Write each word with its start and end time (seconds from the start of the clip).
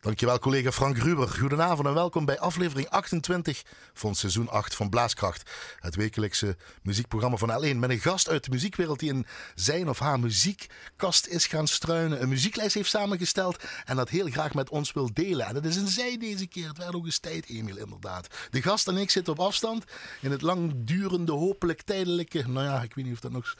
Dankjewel 0.00 0.38
collega 0.38 0.72
Frank 0.72 0.98
Ruber. 0.98 1.28
Goedenavond 1.28 1.86
en 1.86 1.94
welkom 1.94 2.24
bij 2.24 2.38
aflevering 2.38 2.88
28 2.88 3.62
van 3.92 4.14
seizoen 4.14 4.48
8 4.48 4.74
van 4.74 4.88
Blaaskracht. 4.88 5.50
Het 5.80 5.96
wekelijkse 5.96 6.56
muziekprogramma 6.82 7.36
van 7.36 7.64
L1 7.64 7.76
met 7.76 7.90
een 7.90 7.98
gast 7.98 8.28
uit 8.28 8.44
de 8.44 8.50
muziekwereld 8.50 8.98
die 8.98 9.12
in 9.12 9.26
zijn 9.54 9.88
of 9.88 9.98
haar 9.98 10.20
muziekkast 10.20 11.26
is 11.26 11.46
gaan 11.46 11.66
struinen. 11.66 12.22
Een 12.22 12.28
muzieklijst 12.28 12.74
heeft 12.74 12.90
samengesteld 12.90 13.64
en 13.84 13.96
dat 13.96 14.08
heel 14.08 14.30
graag 14.30 14.54
met 14.54 14.70
ons 14.70 14.92
wil 14.92 15.10
delen. 15.12 15.46
En 15.46 15.54
dat 15.54 15.64
is 15.64 15.76
een 15.76 15.88
zij 15.88 16.18
deze 16.18 16.46
keer. 16.46 16.68
Het 16.68 16.78
werd 16.78 16.94
ook 16.94 17.04
eens 17.04 17.18
tijd, 17.18 17.48
Emiel, 17.48 17.76
inderdaad. 17.76 18.26
De 18.50 18.62
gast 18.62 18.88
en 18.88 18.96
ik 18.96 19.10
zitten 19.10 19.32
op 19.32 19.40
afstand 19.40 19.84
in 20.20 20.30
het 20.30 20.42
langdurende, 20.42 21.32
hopelijk 21.32 21.82
tijdelijke, 21.82 22.48
nou 22.48 22.66
ja, 22.66 22.82
ik 22.82 22.94
weet 22.94 23.04
niet 23.04 23.14
of 23.14 23.20
dat 23.20 23.32
nog 23.32 23.56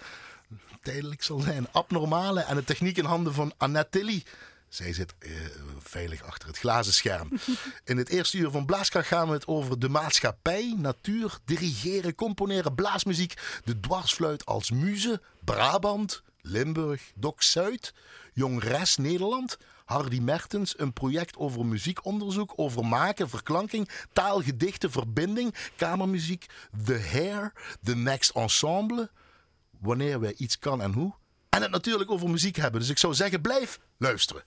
tijdelijk 0.82 1.22
zal 1.22 1.40
zijn, 1.40 1.72
abnormale 1.72 2.40
en 2.40 2.56
de 2.56 2.64
techniek 2.64 2.96
in 2.96 3.04
handen 3.04 3.34
van 3.34 3.52
Annette. 3.56 4.22
Zij 4.70 4.92
zit 4.92 5.14
uh, 5.18 5.30
veilig 5.78 6.22
achter 6.22 6.48
het 6.48 6.58
glazen 6.58 6.92
scherm. 6.92 7.28
In 7.84 7.96
het 7.96 8.08
eerste 8.08 8.38
uur 8.38 8.50
van 8.50 8.66
Blaaskracht 8.66 9.06
gaan 9.06 9.26
we 9.28 9.32
het 9.32 9.46
over 9.46 9.78
de 9.78 9.88
maatschappij, 9.88 10.74
natuur, 10.78 11.38
dirigeren, 11.44 12.14
componeren, 12.14 12.74
blaasmuziek, 12.74 13.34
de 13.64 13.80
dwarsfluit 13.80 14.46
als 14.46 14.70
muze, 14.70 15.20
Brabant, 15.44 16.22
Limburg, 16.40 17.12
Dok 17.14 17.42
Zuid, 17.42 17.94
Jong 18.32 18.62
Res 18.62 18.96
Nederland, 18.96 19.58
Hardy 19.84 20.20
Mertens, 20.20 20.78
een 20.78 20.92
project 20.92 21.36
over 21.36 21.66
muziekonderzoek, 21.66 22.52
over 22.56 22.86
maken, 22.86 23.28
verklanking, 23.28 23.88
taal, 24.12 24.42
gedichten, 24.42 24.90
verbinding, 24.90 25.54
kamermuziek, 25.76 26.46
The 26.84 26.98
Hair, 26.98 27.52
The 27.82 27.96
Next 27.96 28.30
Ensemble, 28.30 29.10
wanneer 29.80 30.20
wij 30.20 30.34
iets 30.36 30.58
kan 30.58 30.82
en 30.82 30.92
hoe. 30.92 31.14
En 31.48 31.62
het 31.62 31.70
natuurlijk 31.70 32.10
over 32.10 32.30
muziek 32.30 32.56
hebben. 32.56 32.80
Dus 32.80 32.90
ik 32.90 32.98
zou 32.98 33.14
zeggen, 33.14 33.40
blijf 33.40 33.80
luisteren. 33.96 34.44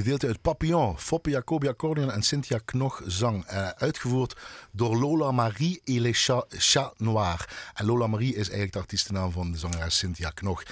Gedeelte 0.00 0.26
uit 0.26 0.42
Papillon, 0.42 0.98
Foppe 0.98 1.30
Jacobi 1.30 1.68
accordeon 1.68 2.10
en 2.10 2.22
Cynthia 2.22 2.60
Knog 2.64 3.02
zang. 3.06 3.44
Eh, 3.44 3.68
uitgevoerd 3.68 4.36
door 4.70 4.96
Lola 4.96 5.30
Marie 5.30 5.80
et 5.84 5.98
les 5.98 6.30
Noirs. 6.96 7.44
En 7.74 7.86
Lola 7.86 8.06
Marie 8.06 8.30
is 8.30 8.42
eigenlijk 8.42 8.72
de 8.72 8.78
artiestennaam 8.78 9.32
van 9.32 9.52
de 9.52 9.58
zangeres 9.58 9.98
Cynthia 9.98 10.30
Knog. 10.30 10.62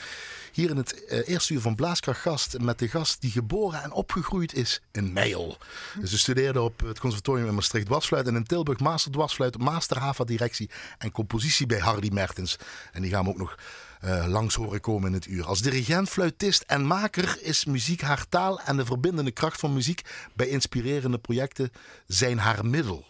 Hier 0.59 0.71
in 0.71 0.77
het 0.77 1.05
eh, 1.05 1.29
eerste 1.29 1.53
uur 1.55 1.61
van 1.61 1.75
Blaaskracht 1.75 2.21
gast 2.21 2.59
met 2.59 2.79
de 2.79 2.89
gast 2.89 3.21
die 3.21 3.31
geboren 3.31 3.83
en 3.83 3.93
opgegroeid 3.93 4.55
is 4.55 4.81
in 4.93 5.13
Meijel. 5.13 5.59
Dus 6.01 6.11
ze 6.11 6.19
studeerde 6.19 6.61
op 6.61 6.81
het 6.81 6.99
conservatorium 6.99 7.49
in 7.49 7.55
Maastricht 7.55 7.87
dwarsfluit 7.87 8.27
en 8.27 8.37
in 8.37 8.45
Tilburg 8.45 8.79
master 8.79 9.13
dwarsfluit, 9.13 9.59
master 9.59 9.99
HAVA 9.99 10.25
directie 10.25 10.71
en 10.99 11.11
compositie 11.11 11.67
bij 11.67 11.79
Hardy 11.79 12.09
Mertens. 12.13 12.57
En 12.93 13.03
die 13.03 13.11
gaan 13.11 13.25
we 13.25 13.31
ook 13.31 13.39
nog 13.39 13.59
eh, 14.01 14.27
langs 14.27 14.55
horen 14.55 14.81
komen 14.81 15.09
in 15.09 15.15
het 15.15 15.27
uur. 15.27 15.45
Als 15.45 15.63
dirigent, 15.63 16.09
fluitist 16.09 16.63
en 16.63 16.87
maker 16.87 17.39
is 17.41 17.65
muziek 17.65 18.01
haar 18.01 18.29
taal 18.29 18.61
en 18.61 18.77
de 18.77 18.85
verbindende 18.85 19.31
kracht 19.31 19.61
van 19.61 19.73
muziek 19.73 20.01
bij 20.35 20.49
inspirerende 20.49 21.19
projecten 21.19 21.71
zijn 22.07 22.39
haar 22.39 22.67
middel. 22.67 23.07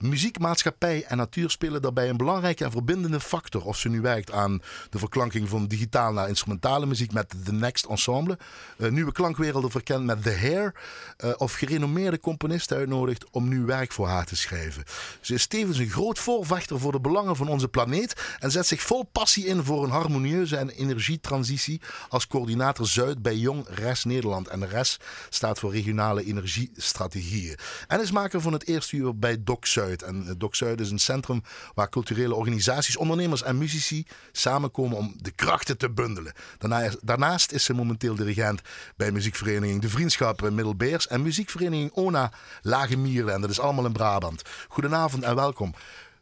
Muziek, 0.00 0.38
maatschappij 0.38 1.04
en 1.04 1.16
natuur 1.16 1.50
spelen 1.50 1.82
daarbij 1.82 2.08
een 2.08 2.16
belangrijke 2.16 2.64
en 2.64 2.70
verbindende 2.70 3.20
factor. 3.20 3.64
Of 3.64 3.78
ze 3.78 3.88
nu 3.88 4.00
werkt 4.00 4.32
aan 4.32 4.60
de 4.90 4.98
verklanking 4.98 5.48
van 5.48 5.66
digitaal 5.66 6.12
naar 6.12 6.28
instrumentale 6.28 6.86
muziek 6.86 7.12
met 7.12 7.34
The 7.44 7.52
Next 7.52 7.84
Ensemble. 7.84 8.38
eh, 8.78 8.90
nieuwe 8.90 9.12
klankwerelden 9.12 9.70
verkend 9.70 10.04
met 10.04 10.22
The 10.22 10.36
Hair. 10.36 10.74
eh, 11.16 11.30
of 11.36 11.52
gerenommeerde 11.52 12.20
componisten 12.20 12.76
uitnodigt 12.76 13.30
om 13.30 13.48
nieuw 13.48 13.64
werk 13.64 13.92
voor 13.92 14.06
haar 14.06 14.24
te 14.24 14.36
schrijven. 14.36 14.84
Ze 15.20 15.34
is 15.34 15.46
tevens 15.46 15.78
een 15.78 15.90
groot 15.90 16.18
voorvechter 16.18 16.80
voor 16.80 16.92
de 16.92 17.00
belangen 17.00 17.36
van 17.36 17.48
onze 17.48 17.68
planeet. 17.68 18.36
En 18.38 18.50
zet 18.50 18.66
zich 18.66 18.82
vol 18.82 19.02
passie 19.02 19.46
in 19.46 19.64
voor 19.64 19.84
een 19.84 19.90
harmonieuze 19.90 20.56
en 20.56 20.68
energietransitie. 20.68 21.80
Als 22.08 22.26
coördinator 22.26 22.86
Zuid 22.86 23.22
bij 23.22 23.36
Jong 23.36 23.66
RES 23.68 24.04
Nederland. 24.04 24.48
En 24.48 24.68
RES 24.68 25.00
staat 25.28 25.58
voor 25.58 25.72
regionale 25.72 26.24
energiestrategieën. 26.24 27.58
En 27.86 28.00
is 28.00 28.10
maker 28.10 28.40
van 28.40 28.52
het 28.52 28.66
eerste 28.66 28.96
uur 28.96 29.18
bij 29.18 29.36
Doc 29.44 29.58
Zuid. 29.60 29.88
En 29.98 30.24
eh, 30.26 30.32
Doc 30.38 30.54
Zuid 30.56 30.80
is 30.80 30.90
een 30.90 30.98
centrum 30.98 31.42
waar 31.74 31.88
culturele 31.88 32.34
organisaties, 32.34 32.96
ondernemers 32.96 33.42
en 33.42 33.58
muzici 33.58 34.06
samenkomen 34.32 34.96
om 34.98 35.14
de 35.16 35.30
krachten 35.30 35.78
te 35.78 35.90
bundelen. 35.90 36.32
Daarna- 36.58 36.90
Daarnaast 37.02 37.52
is 37.52 37.64
ze 37.64 37.74
momenteel 37.74 38.14
dirigent 38.14 38.60
bij 38.96 39.12
muziekvereniging 39.12 39.80
De 39.82 39.88
Vriendschap 39.88 40.42
in 40.42 40.54
Middelbeers 40.54 41.06
en 41.06 41.22
muziekvereniging 41.22 41.90
ONA 41.92 42.32
Lage 42.62 42.96
Mierle. 42.96 43.32
En 43.32 43.40
dat 43.40 43.50
is 43.50 43.60
allemaal 43.60 43.84
in 43.86 43.92
Brabant. 43.92 44.42
Goedenavond 44.68 45.22
en 45.22 45.34
welkom. 45.34 45.74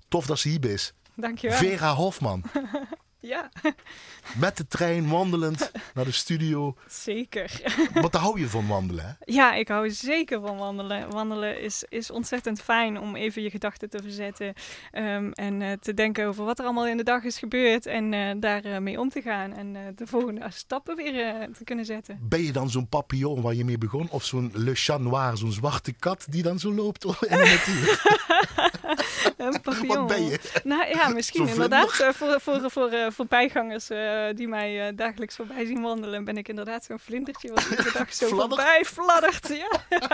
Tof 0.08 0.26
dat 0.26 0.38
ze 0.38 0.48
hier 0.48 0.64
is. 0.64 0.92
Dankjewel. 1.14 1.56
Vera 1.58 1.94
Hofman. 1.94 2.42
Ja, 3.20 3.50
Met 4.40 4.56
de 4.56 4.66
trein, 4.66 5.08
wandelend 5.08 5.70
naar 5.94 6.04
de 6.04 6.12
studio. 6.12 6.74
zeker. 6.88 7.60
Want 7.94 8.12
daar 8.12 8.22
hou 8.22 8.40
je 8.40 8.48
van 8.48 8.66
wandelen, 8.66 9.04
hè? 9.04 9.12
Ja, 9.32 9.54
ik 9.54 9.68
hou 9.68 9.90
zeker 9.90 10.40
van 10.40 10.56
wandelen. 10.56 11.10
Wandelen 11.10 11.60
is, 11.60 11.84
is 11.88 12.10
ontzettend 12.10 12.60
fijn 12.60 12.98
om 13.00 13.16
even 13.16 13.42
je 13.42 13.50
gedachten 13.50 13.90
te 13.90 13.98
verzetten. 14.02 14.54
ehm, 14.92 15.30
en 15.32 15.62
eh, 15.62 15.72
te 15.80 15.94
denken 15.94 16.26
over 16.26 16.44
wat 16.44 16.58
er 16.58 16.64
allemaal 16.64 16.86
in 16.86 16.96
de 16.96 17.02
dag 17.02 17.22
is 17.24 17.38
gebeurd. 17.38 17.86
En 17.86 18.14
eh, 18.14 18.34
daar 18.40 18.64
eh, 18.64 18.78
mee 18.78 19.00
om 19.00 19.08
te 19.08 19.22
gaan. 19.22 19.52
En 19.52 19.92
de 19.96 20.06
volgende 20.06 20.46
stappen 20.48 20.96
weer 20.96 21.48
te 21.58 21.64
kunnen 21.64 21.84
zetten. 21.84 22.18
Ben 22.22 22.42
je 22.42 22.52
dan 22.52 22.70
zo'n 22.70 22.88
papillon 22.88 23.40
waar 23.42 23.54
je 23.54 23.64
mee 23.64 23.78
begon? 23.78 24.08
Of 24.10 24.24
zo'n 24.24 24.50
Le 24.54 24.74
Chat 24.74 25.00
Noir, 25.00 25.36
zo'n 25.36 25.52
zwarte 25.52 25.92
kat 25.92 26.26
die 26.28 26.42
dan 26.42 26.58
zo 26.58 26.72
loopt 26.74 27.04
in 27.28 27.36
de 27.36 27.36
natuur? 27.36 28.16
Een 29.36 29.60
papillon. 29.60 29.96
Wat 29.96 30.06
ben 30.06 30.24
je? 30.24 30.60
Nou 30.64 30.88
ja, 30.88 31.08
misschien 31.08 31.48
inderdaad. 31.48 31.92
voor, 31.92 32.40
voor, 32.40 32.70
voor 32.70 32.90
voorbijgangers 33.12 33.90
eh, 33.90 34.26
die 34.34 34.48
mij 34.48 34.86
eh, 34.86 34.96
dagelijks 34.96 35.36
voorbij 35.36 35.64
zien 35.64 35.82
wandelen, 35.82 36.24
ben 36.24 36.36
ik 36.36 36.48
inderdaad 36.48 36.84
zo'n 36.84 36.98
vlindertje 36.98 37.48
wat 37.52 37.66
iedere 37.70 37.92
dag 37.92 38.14
zo 38.14 38.28
voorbij 38.28 38.84
fladdert. 38.84 39.48
Ja. 39.48 39.70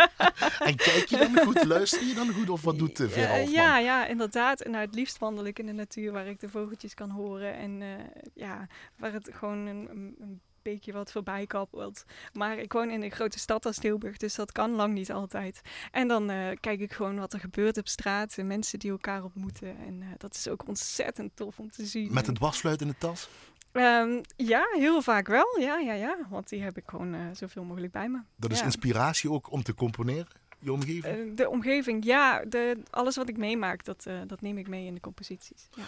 En 0.58 0.76
kijk 0.76 1.06
je 1.06 1.16
dan 1.16 1.44
goed? 1.44 1.64
Luister 1.64 2.06
je 2.06 2.14
dan 2.14 2.32
goed? 2.32 2.50
Of 2.50 2.62
wat 2.62 2.78
doet 2.78 2.96
de 2.96 3.08
Vera 3.08 3.36
Hofman? 3.36 3.52
ja, 3.52 3.78
ja, 3.78 4.06
inderdaad. 4.06 4.60
En 4.60 4.70
nou, 4.70 4.84
het 4.84 4.94
liefst 4.94 5.18
wandel 5.18 5.44
ik 5.44 5.58
in 5.58 5.66
de 5.66 5.72
natuur 5.72 6.12
waar 6.12 6.26
ik 6.26 6.40
de 6.40 6.48
vogeltjes 6.48 6.94
kan 6.94 7.10
horen. 7.10 7.54
En 7.54 7.82
eh, 7.82 7.88
ja, 8.34 8.66
waar 8.96 9.12
het 9.12 9.30
gewoon 9.32 9.66
een, 9.66 9.88
een, 9.90 10.40
een 10.64 10.72
beekje 10.72 10.92
wat 10.92 11.12
voorbij 11.12 11.46
kabbelt. 11.46 12.04
Maar 12.32 12.58
ik 12.58 12.72
woon 12.72 12.90
in 12.90 13.02
een 13.02 13.10
grote 13.10 13.38
stad 13.38 13.66
als 13.66 13.78
Tilburg, 13.78 14.16
dus 14.16 14.34
dat 14.34 14.52
kan 14.52 14.70
lang 14.70 14.94
niet 14.94 15.12
altijd. 15.12 15.60
En 15.90 16.08
dan 16.08 16.30
eh, 16.30 16.50
kijk 16.60 16.80
ik 16.80 16.92
gewoon 16.92 17.18
wat 17.18 17.32
er 17.32 17.40
gebeurt 17.40 17.76
op 17.78 17.88
straat. 17.88 18.38
En 18.38 18.46
mensen 18.46 18.78
die 18.78 18.90
elkaar 18.90 19.24
ontmoeten. 19.24 19.76
En 19.86 20.02
eh, 20.02 20.08
dat 20.18 20.34
is 20.34 20.48
ook 20.48 20.68
ontzettend 20.68 21.36
tof 21.36 21.58
om 21.58 21.70
te 21.70 21.86
zien. 21.86 22.12
Met 22.12 22.28
een 22.28 22.34
dwarsfluit 22.34 22.80
in 22.80 22.88
de 22.88 22.98
tas? 22.98 23.28
Ehm, 23.72 24.22
ja, 24.36 24.66
heel 24.72 25.02
vaak 25.02 25.26
wel. 25.26 25.60
Ja, 25.60 25.78
ja, 25.78 25.92
ja. 25.92 26.16
Want 26.30 26.48
die 26.48 26.62
heb 26.62 26.76
ik 26.76 26.84
gewoon 26.86 27.14
eh, 27.14 27.20
zoveel 27.32 27.64
mogelijk 27.64 27.92
bij 27.92 28.08
me. 28.08 28.20
Dat 28.36 28.50
is 28.50 28.58
Ja. 28.58 28.64
inspiratie 28.64 29.30
ook 29.30 29.50
om 29.50 29.62
te 29.62 29.74
componeren, 29.74 30.26
je 30.58 30.72
omgeving? 30.72 31.36
De 31.36 31.48
omgeving, 31.48 32.04
ja. 32.04 32.44
De, 32.44 32.82
alles 32.90 33.16
wat 33.16 33.28
ik 33.28 33.36
meemaak, 33.36 33.84
dat, 33.84 34.06
dat 34.26 34.40
neem 34.40 34.58
ik 34.58 34.68
mee 34.68 34.86
in 34.86 34.94
de 34.94 35.00
composities. 35.00 35.68
Ja. 35.70 35.84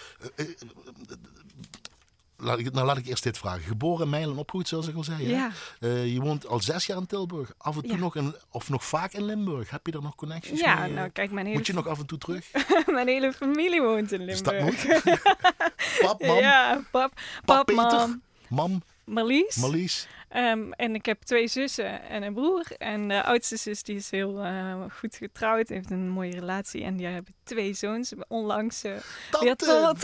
Eh, 2.38 2.42
eh, 2.42 2.46
laat 2.46 2.58
ik, 2.58 2.72
nou, 2.72 2.86
laat 2.86 2.96
ik 2.96 3.06
eerst 3.06 3.22
dit 3.22 3.38
vragen. 3.38 3.62
Geboren 3.62 4.04
in 4.04 4.10
Mijlen, 4.10 4.36
opgegroeid, 4.36 4.68
zoals 4.68 4.88
ik 4.88 4.96
al 4.96 5.04
zei. 5.04 5.28
Ja. 5.28 5.50
Eh, 5.80 6.12
je 6.12 6.20
woont 6.20 6.46
al 6.46 6.60
zes 6.60 6.86
jaar 6.86 6.96
in 6.98 7.06
Tilburg. 7.06 7.52
Af 7.58 7.76
en 7.76 7.82
toe 7.82 7.90
Ja. 7.92 7.96
nog, 7.98 8.16
in, 8.16 8.34
of 8.50 8.68
nog 8.68 8.84
vaak 8.84 9.12
in 9.12 9.24
Limburg. 9.24 9.70
Heb 9.70 9.86
je 9.86 9.92
daar 9.92 10.02
nog 10.02 10.14
connecties 10.14 10.60
Ja, 10.60 10.74
mee? 10.80 10.92
nou 10.92 11.08
kijk, 11.08 11.30
mijn 11.30 11.46
hele, 11.46 11.58
Moet 11.58 11.66
je 11.66 11.72
nog 11.72 11.86
af 11.88 11.98
en 11.98 12.06
toe 12.06 12.18
terug? 12.18 12.46
mijn 12.86 13.08
hele 13.08 13.32
familie 13.32 13.82
woont 13.82 14.12
in 14.12 14.20
Is 14.28 14.42
dat 14.42 14.52
Limburg. 14.52 15.04
moet? 15.04 15.20
Pap, 16.00 16.20
mam, 16.26 16.36
Ja, 16.38 16.84
pap, 16.90 17.12
pap 17.44 17.66
pap, 17.66 17.70
mam, 17.76 18.22
mam, 18.48 18.82
Marlies. 19.04 19.56
Marlies. 19.56 20.06
Ehm, 20.36 20.70
en 20.72 20.94
ik 20.94 21.06
heb 21.06 21.22
twee 21.22 21.48
zussen 21.48 22.02
en 22.08 22.22
een 22.22 22.34
broer. 22.34 22.64
En 22.78 23.08
de 23.08 23.22
oudste 23.22 23.56
zus 23.56 23.82
die 23.82 23.96
is 23.96 24.10
heel 24.10 24.42
eh, 24.44 24.74
goed 24.98 25.16
getrouwd, 25.16 25.68
heeft 25.68 25.90
een 25.90 26.08
mooie 26.08 26.30
relatie. 26.32 26.82
En 26.84 26.96
die 26.96 27.06
hebben 27.06 27.34
twee 27.44 27.74
zoons. 27.74 28.12
Onlangs 28.28 28.84
uh, 28.84 28.92
Tante, 29.30 29.56
trotse 29.56 29.94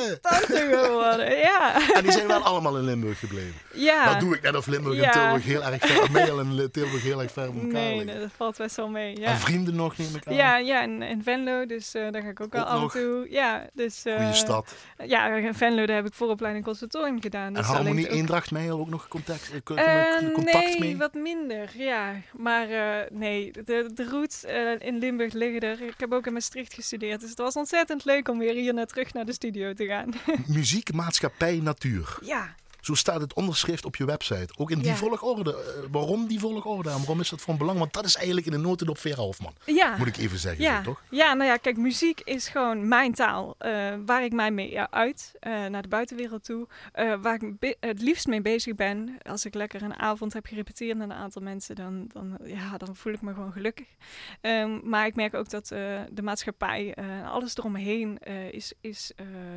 Vere. 0.00 0.20
tante 0.20 0.68
geworden. 0.82 1.36
Ja. 1.38 1.92
En 1.94 2.02
die 2.02 2.12
zijn 2.12 2.26
wel 2.26 2.42
allemaal 2.42 2.76
in 2.78 2.84
Limburg 2.84 3.18
gebleven. 3.18 3.54
ja. 3.74 4.10
Dat 4.12 4.20
doe 4.20 4.34
ik 4.36 4.42
net 4.42 4.56
of 4.56 4.66
Limburg 4.66 4.98
en. 5.00 5.10
Tilburg 5.10 5.44
heel 5.44 5.62
erg 5.64 5.80
ver. 5.86 6.10
Mijl 6.12 6.38
en 6.40 6.70
Tilburg 6.72 7.02
heel 7.02 7.22
erg 7.22 7.32
ver 7.32 7.46
van 7.46 7.54
elkaar 7.54 7.72
Nee, 7.72 8.04
liggen. 8.04 8.20
dat 8.20 8.30
valt 8.36 8.56
best 8.56 8.76
wel 8.76 8.88
mee. 8.88 9.14
En 9.14 9.20
Ja, 9.20 9.36
vrienden 9.36 9.74
nog, 9.74 9.96
neem 9.96 10.14
ik 10.16 10.26
aan. 10.26 10.34
ja, 10.34 10.56
ja 10.56 10.82
in 10.82 11.20
Venlo, 11.22 11.66
dus 11.66 11.94
eh, 11.94 12.10
daar 12.10 12.22
ga 12.22 12.28
ik 12.28 12.40
ook 12.40 12.52
wel 12.52 12.64
af 12.64 12.82
en 12.94 13.00
toe. 13.00 13.26
Ja, 13.30 13.66
dus, 13.72 14.04
eh, 14.04 14.16
Goeie 14.16 14.32
stad. 14.34 14.74
Ja, 15.06 15.26
in 15.34 15.54
Venlo 15.54 15.86
daar 15.86 15.96
heb 15.96 16.06
ik 16.06 16.14
vooropleiding 16.14 16.64
conservatorium 16.64 17.20
gedaan. 17.20 17.46
En 17.46 17.52
Dus 17.54 17.66
daar 17.66 17.74
Harmonie, 17.76 18.06
ook- 18.08 18.12
Eendracht, 18.14 18.50
Mijl 18.50 18.78
ook 18.78 18.88
nog 18.88 19.08
contact, 19.08 19.50
eh, 19.84 20.32
contact 20.32 20.64
nee, 20.64 20.78
mee? 20.78 20.96
wat 20.96 21.14
minder, 21.14 21.70
ja. 21.76 22.20
Maar 22.36 22.70
eh, 22.70 23.10
nee, 23.10 23.52
de, 23.52 23.90
de 23.94 24.08
roots 24.08 24.44
eh, 24.44 24.72
in 24.78 24.98
Limburg 24.98 25.32
liggen 25.32 25.60
er. 25.60 25.82
Ik 25.82 25.94
heb 25.96 26.12
ook 26.12 26.26
in 26.26 26.32
Maastricht 26.32 26.74
gestudeerd, 26.74 27.20
dus 27.20 27.30
het 27.30 27.38
was 27.38 27.54
ontzettend 27.54 28.04
leuk 28.04 28.28
om 28.28 28.38
weer 28.38 28.54
hier 28.54 28.74
naar 28.74 28.86
terug 28.86 29.12
naar 29.12 29.24
de 29.24 29.32
studio 29.32 29.72
te 29.72 29.86
gaan. 29.86 30.12
Muziek, 30.46 30.92
maatschappij, 30.92 31.60
natuur. 31.62 32.18
ja, 32.20 32.54
Zo 32.82 32.94
staat 32.94 33.20
het 33.20 33.34
onderschrift 33.34 33.84
op 33.84 33.96
je 33.96 34.04
website. 34.04 34.48
Ook 34.56 34.70
in 34.70 34.78
die 34.78 34.86
Ja. 34.88 34.94
volgorde. 34.94 35.50
Eh, 35.56 35.82
waarom 35.90 36.26
die 36.26 36.38
volgorde 36.38 36.90
en 36.90 36.96
waarom 36.96 37.20
is 37.20 37.28
dat 37.28 37.40
van 37.40 37.56
belang? 37.56 37.78
Want 37.78 37.92
dat 37.92 38.04
is 38.04 38.14
eigenlijk 38.16 38.46
in 38.46 38.52
de 38.52 38.58
notendop 38.58 38.98
Vera 38.98 39.22
Hofman. 39.22 39.54
ja. 39.66 39.96
Moet 39.96 40.06
ik 40.06 40.16
even 40.16 40.38
zeggen, 40.38 40.62
Ja. 40.64 40.76
zo, 40.76 40.82
toch? 40.90 41.02
ja, 41.10 41.34
nou 41.34 41.50
ja, 41.50 41.56
kijk, 41.56 41.76
muziek 41.76 42.20
is 42.20 42.48
gewoon 42.48 42.88
mijn 42.88 43.12
taal. 43.14 43.54
eh, 43.58 43.94
waar 44.06 44.24
ik 44.24 44.32
mij 44.32 44.50
mee 44.50 44.80
uit, 44.80 45.32
eh, 45.40 45.66
naar 45.66 45.82
de 45.82 45.88
buitenwereld 45.88 46.44
toe. 46.44 46.66
waar 47.20 47.42
ik 47.42 47.76
het 47.80 48.00
liefst 48.02 48.26
mee 48.26 48.40
bezig 48.42 48.74
ben. 48.74 49.18
Als 49.22 49.44
ik 49.44 49.54
lekker 49.54 49.82
een 49.82 49.94
avond 49.98 50.32
heb 50.32 50.46
gerepeteerd 50.46 50.96
met 50.98 51.10
een 51.10 51.16
aantal 51.16 51.42
mensen, 51.42 51.74
dan, 51.74 52.04
dan, 52.12 52.38
ja, 52.44 52.76
dan 52.76 52.96
voel 52.96 53.12
ik 53.12 53.22
me 53.22 53.34
gewoon 53.34 53.52
gelukkig. 53.52 53.86
Ehm, 54.40 54.78
maar 54.88 55.06
ik 55.06 55.14
merk 55.14 55.34
ook 55.34 55.50
dat 55.50 55.66
de 55.68 56.22
maatschappij, 56.22 56.94
alles 57.24 57.56
eromheen, 57.56 58.18
is, 58.50 58.72
is 58.80 59.12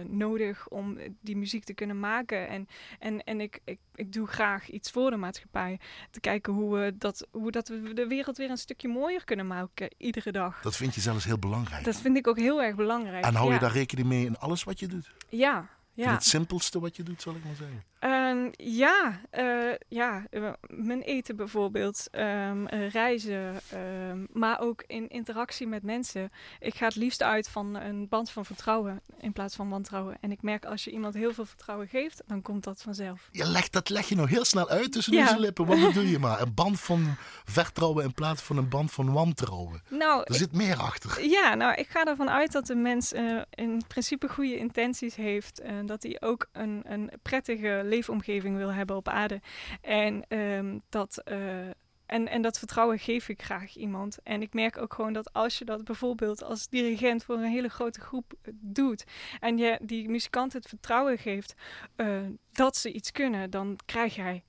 nodig 0.07 0.67
om 0.67 0.97
die 1.21 1.37
muziek 1.37 1.63
te 1.63 1.73
kunnen 1.73 1.99
maken. 1.99 2.47
En, 2.47 2.67
en, 2.99 3.14
en 3.23 3.41
ik, 3.41 3.59
ik, 3.63 3.79
ik 3.95 4.13
doe 4.13 4.27
graag 4.27 4.69
iets 4.69 4.91
voor 4.91 5.09
de 5.09 5.15
maatschappij. 5.15 5.79
Te 6.11 6.19
kijken 6.19 6.53
hoe 6.53 6.75
we, 6.77 6.97
dat, 6.97 7.27
hoe 7.31 7.51
dat 7.51 7.67
we 7.67 7.93
de 7.93 8.07
wereld 8.07 8.37
weer 8.37 8.49
een 8.49 8.57
stukje 8.57 8.87
mooier 8.87 9.23
kunnen 9.23 9.47
maken, 9.47 9.89
iedere 9.97 10.31
dag. 10.31 10.61
Dat 10.61 10.75
vind 10.75 10.95
je 10.95 11.01
zelfs 11.01 11.25
heel 11.25 11.39
belangrijk. 11.39 11.83
Dat 11.83 11.95
vind 11.95 12.17
ik 12.17 12.27
ook 12.27 12.37
heel 12.37 12.63
erg 12.63 12.75
belangrijk. 12.75 13.25
en 13.25 13.35
hou 13.35 13.47
je 13.47 13.53
ja. 13.53 13.59
daar 13.59 13.71
rekening 13.71 14.07
mee 14.07 14.25
in 14.25 14.37
alles 14.37 14.63
wat 14.63 14.79
je 14.79 14.87
doet? 14.87 15.11
Ja, 15.29 15.69
In 15.95 16.03
ja. 16.03 16.11
het 16.13 16.23
simpelste 16.23 16.79
wat 16.79 16.95
je 16.95 17.03
doet, 17.03 17.21
zal 17.21 17.35
ik 17.35 17.43
maar 17.43 17.55
zeggen. 17.55 17.83
Ehm, 18.05 18.49
ja, 18.51 19.19
eh, 19.29 19.45
ja, 19.87 20.25
eh, 20.29 20.49
mijn 20.67 21.01
eten 21.01 21.35
bijvoorbeeld, 21.35 22.07
ehm, 22.11 22.65
eh, 22.65 22.89
reizen, 22.89 23.59
ehm, 23.69 24.25
maar 24.33 24.59
ook 24.59 24.83
in 24.87 25.09
interactie 25.09 25.67
met 25.67 25.83
mensen. 25.83 26.31
Ik 26.59 26.75
ga 26.75 26.85
het 26.85 26.95
liefst 26.95 27.23
uit 27.23 27.49
van 27.49 27.75
een 27.75 28.07
band 28.07 28.31
van 28.31 28.45
vertrouwen 28.45 29.01
in 29.19 29.33
plaats 29.33 29.55
van 29.55 29.69
wantrouwen. 29.69 30.17
En 30.21 30.31
ik 30.31 30.41
merk 30.41 30.65
als 30.65 30.83
je 30.83 30.91
iemand 30.91 31.13
heel 31.13 31.33
veel 31.33 31.45
vertrouwen 31.45 31.87
geeft, 31.87 32.23
dan 32.27 32.41
komt 32.41 32.63
dat 32.63 32.81
vanzelf. 32.81 33.29
Je 33.31 33.47
legt, 33.47 33.73
dat 33.73 33.89
leg 33.89 34.09
je 34.09 34.15
nog 34.15 34.29
heel 34.29 34.45
snel 34.45 34.69
uit 34.69 34.91
tussen 34.91 35.13
Ja. 35.13 35.21
onze 35.21 35.39
lippen. 35.39 35.65
Wat 35.65 35.79
bedoel 35.79 36.03
je 36.03 36.19
maar? 36.27 36.41
Een 36.41 36.53
band 36.53 36.79
van 36.79 37.15
vertrouwen 37.45 38.03
in 38.03 38.13
plaats 38.13 38.41
van 38.41 38.57
een 38.57 38.69
band 38.69 38.91
van 38.91 39.13
wantrouwen. 39.13 39.81
Nou, 39.89 40.21
Er 40.23 40.35
zit 40.35 40.51
meer 40.51 40.77
achter. 40.77 41.25
Ja, 41.27 41.55
nou, 41.55 41.73
ik 41.73 41.87
ga 41.89 42.03
ervan 42.05 42.29
uit 42.29 42.51
dat 42.51 42.65
de 42.67 42.75
mens 42.75 43.13
in 43.49 43.81
principe 43.87 44.29
goede 44.29 44.57
intenties 44.57 45.15
heeft. 45.15 45.59
En 45.59 45.85
dat 45.85 46.03
hij 46.03 46.17
ook 46.19 46.47
een, 46.51 46.81
een 46.87 47.11
prettige 47.21 47.81
leefomgeving 47.95 48.57
wil 48.57 48.73
hebben 48.73 48.95
op 48.95 49.07
aarde. 49.07 49.41
En, 49.81 50.25
ehm, 50.27 50.79
dat, 50.89 51.17
eh, 51.17 51.67
en, 52.05 52.27
en 52.27 52.41
dat 52.41 52.57
vertrouwen 52.59 52.99
geef 52.99 53.29
ik 53.29 53.41
graag 53.43 53.75
iemand. 53.75 54.17
En 54.23 54.41
ik 54.41 54.53
merk 54.53 54.77
ook 54.77 54.93
gewoon 54.93 55.13
dat 55.13 55.33
als 55.33 55.57
je 55.57 55.65
dat 55.65 55.83
bijvoorbeeld 55.83 56.43
als 56.43 56.67
dirigent 56.69 57.23
voor 57.23 57.35
een 57.35 57.51
hele 57.51 57.69
grote 57.69 57.99
groep 58.01 58.33
eh, 58.41 58.53
doet. 58.61 59.03
En 59.39 59.57
je 59.57 59.79
die 59.83 60.09
muzikant 60.09 60.53
het 60.53 60.67
vertrouwen 60.67 61.17
geeft 61.17 61.53
eh, 61.95 62.19
dat 62.51 62.77
ze 62.77 62.91
iets 62.91 63.11
kunnen, 63.11 63.49
dan 63.49 63.77
krijg 63.85 64.15
jij 64.15 64.43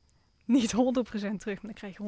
niet 0.45 0.73
100% 0.73 1.41
terug, 1.41 1.63
maar 1.63 1.73
dan 1.73 1.73
krijg 1.73 1.97
je 1.97 2.03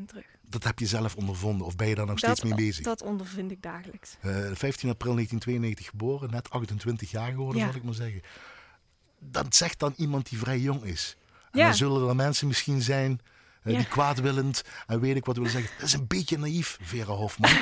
150% 0.00 0.04
terug. 0.08 0.26
Dat 0.48 0.64
heb 0.64 0.78
je 0.78 0.86
zelf 0.86 1.16
ondervonden 1.16 1.66
of 1.66 1.76
ben 1.76 1.88
je 1.88 1.94
daar 1.94 2.06
nog 2.06 2.18
steeds 2.18 2.42
mee 2.42 2.54
bezig? 2.54 2.84
Dat 2.84 3.02
ondervind 3.02 3.50
ik 3.50 3.62
dagelijks. 3.62 4.16
Eh, 4.20 4.30
15 4.52 4.88
april 4.88 5.14
1992 5.14 5.86
geboren, 5.86 6.30
net 6.30 6.50
28 6.50 7.10
jaar 7.10 7.30
geworden, 7.30 7.60
Ja. 7.60 7.66
zal 7.66 7.76
ik 7.76 7.82
maar 7.82 7.94
zeggen. 7.94 8.22
Dat 9.30 9.54
zegt 9.56 9.78
dan 9.78 9.94
iemand 9.96 10.28
die 10.28 10.38
vrij 10.38 10.58
jong 10.58 10.82
is. 10.84 11.16
En 11.52 11.58
Ja. 11.60 11.64
dan 11.64 11.74
zullen 11.74 12.08
er 12.08 12.16
mensen 12.16 12.46
misschien 12.46 12.82
zijn 12.82 13.20
eh, 13.62 13.72
Ja. 13.72 13.78
die 13.78 13.88
kwaadwillend 13.88 14.62
en 14.86 15.00
weet 15.00 15.16
ik 15.16 15.24
wat 15.24 15.36
willen 15.36 15.50
zeggen. 15.50 15.70
Dat 15.78 15.86
is 15.86 15.92
een 15.92 16.06
beetje 16.06 16.38
naïef, 16.38 16.78
Vera 16.82 17.12
Hofman. 17.12 17.50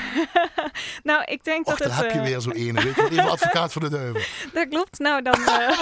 Nou, 1.02 1.22
ik 1.24 1.44
denk 1.44 1.66
Och, 1.66 1.78
dat 1.78 1.88
het... 1.92 1.96
heb 2.02 2.10
je 2.12 2.18
eh, 2.18 2.24
weer 2.24 2.40
zo 2.40 2.50
ene. 2.50 2.82
Weet 2.82 2.94
je, 2.94 3.08
even 3.10 3.30
advocaat 3.30 3.72
voor 3.72 3.82
de 3.82 3.88
duivel. 3.88 4.20
Dat 4.60 4.68
klopt. 4.68 4.98
Nou, 4.98 5.22
dan... 5.22 5.34
eh, 5.34 5.78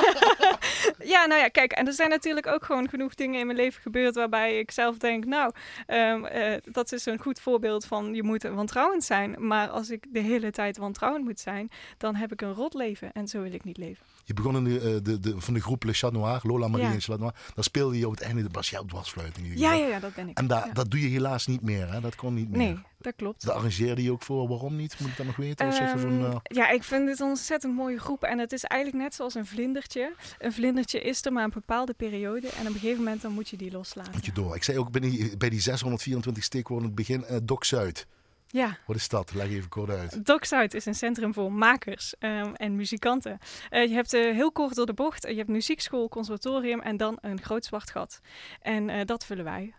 ja, 1.15 1.27
nou 1.27 1.41
ja, 1.41 1.49
kijk. 1.49 1.73
En 1.73 1.87
er 1.87 1.93
zijn 1.93 2.09
natuurlijk 2.09 2.47
ook 2.47 2.65
gewoon 2.65 2.89
genoeg 2.89 3.15
dingen 3.15 3.41
in 3.41 3.47
mijn 3.47 3.59
leven 3.59 3.83
gebeurd... 3.83 4.15
waarbij 4.15 4.59
ik 4.59 4.71
zelf 4.71 4.97
denk, 4.97 5.25
nou, 5.25 5.53
ehm, 5.87 6.25
eh, 6.25 6.57
dat 6.65 6.93
is 6.93 7.07
een 7.07 7.19
goed 7.21 7.41
voorbeeld 7.41 7.85
van... 7.85 8.15
je 8.15 8.23
moet 8.23 8.43
wantrouwend 8.43 9.05
zijn. 9.05 9.47
Maar 9.47 9.69
als 9.69 9.91
ik 9.91 10.05
de 10.09 10.21
hele 10.21 10.51
tijd 10.51 10.77
wantrouwend 10.77 11.25
moet 11.25 11.41
zijn... 11.41 11.71
dan 11.99 12.15
heb 12.15 12.33
ik 12.33 12.41
een 12.41 12.55
rot 12.55 12.75
leven. 12.75 13.13
En 13.13 13.29
zo 13.29 13.43
wil 13.43 13.53
ik 13.53 13.65
niet 13.65 13.77
leven. 13.77 14.07
Je 14.31 14.37
begon 14.37 14.57
in 14.57 14.65
de, 14.65 14.79
eh, 14.81 14.85
de, 15.03 15.21
de, 15.21 15.41
van 15.41 15.55
de 15.55 15.61
groep 15.61 15.83
Le 15.85 15.93
Chat 15.93 16.13
Noir, 16.13 16.41
Lola 16.43 16.69
Marie 16.69 16.87
Ja. 16.87 16.93
en 16.93 17.01
Chat 17.01 17.19
Noir. 17.19 17.35
Daar 17.55 17.65
speelde 17.65 17.99
je 17.99 18.07
op 18.07 18.13
het 18.13 18.21
einde 18.21 18.43
de 18.43 18.49
Basjouw 18.49 18.85
dwarsfluit 18.85 19.39
in 19.39 19.45
Ja, 19.59 19.73
ja, 19.75 19.87
ja, 19.87 19.99
dat 20.01 20.15
ben 20.15 20.29
ik. 20.29 20.39
En 20.39 20.47
da, 20.47 20.65
Ja. 20.67 20.73
dat 20.73 20.91
doe 20.91 21.01
je 21.01 21.09
helaas 21.09 21.47
niet 21.47 21.63
meer, 21.63 21.93
hè? 21.93 22.01
dat 22.01 22.15
kon 22.15 22.35
niet 22.35 22.49
meer. 22.49 22.59
Nee, 22.59 22.79
dat 22.99 23.13
klopt. 23.17 23.47
Daar 23.47 23.55
arrangeerde 23.55 24.03
je 24.03 24.13
ook 24.13 24.23
voor, 24.23 24.49
waarom 24.49 24.77
niet? 24.77 24.97
Moet 25.01 25.11
ik 25.11 25.17
dat 25.17 25.27
nog 25.27 25.37
weten? 25.37 25.67
Of 25.67 25.75
zeg 25.75 25.93
je 25.93 25.99
van, 25.99 26.11
Ehm, 26.25 26.25
eh, 26.25 26.37
Ja, 26.43 26.71
ik 26.71 26.83
vind 26.85 27.07
dit 27.07 27.21
een 27.21 27.27
ontzettend 27.27 27.75
mooie 27.75 27.99
groep. 27.99 28.23
En 28.23 28.39
het 28.39 28.53
is 28.53 28.65
eigenlijk 28.65 29.03
net 29.03 29.15
zoals 29.15 29.35
een 29.35 29.47
vlindertje. 29.47 30.15
Een 30.39 30.53
vlindertje 30.53 31.01
is 31.01 31.25
er 31.25 31.33
maar 31.33 31.45
een 31.45 31.51
bepaalde 31.55 31.93
periode. 31.95 32.49
En 32.49 32.61
op 32.61 32.67
een 32.67 32.73
gegeven 32.81 32.99
moment 33.05 33.23
dan 33.23 33.33
moet 33.33 33.49
je 33.49 33.57
die 33.57 33.71
loslaten. 33.73 34.13
moet 34.13 34.27
je 34.27 34.33
door. 34.33 34.55
Ik 34.57 34.63
zei 34.63 34.79
ook 34.79 34.91
bij 34.91 35.01
die, 35.01 35.37
bij 35.37 35.49
die 35.51 35.61
624 35.61 36.45
steekwoorden 36.45 36.91
in 36.91 36.97
het 36.97 37.07
begin, 37.07 37.47
Doc 37.47 37.65
Zuid. 37.67 38.07
Ja. 38.53 38.79
Wat 38.87 38.97
is 38.97 39.09
dat? 39.09 39.35
Leg 39.35 39.49
even 39.49 39.69
kort 39.69 39.91
uit. 39.91 40.27
Dockside 40.27 40.77
is 40.77 40.87
een 40.87 40.95
centrum 40.95 41.35
voor 41.35 41.53
makers 41.53 42.15
ehm, 42.19 42.55
en 42.55 42.77
muzikanten. 42.77 43.39
Eh, 43.71 43.87
je 43.87 43.95
hebt 43.95 44.13
eh, 44.13 44.23
heel 44.23 44.53
kort 44.53 44.75
door 44.75 44.87
de 44.87 44.95
bocht, 44.95 45.25
eh, 45.25 45.31
je 45.31 45.37
hebt 45.37 45.49
muziekschool, 45.49 46.09
conservatorium 46.09 46.81
en 46.81 46.97
dan 46.97 47.19
een 47.21 47.43
groot 47.43 47.65
zwart 47.65 47.91
gat. 47.91 48.21
En 48.61 49.07
dat 49.07 49.25
vullen 49.25 49.45
wij. 49.45 49.75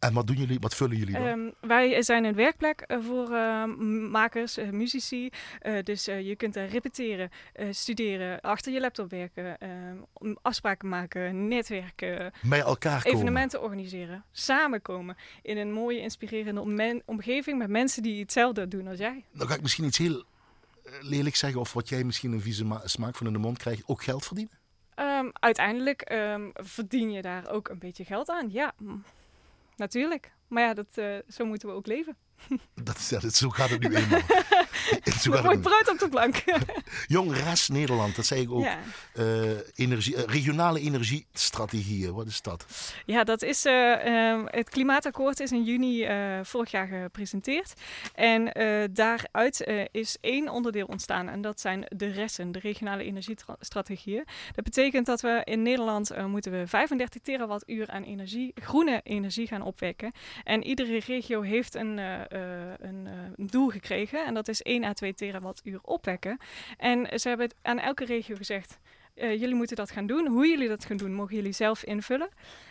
En 0.00 0.12
wat 0.12 0.26
doen 0.26 0.36
jullie? 0.36 0.58
Wat 0.60 0.74
vullen 0.74 0.96
jullie 0.96 1.14
dan? 1.14 1.26
Ehm, 1.26 1.68
wij 1.68 2.02
zijn 2.02 2.24
een 2.24 2.34
werkplek 2.34 2.80
eh, 2.80 2.98
voor 3.00 3.32
eh, 3.34 3.64
makers, 4.10 4.56
eh, 4.56 4.70
muzici. 4.70 5.30
Dus 5.82 6.04
je 6.04 6.34
kunt 6.36 6.54
daar 6.54 6.66
repeteren, 6.68 7.30
studeren, 7.70 8.40
achter 8.40 8.72
je 8.72 8.80
laptop 8.80 9.10
werken, 9.10 9.58
ehm, 9.58 10.34
afspraken 10.42 10.88
maken, 10.88 11.48
netwerken, 11.48 12.32
Bij 12.42 12.60
elkaar 12.60 13.02
komen. 13.02 13.18
evenementen 13.18 13.62
organiseren, 13.62 14.24
samenkomen 14.32 15.16
in 15.42 15.56
een 15.56 15.72
mooie, 15.72 16.00
inspirerende 16.00 17.02
omgeving 17.04 17.58
met 17.58 17.68
mensen 17.68 18.02
die 18.02 18.20
hetzelfde 18.20 18.68
doen 18.68 18.86
als 18.88 18.98
jij. 18.98 19.24
Dan 19.32 19.48
ga 19.48 19.54
ik 19.54 19.62
misschien 19.62 19.84
iets 19.84 19.98
heel 19.98 20.24
lelijk 21.00 21.36
zeggen, 21.36 21.60
of 21.60 21.72
wat 21.72 21.88
jij 21.88 22.04
misschien 22.04 22.32
een 22.32 22.40
vieze 22.40 22.64
ma- 22.64 22.82
smaak 22.84 23.14
van 23.16 23.26
in 23.26 23.32
de 23.32 23.38
mond 23.38 23.58
krijgt, 23.58 23.82
ook 23.86 24.02
geld 24.02 24.26
verdienen? 24.26 24.52
Ehm, 24.94 25.28
uiteindelijk 25.32 26.12
verdien 26.54 27.10
je 27.12 27.22
daar 27.22 27.50
ook 27.50 27.68
een 27.68 27.78
beetje 27.78 28.04
geld 28.04 28.28
aan. 28.30 28.50
Ja, 28.50 28.74
natuurlijk. 29.80 30.32
Maar 30.48 30.62
ja, 30.62 30.74
dat, 30.74 30.86
eh, 30.94 31.16
zo 31.28 31.44
moeten 31.44 31.68
we 31.68 31.74
ook 31.74 31.86
leven. 31.86 32.16
Dat 32.74 32.96
is, 32.98 33.08
ja, 33.08 33.18
dat- 33.18 33.34
zo 33.34 33.48
gaat 33.48 33.70
het 33.70 33.80
nu 33.88 33.94
eenmaal. 33.96 34.20
Mooi 35.24 35.42
het 35.42 35.54
nu. 35.54 35.58
brood 35.58 35.88
op 35.88 35.98
de 35.98 36.08
plank. 36.08 36.42
Jong 37.06 37.36
Rest 37.36 37.68
Nederland, 37.68 38.16
dat 38.16 38.26
zei 38.26 38.40
ik 38.40 38.50
ook. 38.50 38.62
ja. 38.62 38.78
Eh, 39.14 39.50
energie, 39.74 40.16
eh, 40.16 40.22
regionale 40.24 40.80
energiestrategieën, 40.80 42.12
wat 42.14 42.26
is 42.26 42.42
dat? 42.42 42.66
ja, 43.06 43.24
dat 43.24 43.42
is 43.42 43.64
eh, 43.64 44.06
ehm, 44.06 44.44
het 44.46 44.70
klimaatakkoord 44.70 45.40
is 45.40 45.52
in 45.52 45.62
juni 45.62 46.08
vorig 46.42 46.70
jaar 46.70 46.86
gepresenteerd. 46.86 47.72
En 48.14 48.52
daaruit 48.92 49.66
is 49.92 50.16
één 50.20 50.48
onderdeel 50.48 50.86
ontstaan. 50.86 51.28
En 51.28 51.40
dat 51.40 51.60
zijn 51.60 51.84
de 51.88 52.06
resten, 52.06 52.52
de 52.52 52.58
regionale 52.58 53.04
energiestrategieën. 53.04 54.24
Dat 54.54 54.64
betekent 54.64 55.06
dat 55.06 55.20
we 55.20 55.40
in 55.44 55.62
Nederland 55.62 56.26
moeten 56.26 56.52
we 56.52 56.66
35 56.66 57.22
terawattuur 57.22 57.90
aan 57.90 58.02
energie, 58.02 58.52
groene 58.54 59.00
energie 59.02 59.46
gaan 59.46 59.62
opwekken. 59.62 60.12
En 60.44 60.64
iedere 60.64 61.00
regio 61.06 61.40
heeft 61.40 61.74
een, 61.74 61.98
een, 61.98 63.08
een 63.36 63.46
doel 63.46 63.68
gekregen. 63.68 64.26
En 64.26 64.34
dat 64.34 64.48
is 64.48 64.62
1 64.70 64.84
à 64.84 64.92
2 64.92 65.14
terawattuur 65.14 65.80
opwekken. 65.82 66.38
En 66.76 67.20
ze 67.20 67.28
hebben 67.28 67.50
aan 67.62 67.78
elke 67.78 68.04
regio 68.04 68.36
gezegd. 68.36 68.78
eh, 69.14 69.40
jullie 69.40 69.54
moeten 69.54 69.76
dat 69.76 69.90
gaan 69.90 70.06
doen. 70.06 70.26
Hoe 70.26 70.48
jullie 70.48 70.68
dat 70.68 70.84
gaan 70.84 70.96
doen, 70.96 71.12
mogen 71.14 71.34
jullie 71.36 71.52
zelf 71.52 71.84
invullen. 71.84 72.28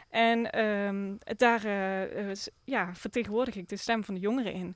En 0.10 0.52
ehm, 0.52 1.16
daar 1.38 1.66
eh, 1.66 2.30
eh, 2.30 2.38
ja, 2.64 2.96
vertegenwoordig 2.96 3.56
ik 3.56 3.70
de 3.70 3.78
stem 3.78 4.04
van 4.04 4.14
de 4.14 4.20
jongeren 4.20 4.54
in. 4.54 4.76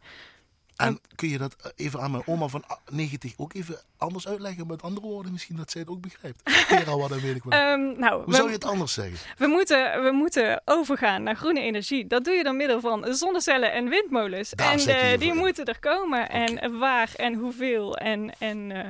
En 0.76 1.00
kun 1.16 1.30
je 1.30 1.38
dat 1.38 1.56
eh, 1.62 1.72
even 1.76 2.02
aan 2.02 2.12
mijn 2.12 2.28
oma 2.28 2.48
van 2.48 2.64
ah, 2.68 2.78
90 2.92 3.34
ook 3.38 3.54
even 3.54 3.80
anders 3.98 4.28
uitleggen 4.28 4.68
met 4.68 4.82
andere 4.82 5.08
woorden? 5.08 5.32
Misschien 5.32 5.56
dat 5.56 5.72
zij 5.72 5.82
het 5.82 5.90
ook 5.90 6.02
begrijpt. 6.02 6.42
Terawatt, 6.68 7.10
dat 7.10 7.22
weet 7.22 7.36
ik 7.36 7.44
wel. 7.44 7.60
Ehm, 7.60 8.00
nou, 8.00 8.24
Hoe 8.24 8.34
zou 8.34 8.48
je 8.48 8.54
het 8.54 8.66
anders 8.66 8.94
zeggen? 8.94 9.18
we, 9.38 9.48
moeten, 9.48 10.04
we 10.04 10.12
moeten 10.12 10.62
overgaan 10.66 11.24
naar 11.24 11.36
groene 11.36 11.62
energie. 11.62 12.08
Dat 12.08 12.24
doe 12.26 12.34
je 12.34 12.44
door 12.44 12.56
middel 12.56 12.80
van 12.80 13.14
zonnecellen 13.14 13.72
en 13.72 13.90
windmolens. 13.90 14.50
Daar 14.50 14.72
en 14.72 14.88
eh, 14.88 15.20
die 15.20 15.34
moeten 15.34 15.66
er 15.66 15.80
komen. 15.80 16.30
En 16.30 16.80
waar 16.80 17.10
en 17.16 17.34
hoeveel. 17.34 17.98
En, 17.98 18.32
en 18.40 18.72
eh, 18.72 18.90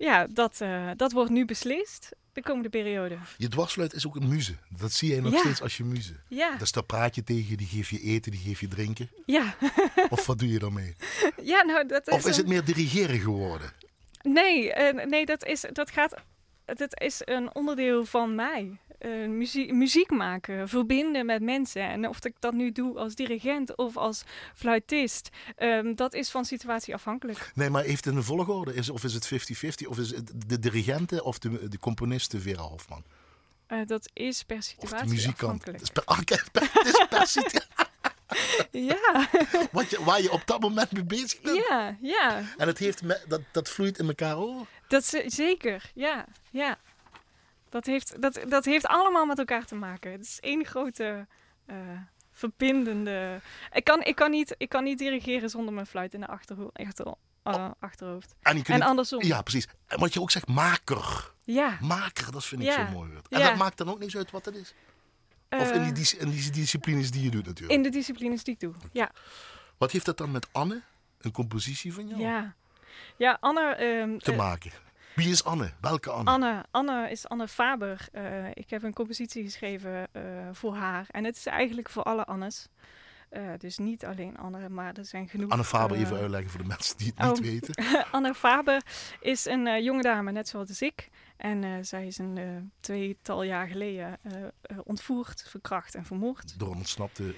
ja, 0.00 0.26
dat, 0.26 0.60
eh, 0.60 0.90
dat 0.96 1.12
wordt 1.12 1.30
nu 1.30 1.44
beslist 1.44 2.08
de 2.32 2.42
komende 2.42 2.68
periode. 2.68 3.18
Je 3.36 3.48
dwarsfluit 3.48 3.92
is 3.92 4.06
ook 4.06 4.16
een 4.16 4.28
muze. 4.28 4.54
Dat 4.68 4.92
zie 4.92 5.10
jij 5.10 5.20
nog 5.20 5.32
Ja. 5.32 5.38
steeds 5.38 5.62
als 5.62 5.76
je 5.76 5.84
muze. 5.84 6.14
Ja, 6.28 6.56
Dus 6.56 6.72
daar 6.72 6.84
praat 6.84 7.14
je 7.14 7.22
tegen, 7.24 7.56
die 7.56 7.66
geef 7.66 7.90
je 7.90 8.00
eten, 8.00 8.32
die 8.32 8.40
geef 8.40 8.60
je 8.60 8.68
drinken. 8.68 9.10
ja. 9.26 9.56
Of 10.10 10.26
wat 10.26 10.38
doe 10.38 10.48
je 10.48 10.58
daarmee? 10.58 10.96
ja 11.42 11.62
nou, 11.62 11.86
dat 11.86 12.08
is 12.08 12.14
Of 12.14 12.18
is 12.20 12.24
een- 12.24 12.32
het 12.42 12.46
meer 12.46 12.64
dirigeren 12.64 13.18
geworden? 13.20 13.72
Nee, 14.22 14.72
eh, 14.72 15.06
nee 15.06 15.26
dat, 15.26 15.44
is, 15.44 15.64
dat, 15.72 15.90
gaat, 15.90 16.14
dat 16.64 17.00
is 17.00 17.20
een 17.24 17.54
onderdeel 17.54 18.04
van 18.04 18.34
mij. 18.34 18.78
Eh, 19.00 19.10
muziek, 19.28 19.72
muziek 19.72 20.10
maken, 20.10 20.68
verbinden 20.68 21.26
met 21.26 21.42
mensen. 21.42 21.82
En 21.82 22.08
of 22.08 22.24
ik 22.24 22.34
dat 22.38 22.52
nu 22.52 22.72
doe 22.72 22.98
als 22.98 23.14
dirigent 23.14 23.76
of 23.76 23.96
als 23.96 24.22
fluitist, 24.54 25.28
ehm, 25.56 25.94
dat 25.94 26.14
is 26.14 26.30
van 26.30 26.44
situatie 26.44 26.94
afhankelijk. 26.94 27.50
Nee, 27.54 27.70
maar 27.70 27.82
heeft 27.84 28.04
het 28.04 28.14
een 28.14 28.22
volgorde? 28.22 28.74
Is, 28.74 28.88
of 28.90 29.04
is 29.04 29.14
het 29.14 29.26
50-50? 29.26 29.86
Of 29.88 29.98
is 29.98 30.10
het 30.10 30.32
de 30.46 30.58
dirigenten 30.58 31.24
of 31.24 31.38
de, 31.38 31.68
de 31.68 31.78
componisten 31.78 32.40
Vera 32.40 32.62
Hofman? 32.62 33.04
Eh, 33.66 33.78
dat 33.86 34.10
is 34.12 34.42
per 34.42 34.56
Of 34.56 34.62
de 34.62 34.68
situatie 34.68 35.08
muzikant? 35.08 35.66
Het 35.66 35.74
afhankelijk. 35.76 35.80
is 35.82 35.90
per, 35.90 36.50
per- 36.52 36.70
het 36.72 36.86
is 36.86 37.06
per 37.08 37.26
situ- 37.26 37.58
Ja, 38.92 39.28
wat 39.72 39.90
je, 39.90 40.04
waar 40.04 40.22
je 40.22 40.30
op 40.32 40.42
dat 40.44 40.60
moment 40.60 40.92
mee 40.92 41.04
bezig 41.04 41.40
bent. 41.40 41.64
ja, 41.68 41.96
ja. 42.00 42.42
En 42.56 42.66
het 42.66 42.78
heeft 42.78 43.02
me, 43.02 43.20
dat, 43.28 43.40
dat 43.52 43.68
vloeit 43.68 43.98
in 43.98 44.06
elkaar 44.08 44.36
over. 44.36 44.66
Dat 44.88 45.02
is 45.14 45.34
zeker, 45.34 45.90
ja, 45.94 46.26
ja. 46.50 46.78
Dat 47.70 47.86
heeft, 47.86 48.20
dat, 48.22 48.40
dat 48.48 48.64
heeft 48.64 48.86
allemaal 48.86 49.26
met 49.26 49.38
elkaar 49.38 49.64
te 49.64 49.74
maken. 49.74 50.12
Het 50.12 50.20
is 50.20 50.40
één 50.40 50.64
grote 50.66 51.26
eh, 51.66 51.76
verbindende... 52.30 53.40
Ik 53.72 53.84
kan, 53.84 54.02
ik, 54.02 54.14
kan 54.14 54.30
niet, 54.30 54.54
ik 54.58 54.68
kan 54.68 54.84
niet 54.84 54.98
dirigeren 54.98 55.50
zonder 55.50 55.74
mijn 55.74 55.86
fluit 55.86 56.14
in 56.14 56.20
de 56.20 56.26
achterho 56.26 56.70
achter, 56.72 57.14
eh, 57.42 57.70
achterhoofd. 57.78 58.34
En, 58.42 58.82
andersom. 58.82 59.22
Ja, 59.22 59.42
precies. 59.42 59.68
En 59.86 59.98
wat 60.00 60.12
je 60.14 60.20
ook 60.20 60.30
zegt, 60.30 60.48
maker. 60.48 61.32
Ja. 61.44 61.78
Maker, 61.80 62.32
dat 62.32 62.44
vind 62.44 62.60
ik 62.62 62.66
Ja. 62.66 62.86
zo 62.86 62.92
mooi. 62.92 63.10
En 63.28 63.38
Ja. 63.38 63.48
dat 63.48 63.56
maakt 63.58 63.78
dan 63.78 63.88
ook 63.90 63.98
niet 63.98 64.10
zo 64.10 64.18
uit 64.18 64.30
wat 64.30 64.44
het 64.44 64.54
is. 64.54 64.74
Of 65.50 65.72
in 65.72 65.80
die, 65.80 65.88
Eh, 65.90 65.94
dis- 65.94 66.14
in 66.16 66.30
die 66.30 66.50
disciplines 66.50 67.10
die 67.10 67.22
je 67.22 67.30
doet 67.30 67.46
natuurlijk. 67.46 67.72
in 67.76 67.82
de 67.82 67.88
disciplines 67.88 68.44
die 68.44 68.54
ik 68.54 68.60
doe, 68.60 68.74
ja. 68.92 69.10
Wat 69.78 69.90
heeft 69.90 70.04
dat 70.04 70.16
dan 70.18 70.30
met 70.30 70.46
Anne, 70.52 70.82
een 71.20 71.32
compositie 71.32 71.94
van 71.94 72.08
jou, 72.08 72.20
Ja, 72.20 72.54
ja 73.16 73.36
Anne, 73.40 73.60
ehm, 73.74 74.18
te 74.18 74.32
maken? 74.32 74.72
Wie 75.20 75.30
is 75.30 75.44
Anne? 75.44 75.70
Welke 75.80 76.10
Anne? 76.10 76.30
Anne, 76.30 76.64
Anne 76.70 77.10
is 77.10 77.28
Anne 77.28 77.48
Faber. 77.48 78.08
Eh, 78.12 78.48
ik 78.54 78.70
heb 78.70 78.82
een 78.82 78.92
compositie 78.92 79.44
geschreven 79.44 80.08
eh, 80.12 80.22
voor 80.52 80.74
haar. 80.74 81.06
En 81.10 81.24
het 81.24 81.36
is 81.36 81.46
eigenlijk 81.46 81.88
voor 81.88 82.02
alle 82.02 82.24
Annes. 82.24 82.68
Eh, 83.30 83.42
dus 83.58 83.78
niet 83.78 84.04
alleen 84.04 84.38
Anne, 84.38 84.68
maar 84.68 84.94
er 84.96 85.04
zijn 85.04 85.28
genoeg. 85.28 85.50
Anne 85.50 85.64
Faber 85.64 85.96
eh, 85.96 86.02
even 86.02 86.16
uitleggen 86.16 86.50
voor 86.50 86.60
de 86.60 86.66
mensen 86.66 86.96
die 86.96 87.12
het 87.14 87.26
oh. 87.26 87.32
niet 87.32 87.40
weten. 87.40 87.84
Anne 88.10 88.34
Faber 88.34 88.82
is 89.20 89.44
een 89.44 89.66
eh, 89.66 89.84
jonge 89.84 90.02
dame, 90.02 90.32
net 90.32 90.48
zoals 90.48 90.82
ik. 90.82 91.10
En 91.36 91.84
zij 91.84 92.06
is 92.06 92.18
een 92.18 92.70
tweetal 92.80 93.42
jaar 93.42 93.66
geleden 93.66 94.18
ontvoerd, 94.84 95.44
verkracht 95.48 95.94
en 95.94 96.04
vermoord. 96.04 96.58
Door 96.58 96.70
een 96.70 96.76
ontsnapte 96.76 97.34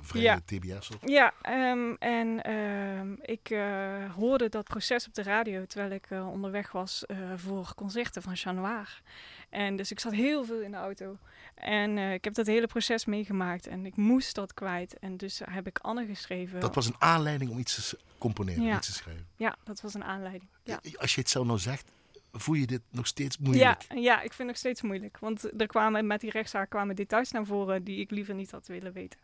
vrije 0.00 0.24
Ja. 0.24 0.40
TBS'er. 0.44 0.96
Ja, 1.04 1.34
ehm, 1.42 1.94
en 1.98 2.42
ehm, 2.42 3.12
ik 3.22 3.48
hoorde 4.16 4.48
dat 4.48 4.64
proces 4.64 5.06
op 5.06 5.14
de 5.14 5.22
radio 5.22 5.66
terwijl 5.66 5.90
ik 5.90 6.08
onderweg 6.10 6.72
was 6.72 7.04
voor 7.36 7.74
concerten 7.74 8.22
van 8.22 8.36
Chanoir. 8.36 9.00
En 9.50 9.76
dus 9.76 9.90
ik 9.90 10.00
zat 10.00 10.12
heel 10.12 10.44
veel 10.44 10.60
in 10.60 10.70
de 10.70 10.76
auto. 10.76 11.16
En 11.54 11.98
eh, 11.98 12.12
ik 12.12 12.24
heb 12.24 12.34
dat 12.34 12.46
hele 12.46 12.66
proces 12.66 13.04
meegemaakt 13.04 13.66
en 13.66 13.86
ik 13.86 13.96
moest 13.96 14.34
dat 14.34 14.54
kwijt. 14.54 14.98
En 14.98 15.16
dus 15.16 15.40
heb 15.50 15.66
ik 15.66 15.78
Anne 15.78 16.06
geschreven. 16.06 16.60
Dat 16.60 16.74
was 16.74 16.86
een 16.86 16.94
aanleiding 16.98 17.50
om 17.50 17.58
iets 17.58 17.88
te 17.90 17.98
componeren, 18.18 18.62
Ja. 18.64 18.76
iets 18.76 18.86
te 18.86 18.92
schrijven. 18.92 19.26
Ja, 19.36 19.56
dat 19.64 19.80
was 19.80 19.94
een 19.94 20.04
aanleiding. 20.04 20.50
Ja. 20.64 20.80
Als 20.98 21.14
je 21.14 21.20
het 21.20 21.30
zo 21.30 21.44
nou 21.44 21.58
zegt, 21.58 21.90
voel 22.32 22.54
je 22.54 22.66
dit 22.66 22.80
nog 22.90 23.06
steeds 23.06 23.36
Ja, 23.40 23.44
moeilijk? 23.44 23.84
ja, 23.94 24.14
ik 24.14 24.20
vind 24.20 24.36
het 24.38 24.46
nog 24.46 24.56
steeds 24.56 24.82
moeilijk. 24.82 25.18
Want 25.18 25.60
er 25.60 25.66
kwamen 25.66 26.06
met 26.06 26.20
die 26.20 26.30
rechtszaak 26.30 26.70
kwamen 26.70 26.96
details 26.96 27.30
naar 27.30 27.46
voren 27.46 27.84
die 27.84 28.00
ik 28.00 28.10
liever 28.10 28.34
niet 28.34 28.50
had 28.50 28.66
willen 28.66 28.92
weten. 28.92 29.18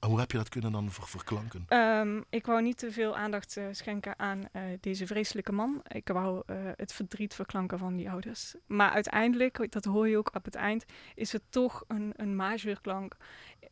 En 0.00 0.08
Hoe 0.08 0.18
heb 0.18 0.30
je 0.30 0.36
dat 0.36 0.48
kunnen 0.48 0.72
dan 0.72 0.90
ver- 0.90 1.08
verklanken? 1.08 1.64
Ehm, 1.68 2.20
ik 2.30 2.46
wou 2.46 2.62
niet 2.62 2.78
te 2.78 2.92
veel 2.92 3.16
aandacht 3.16 3.56
eh, 3.56 3.64
schenken 3.70 4.18
aan 4.18 4.48
eh, 4.52 4.62
deze 4.80 5.06
vreselijke 5.06 5.52
man. 5.52 5.82
Ik 5.88 6.08
wou 6.08 6.42
eh, 6.46 6.56
het 6.76 6.92
verdriet 6.92 7.34
verklanken 7.34 7.78
van 7.78 7.96
die 7.96 8.10
ouders. 8.10 8.54
Maar 8.66 8.90
uiteindelijk, 8.90 9.72
dat 9.72 9.84
hoor 9.84 10.08
je 10.08 10.16
ook 10.18 10.34
op 10.34 10.44
het 10.44 10.54
eind, 10.54 10.84
is 11.14 11.32
het 11.32 11.42
toch 11.50 11.84
een, 11.88 12.12
een 12.16 12.36
majeurklank. 12.36 13.16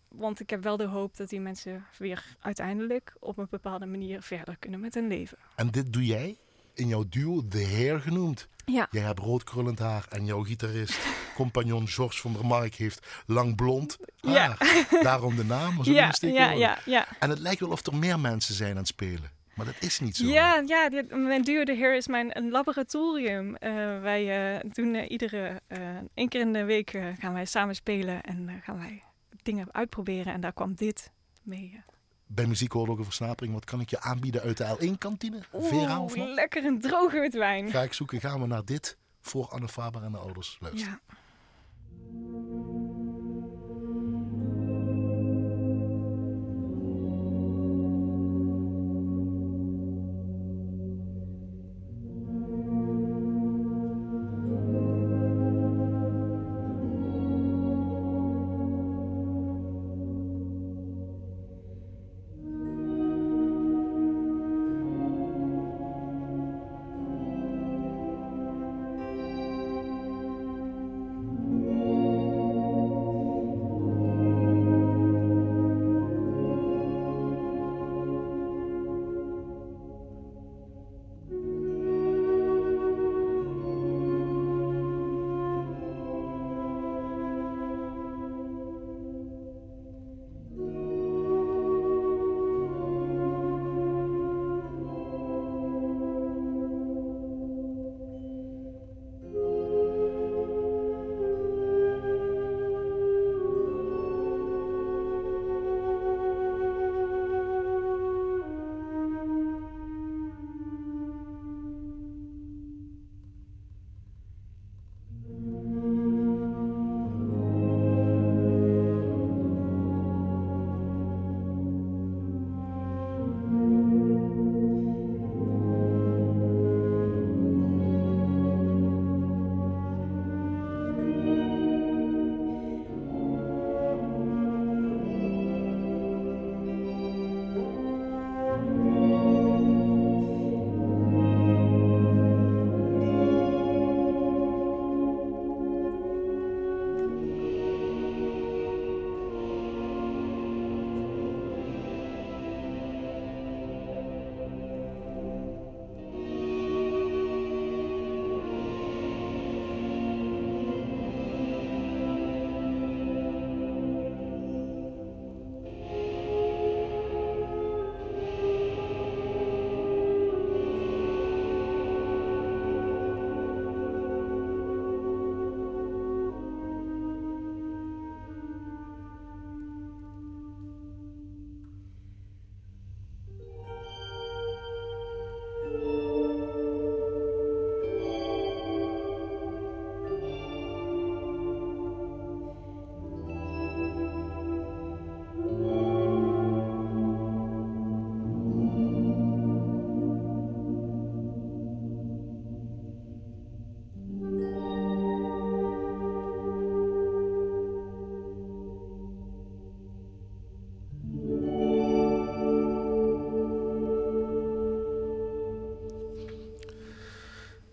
Want 0.09 0.40
ik 0.40 0.50
heb 0.50 0.62
wel 0.62 0.76
de 0.76 0.85
hoop 0.87 1.16
dat 1.16 1.28
die 1.28 1.40
mensen 1.40 1.85
weer 1.99 2.37
uiteindelijk 2.40 3.16
op 3.21 3.38
een 3.38 3.47
bepaalde 3.50 3.87
manier 3.87 4.23
verder 4.23 4.56
kunnen 4.59 4.80
met 4.80 4.95
hun 4.95 5.06
leven. 5.09 5.38
En 5.56 5.71
dit 5.71 5.92
doe 5.92 6.04
jij 6.06 6.38
in 6.76 6.88
jouw 6.88 7.04
duo 7.09 7.49
The 7.49 7.64
Hair 7.64 8.00
genoemd. 8.00 8.49
Ja, 8.64 8.88
Jij 8.90 9.02
hebt 9.02 9.18
rood 9.18 9.45
krullend 9.45 9.78
haar 9.78 10.06
en 10.09 10.25
jouw 10.25 10.42
gitarist, 10.42 10.99
compagnon 11.35 11.88
George 11.88 12.21
van 12.21 12.33
der 12.33 12.47
Mark, 12.47 12.75
heeft 12.75 13.06
lang 13.26 13.56
blond 13.56 13.97
Ja. 14.16 14.56
haar. 14.59 14.87
Daarom 15.02 15.37
de 15.37 15.45
naam. 15.45 15.85
Zo 15.85 15.92
ja, 15.92 16.12
een 16.21 16.33
ja, 16.33 16.50
ja, 16.50 16.78
ja. 16.85 17.06
En 17.18 17.30
het 17.30 17.38
lijkt 17.38 17.61
wel 17.61 17.71
of 17.71 17.87
er 17.87 17.95
meer 17.95 18.21
mensen 18.21 18.54
zijn 18.54 18.71
aan 18.71 18.76
het 18.76 18.87
spelen. 18.87 19.30
Maar 19.54 19.66
dat 19.66 19.75
is 19.80 20.00
niet 20.00 20.16
zo. 20.16 20.26
Ja, 20.26 20.62
ja 20.66 20.88
dit, 20.88 21.16
mijn 21.16 21.42
duo 21.42 21.64
The 21.64 21.76
Hair 21.76 21.97
is 21.97 22.06
mijn 22.06 22.38
een 22.38 22.50
laboratorium. 22.50 23.56
Eh, 23.56 24.00
wij 24.00 24.54
eh, 24.54 24.71
doen 24.73 24.95
eh, 24.95 25.11
iedere 25.11 25.61
één 26.14 26.28
keer 26.28 26.40
in 26.40 26.52
de 26.52 26.64
week 26.64 26.90
gaan 27.18 27.33
wij 27.33 27.45
samen 27.45 27.75
spelen 27.75 28.23
en 28.23 28.61
gaan 28.62 28.78
wij 28.78 29.02
dingen 29.42 29.75
uitproberen. 29.75 30.33
En 30.33 30.40
daar 30.40 30.52
kwam 30.52 30.75
dit 30.75 31.11
mee. 31.42 31.83
Bij 32.26 32.47
muziek 32.47 32.73
hoort 32.73 32.90
ook 32.90 32.99
een 32.99 33.04
versnapering. 33.04 33.54
Wat 33.54 33.64
kan 33.64 33.80
ik 33.80 33.90
je 33.90 34.00
aanbieden 34.00 34.42
uit 34.42 34.56
de 34.56 34.76
L1-kantine? 34.78 35.38
Vera 35.52 36.00
of 36.00 36.16
lekker 36.16 36.64
een 36.64 36.80
droge 36.80 37.21
witwijn. 37.21 37.71
Ga 37.71 37.83
ik 37.83 37.92
zoeken. 37.92 38.21
Gaan 38.21 38.40
we 38.40 38.47
naar 38.47 38.64
dit 38.64 38.97
voor 39.21 39.49
Anne 39.49 39.68
Faber 39.68 40.02
en 40.02 40.12
de 40.12 40.18
ouders 40.18 40.56
luisteren. 40.61 41.00
Ja. 41.09 41.16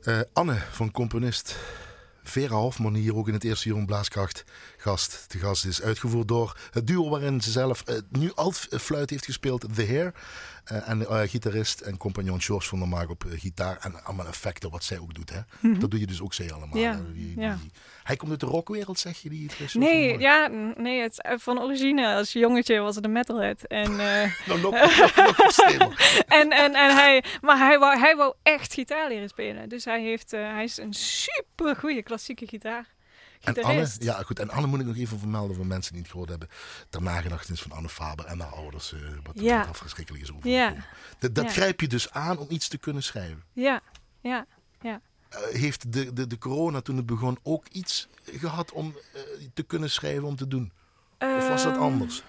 Eh, 0.03 0.19
Anne 0.33 0.57
van 0.71 0.91
componist 0.91 1.55
Vera 2.23 2.55
Hofman, 2.55 2.93
hier 2.93 3.15
ook 3.15 3.27
in 3.27 3.33
het 3.33 3.43
eerste 3.43 3.67
uur 3.67 3.75
van 3.75 3.85
Blaaskracht 3.85 4.43
gast. 4.77 5.25
De 5.27 5.39
gast 5.39 5.65
is 5.65 5.81
uitgevoerd 5.81 6.27
door 6.27 6.57
het 6.71 6.87
duo 6.87 7.09
waarin 7.09 7.41
ze 7.41 7.51
zelf 7.51 7.81
eh, 7.81 7.95
nu 8.09 8.31
alt-fluit 8.35 9.09
heeft 9.09 9.25
gespeeld, 9.25 9.75
The 9.75 9.87
Hair. 9.87 10.13
Eh, 10.63 10.89
en 10.89 11.07
eh, 11.07 11.21
gitarist 11.21 11.81
en 11.81 11.97
compagnon 11.97 12.41
George 12.41 12.67
van 12.67 12.79
der 12.79 12.87
Maag 12.87 13.07
op 13.07 13.25
eh, 13.25 13.39
gitaar. 13.39 13.77
En 13.81 14.03
allemaal 14.03 14.27
effecten, 14.27 14.69
wat 14.69 14.83
zij 14.83 14.99
ook 14.99 15.13
doet. 15.13 15.29
Hè? 15.29 15.39
Dat 15.79 15.91
doe 15.91 15.99
je 15.99 16.07
dus 16.07 16.21
ook 16.21 16.33
zij 16.33 16.51
allemaal. 16.51 16.67
Mhm. 16.69 16.77
Ja, 16.79 16.91
hè? 16.95 17.13
Die- 17.13 17.39
ja. 17.39 17.57
die- 17.61 17.71
hij 18.03 18.15
komt 18.15 18.31
uit 18.31 18.39
de 18.39 18.45
rockwereld, 18.45 18.99
zeg 18.99 19.17
je? 19.17 19.29
Die, 19.29 19.49
Nee, 19.73 20.19
ja, 20.19 20.47
nee, 20.77 21.01
het, 21.01 21.35
van 21.37 21.59
origine 21.61 22.15
als 22.15 22.33
jongetje 22.33 22.79
was 22.79 22.95
het 22.95 23.05
een 23.05 23.11
metalhead. 23.11 23.63
En, 23.63 23.99
eh, 23.99 24.31
Nou, 24.47 24.59
nog, 24.61 24.73
en, 26.39 26.49
en, 26.49 26.73
en 26.75 26.95
hij, 26.95 27.23
maar 27.41 27.57
hij 27.57 27.79
wou, 27.79 27.99
hij 27.99 28.15
wou 28.15 28.33
echt 28.43 28.73
gitaar 28.73 29.07
leren 29.09 29.29
spelen. 29.29 29.69
Dus 29.69 29.85
hij, 29.85 30.01
heeft, 30.01 30.31
hij 30.31 30.63
is 30.63 30.77
een 30.77 30.93
super 30.93 31.75
goede 31.75 32.03
klassieke 32.03 32.47
gitaar. 32.47 32.85
En 33.43 33.63
Anne, 33.63 33.89
ja 33.99 34.21
goed, 34.23 34.39
en 34.39 34.49
Anne 34.49 34.67
moet 34.67 34.79
ik 34.79 34.85
nog 34.85 34.97
even 34.97 35.19
vermelden 35.19 35.55
voor 35.55 35.65
mensen 35.65 35.91
die 35.93 36.01
het 36.01 36.11
gehoord 36.11 36.29
hebben. 36.29 36.49
Ter 36.89 37.01
nagedachtenis 37.01 37.61
van 37.61 37.71
Anne 37.71 37.89
Faber 37.89 38.25
en 38.25 38.39
haar 38.39 38.51
ouders, 38.51 38.93
eh, 38.93 38.99
wat, 39.23 39.39
Ja. 39.39 39.61
afgeschrikkelijk 39.63 40.23
is 40.23 40.31
over. 40.33 40.49
Ja. 40.49 40.75
Dat, 41.19 41.35
dat 41.35 41.43
Ja. 41.45 41.51
grijp 41.51 41.79
je 41.81 41.87
dus 41.87 42.11
aan 42.11 42.37
om 42.37 42.45
iets 42.49 42.67
te 42.67 42.77
kunnen 42.77 43.03
schrijven. 43.03 43.43
Ja, 43.53 43.81
ja, 44.21 44.45
ja. 44.81 45.01
Eh, 45.29 45.39
heeft 45.51 45.93
de, 45.93 46.13
de, 46.13 46.27
de 46.27 46.37
corona 46.37 46.81
toen 46.81 46.97
het 46.97 47.05
begon 47.05 47.37
ook 47.43 47.67
iets 47.67 48.07
gehad 48.25 48.71
om 48.71 48.95
eh, 49.13 49.21
te 49.53 49.63
kunnen 49.63 49.89
schrijven, 49.91 50.23
om 50.23 50.35
te 50.35 50.47
doen? 50.47 50.71
Of 51.19 51.47
was 51.47 51.63
dat 51.63 51.73
Ehm, 51.73 51.81
anders? 51.81 52.23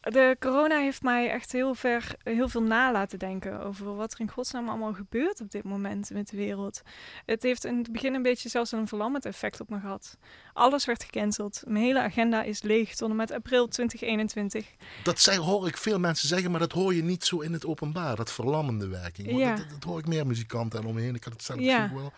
De 0.00 0.36
corona 0.38 0.78
heeft 0.78 1.02
mij 1.02 1.30
echt 1.30 1.52
heel, 1.52 1.74
ver, 1.74 2.14
heel 2.22 2.48
veel 2.48 2.62
na 2.62 2.92
laten 2.92 3.18
denken 3.18 3.60
over 3.60 3.94
wat 3.96 4.12
er 4.12 4.20
in 4.20 4.30
godsnaam 4.30 4.68
allemaal 4.68 4.92
gebeurt 4.92 5.40
op 5.40 5.50
dit 5.50 5.64
moment 5.64 6.10
met 6.10 6.28
de 6.28 6.36
wereld. 6.36 6.82
Het 7.26 7.42
heeft 7.42 7.64
in 7.64 7.78
het 7.78 7.92
begin 7.92 8.14
een 8.14 8.22
beetje 8.22 8.48
zelfs 8.48 8.72
een 8.72 8.88
verlammend 8.88 9.24
effect 9.26 9.60
op 9.60 9.68
me 9.68 9.80
gehad. 9.80 10.16
Alles 10.52 10.84
werd 10.84 11.04
gecanceld. 11.04 11.62
Mijn 11.66 11.84
hele 11.84 12.00
agenda 12.00 12.42
is 12.42 12.62
leeg 12.62 12.94
tot 12.94 13.10
en 13.10 13.16
met 13.16 13.30
april 13.30 13.68
2021. 13.68 14.66
Dat 15.04 15.20
zei, 15.20 15.38
hoor 15.38 15.66
ik 15.66 15.76
veel 15.76 15.98
mensen 15.98 16.28
zeggen, 16.28 16.50
maar 16.50 16.60
dat 16.60 16.72
hoor 16.72 16.94
je 16.94 17.02
niet 17.02 17.24
zo 17.24 17.40
in 17.40 17.52
het 17.52 17.66
openbaar. 17.66 18.16
Dat 18.16 18.32
verlammende 18.32 18.88
werking. 18.88 19.26
Want 19.26 19.38
Ja. 19.38 19.54
Dat, 19.54 19.84
hoor 19.84 19.98
ik 19.98 20.06
meer 20.06 20.26
muzikanten 20.26 20.80
en 20.80 20.86
omheen. 20.86 21.14
Ik 21.14 21.24
had 21.24 21.32
het 21.32 21.42
zelf 21.42 21.60
Ja. 21.60 21.90
wel. 21.94 22.12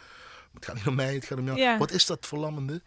Het 0.54 0.64
gaat 0.64 0.74
niet 0.74 0.86
om 0.86 0.94
mij, 0.94 1.14
het 1.14 1.24
gaat 1.24 1.38
om 1.38 1.44
jou. 1.44 1.58
Ja. 1.58 1.78
Wat 1.78 1.90
is 1.90 2.06
dat 2.06 2.26
verlammende? 2.26 2.82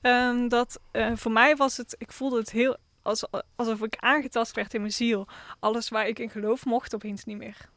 Ehm, 0.00 0.48
dat, 0.48 0.80
eh, 0.90 1.12
voor 1.14 1.32
mij 1.32 1.56
was 1.56 1.76
het, 1.76 1.94
ik 1.98 2.12
voelde 2.12 2.38
het 2.38 2.50
heel 2.50 2.76
als, 3.02 3.24
alsof 3.56 3.82
ik 3.82 3.96
aangetast 3.96 4.54
werd 4.54 4.74
in 4.74 4.80
mijn 4.80 4.92
ziel. 4.92 5.26
Alles 5.58 5.88
waar 5.88 6.08
ik 6.08 6.18
in 6.18 6.30
geloof 6.30 6.64
mocht 6.64 6.94
opeens 6.94 7.24
niet 7.24 7.36
meer. 7.38 7.68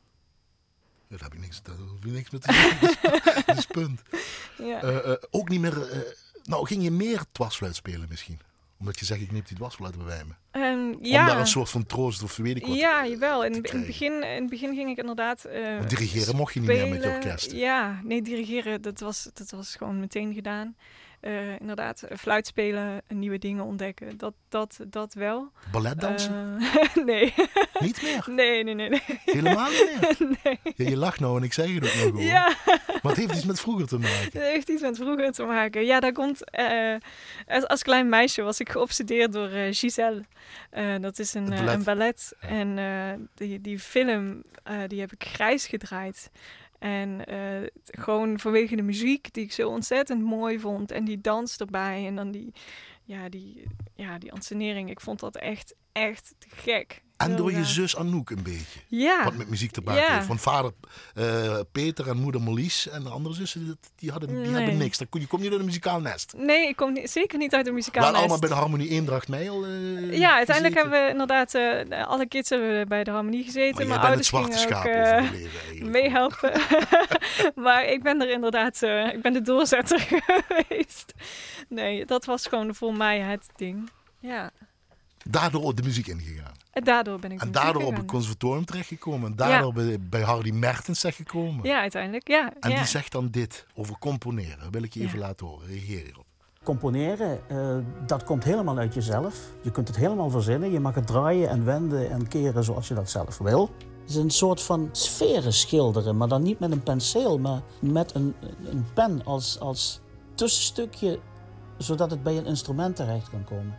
Daar 1.08 1.20
heb 1.22 1.34
ik 1.34 1.40
niks, 1.40 1.62
daar 1.62 1.76
hoef 1.76 2.04
je 2.04 2.12
niks 2.12 2.30
mee 2.30 2.42
te 2.42 2.54
zeggen. 2.54 3.46
dat 3.46 3.58
is 3.58 3.66
punt. 3.66 4.02
Ja. 4.58 4.82
Eh, 4.82 5.12
eh, 5.12 5.18
ook 5.30 5.50
niet 5.50 5.60
meer. 5.60 5.92
eh, 5.92 6.00
nou, 6.44 6.66
ging 6.68 6.84
je 6.84 6.92
meer 6.92 7.24
dwarsfluit 7.32 7.76
spelen 7.76 8.06
misschien? 8.10 8.40
Omdat 8.80 9.00
je 9.00 9.06
zegt, 9.06 9.22
ik 9.22 9.32
neem 9.32 9.44
die 9.46 9.58
dwarsfluit 9.58 10.06
bij 10.06 10.24
me. 10.26 10.34
Ehm, 10.52 10.78
Om 10.78 10.98
ja. 11.02 11.26
daar 11.26 11.40
een 11.40 11.48
soort 11.48 11.70
van 11.70 11.86
troost 11.86 12.24
of 12.24 12.36
weet 12.36 12.56
ik 12.56 12.66
wat. 12.66 12.76
Ja, 12.76 13.08
jawel. 13.08 13.46
In, 13.46 13.54
in, 13.54 13.64
het 13.78 13.86
begin, 13.86 14.24
in 14.24 14.42
het 14.42 14.50
begin 14.50 14.76
ging 14.76 14.90
ik 14.90 14.98
inderdaad. 14.98 15.42
Want 15.78 15.90
dirigeren 15.90 16.36
mocht 16.36 16.54
je 16.54 16.60
niet 16.60 16.70
meer 16.70 16.88
met 16.88 17.04
je 17.04 17.10
orkest. 17.10 17.52
Ja, 17.52 18.00
nee, 18.04 18.22
dirigeren, 18.22 18.82
dat 18.82 19.00
was, 19.00 19.30
dat 19.34 19.52
was 19.52 19.76
gewoon 19.76 20.00
meteen 20.00 20.34
gedaan. 20.34 20.76
Eh, 21.24 21.60
inderdaad, 21.60 22.02
eh, 22.02 22.18
fluit 22.18 22.48
spelen, 22.48 23.02
nieuwe 23.08 23.38
dingen 23.38 23.64
ontdekken, 23.64 24.18
dat, 24.18 24.34
dat, 24.50 24.80
dat 24.88 25.14
wel. 25.14 25.52
Balletdansen? 25.72 26.58
Eh, 26.60 26.96
nee. 27.06 27.34
niet 27.80 28.02
meer? 28.02 28.26
nee, 28.36 28.64
nee, 28.64 28.74
nee, 28.76 28.90
nee. 28.90 29.02
Helemaal 29.26 29.70
niet 29.70 29.90
meer? 30.02 30.28
nee. 30.44 30.60
Ja, 30.76 30.90
je 30.90 30.98
lacht 30.98 31.20
nou 31.20 31.38
en 31.38 31.44
ik 31.44 31.54
zeg 31.54 31.66
het 31.74 31.76
ook 31.76 31.82
nog 31.82 31.92
gewoon. 31.92 32.24
Ja, 32.26 32.56
Maar 32.68 33.12
het 33.12 33.16
heeft 33.16 33.34
iets 33.36 33.46
met 33.46 33.60
vroeger 33.60 33.88
te 33.88 33.98
maken. 33.98 34.30
dat 34.34 34.42
heeft 34.42 34.70
iets 34.70 34.82
met 34.82 34.98
vroeger 34.98 35.32
te 35.32 35.44
maken. 35.44 35.86
Ja, 35.86 36.00
daar 36.00 36.12
komt. 36.12 36.50
eh, 36.50 36.96
als, 37.48 37.68
als 37.68 37.84
klein 37.84 38.10
meisje 38.10 38.42
was 38.42 38.60
ik 38.60 38.70
geobsedeerd 38.70 39.34
door 39.34 39.50
eh, 39.50 39.68
Giselle. 39.74 40.24
Eh, 40.70 40.96
dat 41.00 41.20
is 41.20 41.34
een, 41.34 41.44
Het 41.44 41.54
eh, 41.54 41.60
ballet. 41.60 41.76
een 41.76 41.84
ballet. 41.84 42.34
En 42.40 42.78
eh, 42.78 43.20
die, 43.36 43.62
die 43.62 43.80
film, 43.80 44.44
eh, 44.64 44.78
die 44.88 45.00
heb 45.00 45.12
ik 45.12 45.24
grijs 45.24 45.68
gedraaid. 45.68 46.32
En 46.84 47.26
eh, 47.26 47.70
gewoon 47.86 48.40
vanwege 48.40 48.76
de 48.76 48.82
muziek, 48.82 49.34
die 49.34 49.44
ik 49.44 49.52
zo 49.52 49.70
ontzettend 49.70 50.24
mooi 50.24 50.60
vond. 50.60 50.92
En 50.92 51.06
die 51.06 51.22
dans 51.22 51.58
erbij. 51.58 52.06
En 52.06 52.16
dan 52.16 52.32
die, 52.32 52.54
ja, 53.04 53.30
die, 53.30 53.64
ja, 53.96 54.18
die 54.18 54.32
ansenering. 54.32 54.90
Ik 54.90 55.00
vond 55.00 55.20
dat 55.20 55.36
echt, 55.36 55.76
echt 55.92 56.36
gek. 56.48 57.04
En 57.24 57.36
door 57.36 57.52
je 57.52 57.66
zus 57.66 57.96
Anouk 57.98 58.30
een 58.30 58.44
beetje. 58.44 58.80
Ja. 58.88 59.24
Wat 59.24 59.34
met 59.36 59.50
muziek 59.50 59.72
te 59.72 59.82
maken 59.82 60.02
Ja. 60.02 60.14
heeft. 60.14 60.26
Van 60.26 60.40
vader 60.40 60.72
eh, 61.16 61.60
Peter 61.72 62.08
en 62.10 62.18
moeder 62.18 62.42
Marlies. 62.42 62.90
En 62.90 63.04
de 63.04 63.10
andere 63.10 63.36
zussen, 63.36 63.80
die, 63.96 64.12
hadden, 64.12 64.30
die 64.30 64.38
Nee. 64.38 64.52
hebben 64.54 64.78
niks. 64.78 64.98
Dan 64.98 65.10
kon- 65.10 65.22
Je 65.22 65.28
komt 65.28 65.42
niet 65.42 65.52
uit 65.52 65.60
een 65.60 65.66
muzikaal 65.66 66.00
nest. 66.00 66.34
Nee, 66.38 66.68
ik 66.68 66.76
kom 66.76 66.94
niet- 66.94 67.10
zeker 67.12 67.38
niet 67.38 67.54
uit 67.54 67.62
een 67.66 67.72
We 67.72 67.78
muzikaal 67.78 68.02
waren 68.04 68.20
nest. 68.20 68.30
allemaal 68.32 68.50
bij 68.50 68.58
de 68.58 68.62
Harmonie 68.64 68.90
Eendracht 68.90 69.28
Mijl. 69.28 69.66
eh, 69.66 70.18
Ja, 70.18 70.36
uiteindelijk 70.36 70.48
gezeten. 70.48 70.74
hebben 70.82 71.02
we 71.06 71.10
inderdaad, 71.12 71.54
eh, 71.54 72.08
alle 72.08 72.28
kids 72.28 72.50
hebben 72.50 72.80
we 72.80 72.86
bij 72.88 73.04
de 73.04 73.12
harmonie 73.12 73.44
gezeten. 73.44 73.88
Maar 73.88 73.98
Mijn 74.00 74.12
bent 74.12 74.26
het 74.26 74.34
ouders 74.34 74.56
zwarte 74.56 74.58
schaap 74.58 74.86
eigenlijk. 74.86 75.84
meehelpen. 75.92 76.52
maar 77.66 77.86
ik 77.86 78.04
ben 78.04 78.22
er 78.22 78.30
inderdaad, 78.30 78.82
ik 79.14 79.22
ben 79.22 79.34
de 79.34 79.42
doorzetter 79.42 80.00
geweest. 80.10 81.14
Nee, 81.70 82.06
dat 82.06 82.26
was 82.26 82.48
gewoon 82.48 82.76
voor 82.76 82.94
mij 82.94 83.20
het 83.20 83.46
ding. 83.56 83.90
Ja, 84.20 84.52
Daardoor 85.24 85.76
de 85.76 85.84
muziek 85.84 86.08
ingegaan. 86.08 86.52
en 86.72 86.84
daardoor 86.84 87.20
ben 87.20 87.32
ik 87.32 87.42
En 87.42 87.52
daardoor 87.52 87.84
op 87.84 87.96
het 87.96 88.06
conservatorium 88.06 88.66
terechtgekomen. 88.66 89.30
En 89.30 89.36
daardoor 89.36 89.74
bij, 89.74 90.00
bij 90.00 90.22
Hardy 90.22 90.52
Mertens 90.52 91.00
terechtgekomen. 91.00 91.66
Ja, 91.66 91.80
uiteindelijk, 91.80 92.28
ja. 92.28 92.54
En 92.60 92.70
ja. 92.70 92.76
die 92.78 92.86
zegt 92.86 93.12
dan 93.12 93.30
dit 93.30 93.66
over 93.76 93.98
componeren. 94.00 94.60
Dat 94.60 94.70
wil 94.72 94.84
ik 94.84 94.94
je 94.94 95.00
Ja. 95.00 95.06
even 95.06 95.20
laten 95.20 95.46
horen. 95.48 95.68
Reageer 95.68 96.04
hierop. 96.06 96.26
Componeren, 96.64 97.50
eh, 97.50 97.78
dat 98.06 98.24
komt 98.24 98.44
helemaal 98.44 98.78
uit 98.78 98.94
jezelf. 98.94 99.36
Je 99.62 99.72
kunt 99.72 99.88
het 99.88 99.98
helemaal 99.98 100.30
verzinnen. 100.30 100.72
Je 100.72 100.80
mag 100.80 100.96
het 100.96 101.08
draaien 101.08 101.50
en 101.50 101.66
wenden 101.66 102.10
en 102.10 102.28
keren 102.28 102.64
zoals 102.64 102.88
je 102.88 102.94
dat 102.94 103.10
zelf 103.10 103.38
wil. 103.38 103.70
Het 104.02 104.10
is 104.10 104.16
een 104.16 104.30
soort 104.30 104.62
van 104.62 104.90
sferen 104.92 105.54
schilderen, 105.54 106.18
maar 106.18 106.28
dan 106.28 106.44
niet 106.44 106.60
met 106.60 106.72
een 106.72 106.84
penseel, 106.84 107.40
maar 107.40 107.62
met 107.80 108.16
een, 108.16 108.36
een 108.66 108.86
pen 108.94 109.26
als, 109.26 109.60
als 109.60 110.00
tussenstukje, 110.36 111.20
zodat 111.78 112.12
het 112.12 112.24
bij 112.24 112.38
een 112.38 112.46
instrument 112.46 112.96
terecht 112.96 113.30
kan 113.30 113.44
komen. 113.44 113.76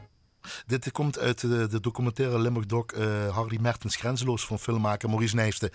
Dit 0.67 0.93
komt 0.93 1.19
uit 1.19 1.41
de, 1.41 1.67
de 1.69 1.81
documentaire 1.81 2.39
Limburg 2.39 2.67
Doc 2.67 2.85
eh, 2.93 3.35
Hardy 3.35 3.57
Mertens 3.61 3.97
Grenzeloos 3.97 4.47
van 4.47 4.59
filmmaker 4.59 5.09
Maurice 5.09 5.35
Nijsten 5.35 5.71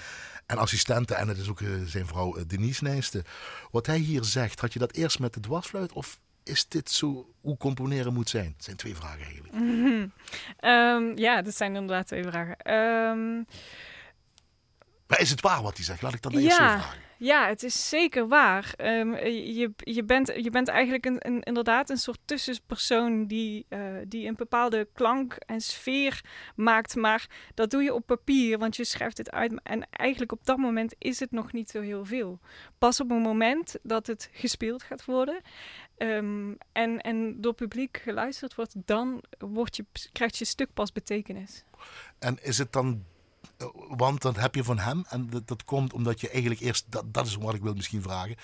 en 0.45 0.57
assistente. 0.57 1.15
En 1.15 1.27
het 1.27 1.37
is 1.37 1.49
ook 1.49 1.61
eh, 1.61 1.69
zijn 1.85 2.07
vrouw 2.07 2.35
eh, 2.35 2.43
Denise 2.47 2.83
Nijsten. 2.83 3.23
Wat 3.71 3.85
hij 3.85 3.97
hier 3.97 4.23
zegt, 4.23 4.59
had 4.59 4.73
je 4.73 4.79
dat 4.79 4.91
eerst 4.93 5.19
met 5.19 5.33
de 5.33 5.39
dwarsfluit 5.39 5.91
of 5.93 6.19
is 6.43 6.67
dit 6.67 6.91
zo 6.91 7.33
hoe 7.41 7.57
componeren 7.57 8.13
moet 8.13 8.29
zijn? 8.29 8.53
Dat 8.55 8.63
zijn 8.65 8.77
twee 8.77 8.95
vragen 8.95 9.21
eigenlijk. 9.21 9.53
Mhm. 9.53 10.07
Ehm, 10.59 11.17
ja, 11.17 11.41
dat 11.41 11.55
zijn 11.55 11.75
inderdaad 11.75 12.07
twee 12.07 12.23
vragen. 12.23 12.57
Ehm, 12.57 13.35
Maar 15.07 15.19
is 15.19 15.29
het 15.29 15.41
waar 15.41 15.61
wat 15.61 15.75
hij 15.75 15.85
zegt? 15.85 16.01
Laat 16.01 16.13
ik 16.13 16.21
dat 16.21 16.33
eerst 16.33 16.55
zo 16.55 16.63
Ja. 16.63 16.79
vragen. 16.79 16.99
Ja, 17.21 17.47
het 17.47 17.63
is 17.63 17.89
zeker 17.89 18.27
waar. 18.27 18.73
Ehm, 18.75 19.13
je, 19.25 19.71
je, 19.77 20.03
bent, 20.03 20.33
je 20.35 20.49
bent 20.49 20.67
eigenlijk 20.67 21.05
een, 21.05 21.17
een, 21.19 21.41
inderdaad 21.41 21.89
een 21.89 21.97
soort 21.97 22.19
tussenpersoon 22.25 23.25
die, 23.25 23.65
eh, 23.69 23.79
die 24.07 24.27
een 24.27 24.35
bepaalde 24.35 24.87
klank 24.93 25.33
en 25.33 25.61
sfeer 25.61 26.21
maakt. 26.55 26.95
Maar 26.95 27.29
dat 27.53 27.69
doe 27.69 27.83
je 27.83 27.93
op 27.93 28.05
papier, 28.05 28.57
want 28.57 28.75
je 28.75 28.83
schrijft 28.83 29.17
het 29.17 29.31
uit. 29.31 29.53
En 29.63 29.89
eigenlijk 29.91 30.31
op 30.31 30.45
dat 30.45 30.57
moment 30.57 30.95
is 30.97 31.19
het 31.19 31.31
nog 31.31 31.51
niet 31.53 31.69
zo 31.69 31.81
heel 31.81 32.05
veel. 32.05 32.39
Pas 32.77 32.99
op 32.99 33.09
het 33.09 33.19
moment 33.19 33.75
dat 33.83 34.07
het 34.07 34.29
gespeeld 34.31 34.83
gaat 34.83 35.05
worden 35.05 35.41
ehm, 35.97 36.53
en, 36.71 37.01
en 37.01 37.41
door 37.41 37.53
publiek 37.53 37.97
geluisterd 37.97 38.55
wordt, 38.55 38.75
dan 38.85 39.23
wordt 39.37 39.75
je, 39.75 39.85
krijgt 40.11 40.37
je 40.37 40.45
stuk 40.45 40.73
pas 40.73 40.91
betekenis. 40.91 41.63
En 42.19 42.37
is 42.41 42.57
het 42.57 42.71
dan, 42.71 42.87
eh, 42.87 43.18
want 43.97 44.21
dan 44.21 44.35
heb 44.37 44.55
je 44.55 44.63
van 44.63 44.79
hem, 44.79 45.05
en 45.09 45.29
dat, 45.29 45.47
dat 45.47 45.63
komt 45.63 45.93
omdat 45.93 46.21
je 46.21 46.29
eigenlijk 46.29 46.61
eerst, 46.61 46.85
dat, 46.89 47.03
dat 47.13 47.25
is 47.25 47.35
wat 47.35 47.53
ik 47.53 47.61
wil 47.61 47.73
misschien 47.73 48.01
vragen. 48.01 48.35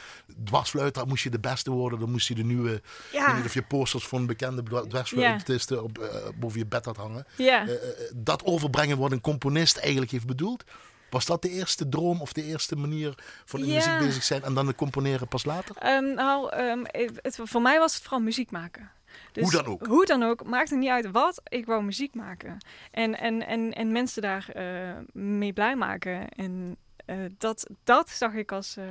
Dwarsfluit, 0.44 0.94
daar 0.94 1.08
moest 1.08 1.24
je 1.24 1.30
de 1.30 1.40
beste 1.40 1.72
worden, 1.72 2.00
dan 2.00 2.12
moest 2.12 2.28
je 2.28 2.36
de 2.36 2.44
nieuwe, 2.44 2.74
ik 3.12 3.24
weet 3.26 3.36
niet 3.36 3.46
of 3.46 3.54
je 3.54 3.64
posters 3.64 4.08
van 4.08 4.26
bekende 4.26 4.64
dwa- 4.64 4.82
dwarsfluitisten 4.88 5.84
op, 5.84 5.98
eh, 6.00 6.16
boven 6.36 6.60
je 6.60 6.66
bed 6.66 6.86
had 6.86 6.98
hangen. 6.98 7.26
ja. 7.38 7.68
Eh, 7.68 7.74
eh, 7.74 7.80
dat 8.16 8.44
overbrengen 8.44 8.98
wat 8.98 9.12
een 9.12 9.22
componist 9.22 9.78
eigenlijk 9.78 10.12
heeft 10.12 10.26
bedoeld. 10.28 10.64
Was 11.10 11.26
dat 11.26 11.42
de 11.42 11.50
eerste 11.50 11.90
droom 11.90 12.22
of 12.22 12.34
de 12.34 12.44
eerste 12.44 12.76
manier 12.76 13.16
van 13.46 13.60
in 13.60 13.66
Ja. 13.68 13.74
muziek 13.76 13.98
bezig 13.98 14.24
zijn 14.24 14.44
en 14.44 14.54
dan 14.54 14.68
het 14.68 14.76
componeren 14.76 15.28
pas 15.28 15.46
later? 15.46 15.76
Ehm, 15.80 16.14
nou, 16.14 16.50
ehm, 16.52 16.80
het, 17.22 17.40
voor 17.44 17.62
mij 17.62 17.80
was 17.80 17.94
het 17.94 18.02
vooral 18.04 18.20
muziek 18.22 18.52
maken. 18.52 18.92
Dus 19.32 19.44
Hoe 19.44 19.52
dan 19.52 19.66
ook? 19.66 19.86
Hoe 19.86 20.06
dan 20.06 20.24
ook, 20.24 20.44
maakt 20.44 20.70
het 20.70 20.80
niet 20.80 20.90
uit 20.90 21.12
wat. 21.12 21.42
Ik 21.48 21.66
wou 21.66 21.84
muziek 21.84 22.16
maken. 22.16 22.58
En, 22.92 23.20
en, 23.20 23.48
en, 23.48 23.74
en 23.74 23.92
mensen 23.92 24.22
daar 24.22 24.50
eh, 24.50 24.98
mee 25.14 25.54
blij 25.54 25.76
maken. 25.76 26.30
En 26.30 26.78
eh, 27.06 27.18
dat, 27.38 27.70
dat 27.84 28.10
zag 28.10 28.34
ik 28.34 28.52
als 28.52 28.78
eh, 28.78 28.84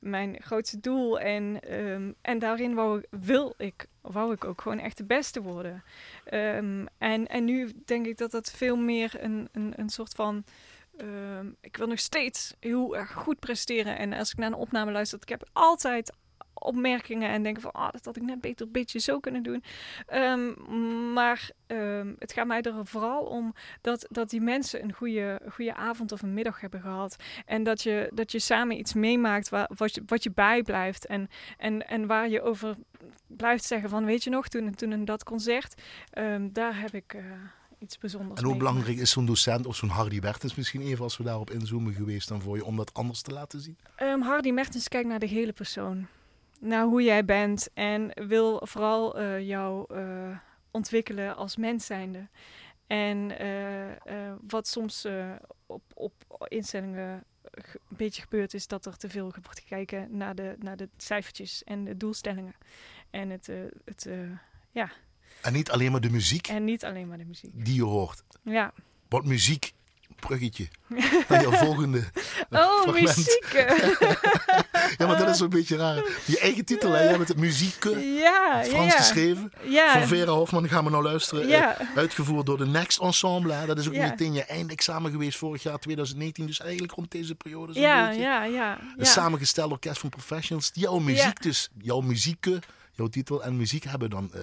mijn 0.00 0.36
grootste 0.42 0.80
doel. 0.80 1.20
En, 1.20 1.60
ehm, 1.60 2.12
en 2.22 2.38
daarin 2.38 2.74
wou, 2.74 2.98
ik- 2.98 3.06
wil 3.10 3.54
ik, 3.56 3.86
wou 4.00 4.32
ik 4.32 4.44
ook 4.44 4.60
gewoon 4.60 4.78
echt 4.78 4.96
de 4.96 5.04
beste 5.04 5.42
worden. 5.42 5.82
Ehm, 6.24 6.86
en, 6.98 7.26
en 7.26 7.44
nu 7.44 7.72
denk 7.84 8.06
ik 8.06 8.18
dat 8.18 8.30
dat 8.30 8.50
veel 8.50 8.76
meer 8.76 9.12
een, 9.18 9.48
een, 9.52 9.72
een 9.76 9.88
soort 9.90 10.12
van 10.14 10.44
Ehm, 10.96 11.46
ik 11.60 11.76
wil 11.76 11.86
nog 11.86 11.98
steeds 11.98 12.54
heel 12.60 12.96
erg 12.96 13.12
goed 13.12 13.38
presteren. 13.38 13.98
En 13.98 14.12
als 14.12 14.30
ik 14.30 14.36
naar 14.38 14.46
een 14.46 14.54
opname 14.54 14.92
luister, 14.92 15.18
ik 15.22 15.28
heb 15.28 15.48
altijd 15.52 16.12
opmerkingen 16.54 17.30
en 17.30 17.42
denken 17.42 17.62
van, 17.62 17.72
ah, 17.72 17.92
dat 17.92 18.04
had 18.04 18.16
ik 18.16 18.22
net 18.22 18.40
beter 18.40 18.66
een 18.66 18.72
beetje 18.72 18.98
zo 18.98 19.20
kunnen 19.20 19.42
doen. 19.42 19.62
Ehm, 20.06 20.52
maar 21.12 21.50
ehm, 21.66 22.12
het 22.18 22.32
gaat 22.32 22.46
mij 22.46 22.62
er 22.62 22.86
vooral 22.86 23.24
om 23.24 23.54
dat, 23.80 24.06
dat 24.10 24.30
die 24.30 24.40
mensen 24.40 24.82
een 24.82 24.92
goede, 24.92 25.40
goede 25.50 25.74
avond 25.74 26.12
of 26.12 26.22
een 26.22 26.34
middag 26.34 26.60
hebben 26.60 26.80
gehad. 26.80 27.16
En 27.46 27.62
dat 27.62 27.82
je, 27.82 28.10
dat 28.14 28.32
je 28.32 28.38
samen 28.38 28.78
iets 28.78 28.92
meemaakt 28.94 29.48
waar, 29.48 29.70
wat, 29.76 29.94
je, 29.94 30.02
wat 30.06 30.22
je 30.22 30.30
bijblijft. 30.30 31.06
En, 31.06 31.28
en, 31.58 31.88
en 31.88 32.06
waar 32.06 32.28
je 32.28 32.42
over 32.42 32.76
blijft 33.26 33.64
zeggen 33.64 33.88
van, 33.88 34.04
weet 34.04 34.24
je 34.24 34.30
nog, 34.30 34.48
toen, 34.48 34.74
toen 34.74 34.92
in 34.92 35.04
dat 35.04 35.24
concert, 35.24 35.82
ehm, 36.10 36.48
daar 36.52 36.80
heb 36.80 36.94
ik... 36.94 37.14
Uh, 37.14 37.22
iets 37.78 37.98
bijzonders. 37.98 38.40
En 38.40 38.46
hoe 38.46 38.56
belangrijk 38.56 38.98
is 38.98 39.10
zo'n 39.10 39.26
docent 39.26 39.66
of 39.66 39.76
zo'n 39.76 39.88
Hardy 39.88 40.18
Mertens 40.22 40.54
misschien 40.54 40.80
even 40.80 41.04
als 41.04 41.16
we 41.16 41.24
daarop 41.24 41.50
inzoomen 41.50 41.92
geweest 41.94 42.28
dan 42.28 42.40
voor 42.40 42.56
je 42.56 42.64
om 42.64 42.76
dat 42.76 42.94
anders 42.94 43.22
te 43.22 43.32
laten 43.32 43.60
zien? 43.60 43.76
Hardy 44.22 44.50
Mertens 44.50 44.88
kijkt 44.88 45.08
naar 45.08 45.18
de 45.18 45.26
hele 45.26 45.52
persoon 45.52 46.06
naar 46.62 46.84
hoe 46.84 47.02
jij 47.02 47.24
bent 47.24 47.68
en 47.74 48.10
wil 48.26 48.60
vooral 48.64 49.20
uh, 49.20 49.40
jou 49.40 49.94
uh, 49.94 50.38
ontwikkelen 50.70 51.36
als 51.36 51.56
mens 51.56 51.86
zijnde. 51.86 52.28
En 52.86 53.42
uh, 53.42 54.32
wat 54.46 54.68
soms 54.68 55.06
op, 55.66 55.82
op 55.94 56.46
instellingen 56.48 57.24
een 57.42 57.96
beetje 57.96 58.22
gebeurt, 58.22 58.54
is 58.54 58.66
dat 58.66 58.86
er 58.86 58.96
te 58.96 59.08
veel 59.08 59.32
wordt 59.42 59.60
gekeken 59.60 60.16
naar 60.16 60.34
de, 60.34 60.56
naar 60.58 60.76
de 60.76 60.88
cijfertjes 60.96 61.64
en 61.64 61.84
de 61.84 61.96
doelstellingen. 61.96 62.54
En 63.10 63.30
het, 63.30 63.46
het 63.84 64.08
ja. 64.70 64.90
En 65.42 65.52
niet 65.52 65.70
alleen 65.70 65.90
maar 65.90 66.00
de 66.00 66.10
muziek. 66.10 66.48
En 66.48 66.64
niet 66.64 66.84
alleen 66.84 67.08
maar 67.08 67.18
de 67.18 67.24
muziek. 67.24 67.64
Die 67.64 67.74
je 67.74 67.84
hoort. 67.84 68.24
Ja. 68.42 68.72
Wat 69.08 69.24
muziek 69.24 69.72
bruggetje 70.26 70.68
naar 71.28 71.40
je 71.40 71.56
volgende 71.56 72.04
Oh, 72.50 72.92
muziek. 72.92 73.48
ja, 74.98 75.06
maar 75.06 75.18
dat 75.18 75.28
is 75.28 75.40
een 75.40 75.48
beetje 75.48 75.76
raar. 75.76 76.02
Je 76.24 76.38
eigen 76.38 76.64
titel, 76.64 76.90
hè? 76.90 77.02
Jij 77.02 77.16
bent 77.16 77.28
het 77.28 77.36
muziek 77.36 77.84
ja, 78.24 78.62
Frans 78.64 78.92
ja. 78.92 78.98
geschreven. 78.98 79.52
Ja. 79.62 79.92
Van 79.92 80.08
Vera 80.08 80.32
Hofman 80.32 80.68
gaan 80.68 80.84
we 80.84 80.90
nou 80.90 81.02
luisteren. 81.02 81.48
Ja. 81.48 81.80
Uh, 81.80 81.96
uitgevoerd 81.96 82.46
door 82.46 82.58
de 82.58 82.66
Next 82.66 83.00
Ensemble. 83.00 83.52
Hè? 83.52 83.66
Dat 83.66 83.78
is 83.78 83.86
ook 83.86 83.96
meteen 83.96 84.32
je 84.32 84.44
eindexamen 84.44 85.10
geweest 85.10 85.38
vorig 85.38 85.62
jaar 85.62 85.78
2019. 85.78 86.46
Dus 86.46 86.60
eigenlijk 86.60 86.92
rond 86.92 87.10
deze 87.10 87.34
periode 87.34 87.72
zo'n 87.72 87.82
ja, 87.82 88.06
beetje. 88.08 88.22
Ja, 88.22 88.44
ja, 88.44 88.78
Een 88.96 89.06
samengesteld 89.06 89.70
orkest 89.70 89.98
van 89.98 90.08
professionals. 90.08 90.70
Jouw 90.74 90.98
muziek 90.98 91.42
dus. 91.42 91.68
Jouw 91.78 92.00
muzieken 92.00 92.62
jouw 92.92 93.08
titel 93.08 93.42
en 93.42 93.56
muziek 93.56 93.84
hebben 93.84 94.10
dan 94.10 94.30
uh, 94.34 94.40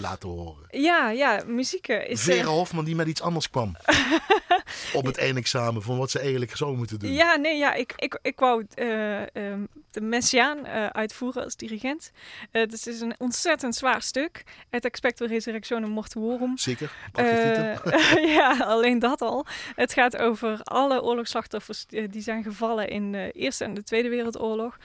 laten 0.00 0.28
horen. 0.28 0.66
Ja, 0.70 1.10
ja, 1.10 1.42
muziek 1.46 1.88
is... 1.88 2.22
Vera 2.22 2.48
Hofman 2.48 2.84
die 2.84 2.94
met 2.94 3.08
iets 3.08 3.20
anders 3.20 3.50
kwam. 3.50 3.76
op 4.92 5.04
het 5.04 5.18
eindexamen 5.18 5.82
van 5.82 5.98
wat 5.98 6.10
ze 6.10 6.18
eigenlijk 6.18 6.56
zou 6.56 6.76
moeten 6.76 6.98
doen. 6.98 7.12
Ja, 7.12 7.36
nee, 7.36 7.58
ja, 7.58 7.74
ik, 7.74 7.92
ik, 7.96 8.18
ik 8.22 8.38
wou 8.38 8.66
uh, 8.74 9.20
um, 9.32 9.68
de 9.90 10.00
Messiaan 10.00 10.58
uh, 10.58 10.86
uitvoeren 10.86 11.44
als 11.44 11.56
dirigent. 11.56 12.10
Uh, 12.52 12.66
dus 12.66 12.84
het 12.84 12.94
is 12.94 13.00
een 13.00 13.14
ontzettend 13.18 13.74
zwaar 13.74 14.02
stuk. 14.02 14.44
Het 14.70 14.84
Expecto 14.84 15.26
Resurrectionem 15.26 15.90
Mortuorum. 15.90 16.58
Zeker, 16.58 16.92
ja, 18.36 18.56
alleen 18.58 18.98
dat 18.98 19.20
al. 19.20 19.46
Het 19.74 19.92
gaat 19.92 20.16
over 20.16 20.60
alle 20.62 21.02
oorlogsslachtoffers 21.02 21.86
die 21.86 22.22
zijn 22.22 22.42
gevallen 22.42 22.88
in 22.88 23.12
de 23.12 23.30
Eerste 23.32 23.64
en 23.64 23.74
de 23.74 23.82
Tweede 23.82 24.08
Wereldoorlog. 24.08 24.76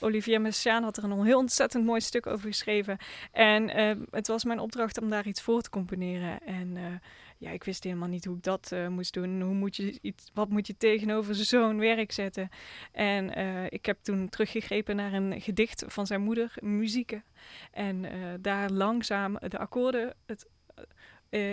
Olivier 0.00 0.40
Messiaan 0.40 0.82
had 0.82 0.96
er 0.96 1.04
een 1.04 1.24
heel 1.24 1.38
ontzettend 1.38 1.84
mooi 1.84 2.00
stuk 2.00 2.26
over 2.30 2.48
geschreven. 2.48 2.98
En 3.32 3.68
het 4.10 4.26
was 4.26 4.44
mijn 4.44 4.58
opdracht 4.58 5.00
om 5.00 5.10
daar 5.10 5.26
iets 5.26 5.42
voor 5.42 5.60
te 5.62 5.70
componeren. 5.70 6.40
En 6.46 7.00
ja, 7.38 7.50
ik 7.50 7.64
wist 7.64 7.84
helemaal 7.84 8.08
niet 8.08 8.24
hoe 8.24 8.36
ik 8.36 8.42
dat 8.42 8.70
uh, 8.72 8.88
moest 8.88 9.12
doen. 9.12 9.40
Hoe 9.40 9.54
moet 9.54 9.76
je 9.76 9.98
iets, 10.02 10.30
wat 10.34 10.48
moet 10.48 10.66
je 10.66 10.76
tegenover 10.76 11.34
zo'n 11.44 11.78
werk 11.78 12.12
zetten? 12.12 12.48
En 12.92 13.32
ik 13.68 13.86
heb 13.86 13.98
toen 14.02 14.28
teruggegrepen 14.28 14.96
naar 14.96 15.12
een 15.12 15.40
gedicht 15.40 15.84
van 15.86 16.06
zijn 16.06 16.20
moeder, 16.20 16.54
Muzieken. 16.60 17.24
En 17.70 18.06
daar 18.40 18.70
langzaam 18.70 19.38
de 19.48 19.58
akkoorden 19.58 20.14
het, 20.26 20.46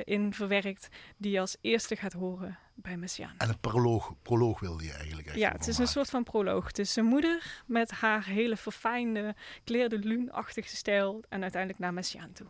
in 0.04 0.34
verwerkt, 0.34 0.88
die 1.18 1.32
je 1.32 1.40
als 1.40 1.58
eerste 1.62 1.96
gaat 1.96 2.13
horen 2.13 2.58
bij 2.76 2.98
Messiaan. 2.98 3.36
En 3.38 3.50
een 3.50 3.60
proloog, 3.60 4.13
proloog 4.22 4.60
wilde 4.60 4.84
je 4.84 4.94
eigenlijk 4.94 5.36
Ja, 5.36 5.52
het 5.52 5.68
is 5.68 5.78
een 5.78 5.88
soort 5.88 6.10
van 6.10 6.24
proloog. 6.24 6.72
Is 6.72 6.96
een 6.96 7.06
moeder 7.06 7.63
met 7.66 7.92
haar 7.92 8.26
hele 8.26 8.58
verfijnde, 8.58 9.36
Claire 9.66 9.90
de 9.90 10.08
Lune-achtige 10.08 10.76
stijl 10.76 11.24
en 11.30 11.42
uiteindelijk 11.42 11.82
naar 11.82 11.94
Messiaan 11.94 12.32
toe. 12.32 12.48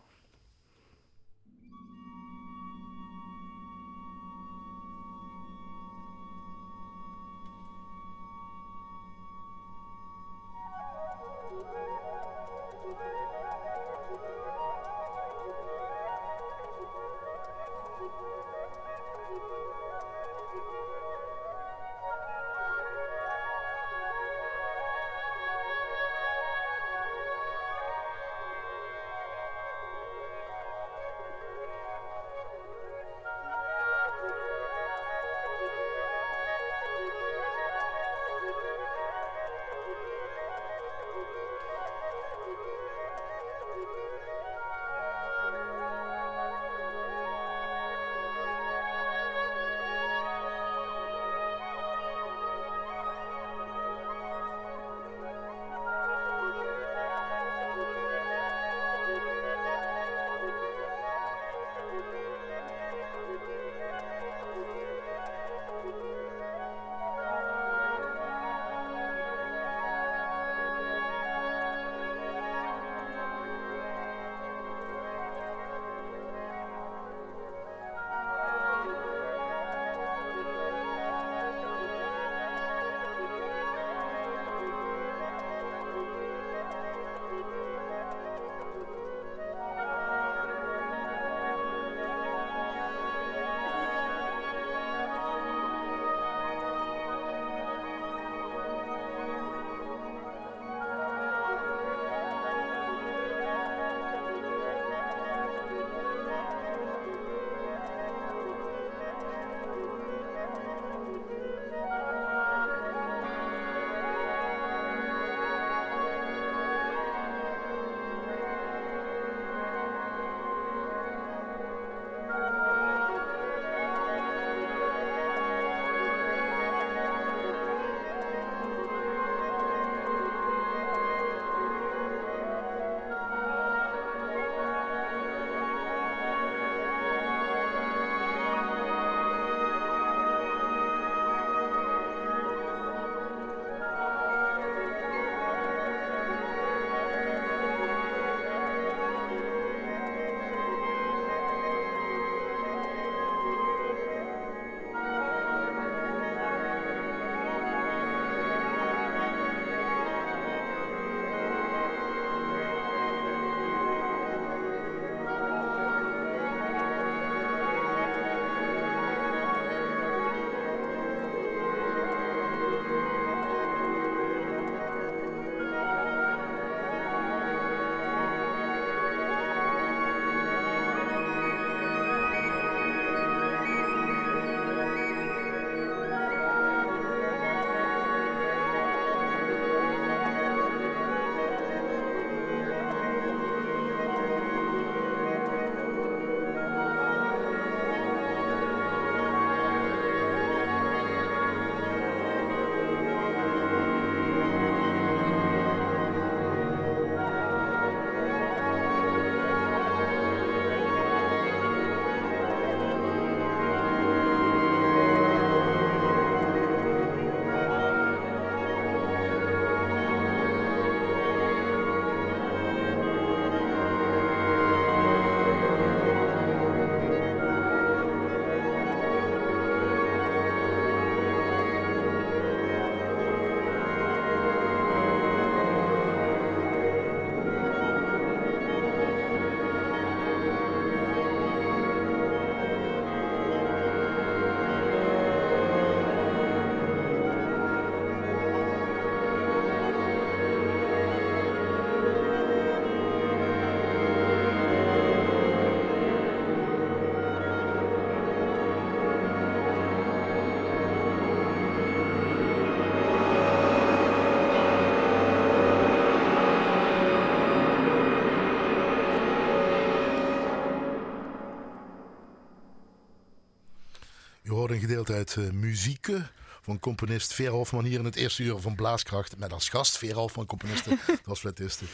Bestond 274.68 275.10
uit 275.10 275.36
eh, 275.38 275.50
muzieken 275.50 276.30
van 276.62 276.80
componist 276.80 277.34
Vera 277.34 277.52
Hofman 277.52 277.84
hier 277.86 278.00
in 278.00 278.06
het 278.06 278.16
eerste 278.16 278.44
uur 278.44 278.58
van 278.60 278.76
Blaaskracht. 278.76 279.38
Met 279.38 279.54
als 279.54 279.70
gast 279.70 279.98
Vera 279.98 280.20
Hofman, 280.20 280.46
componiste, 280.46 280.90
dat 281.08 281.20
was 281.24 281.40
fluitiste. 281.40 281.86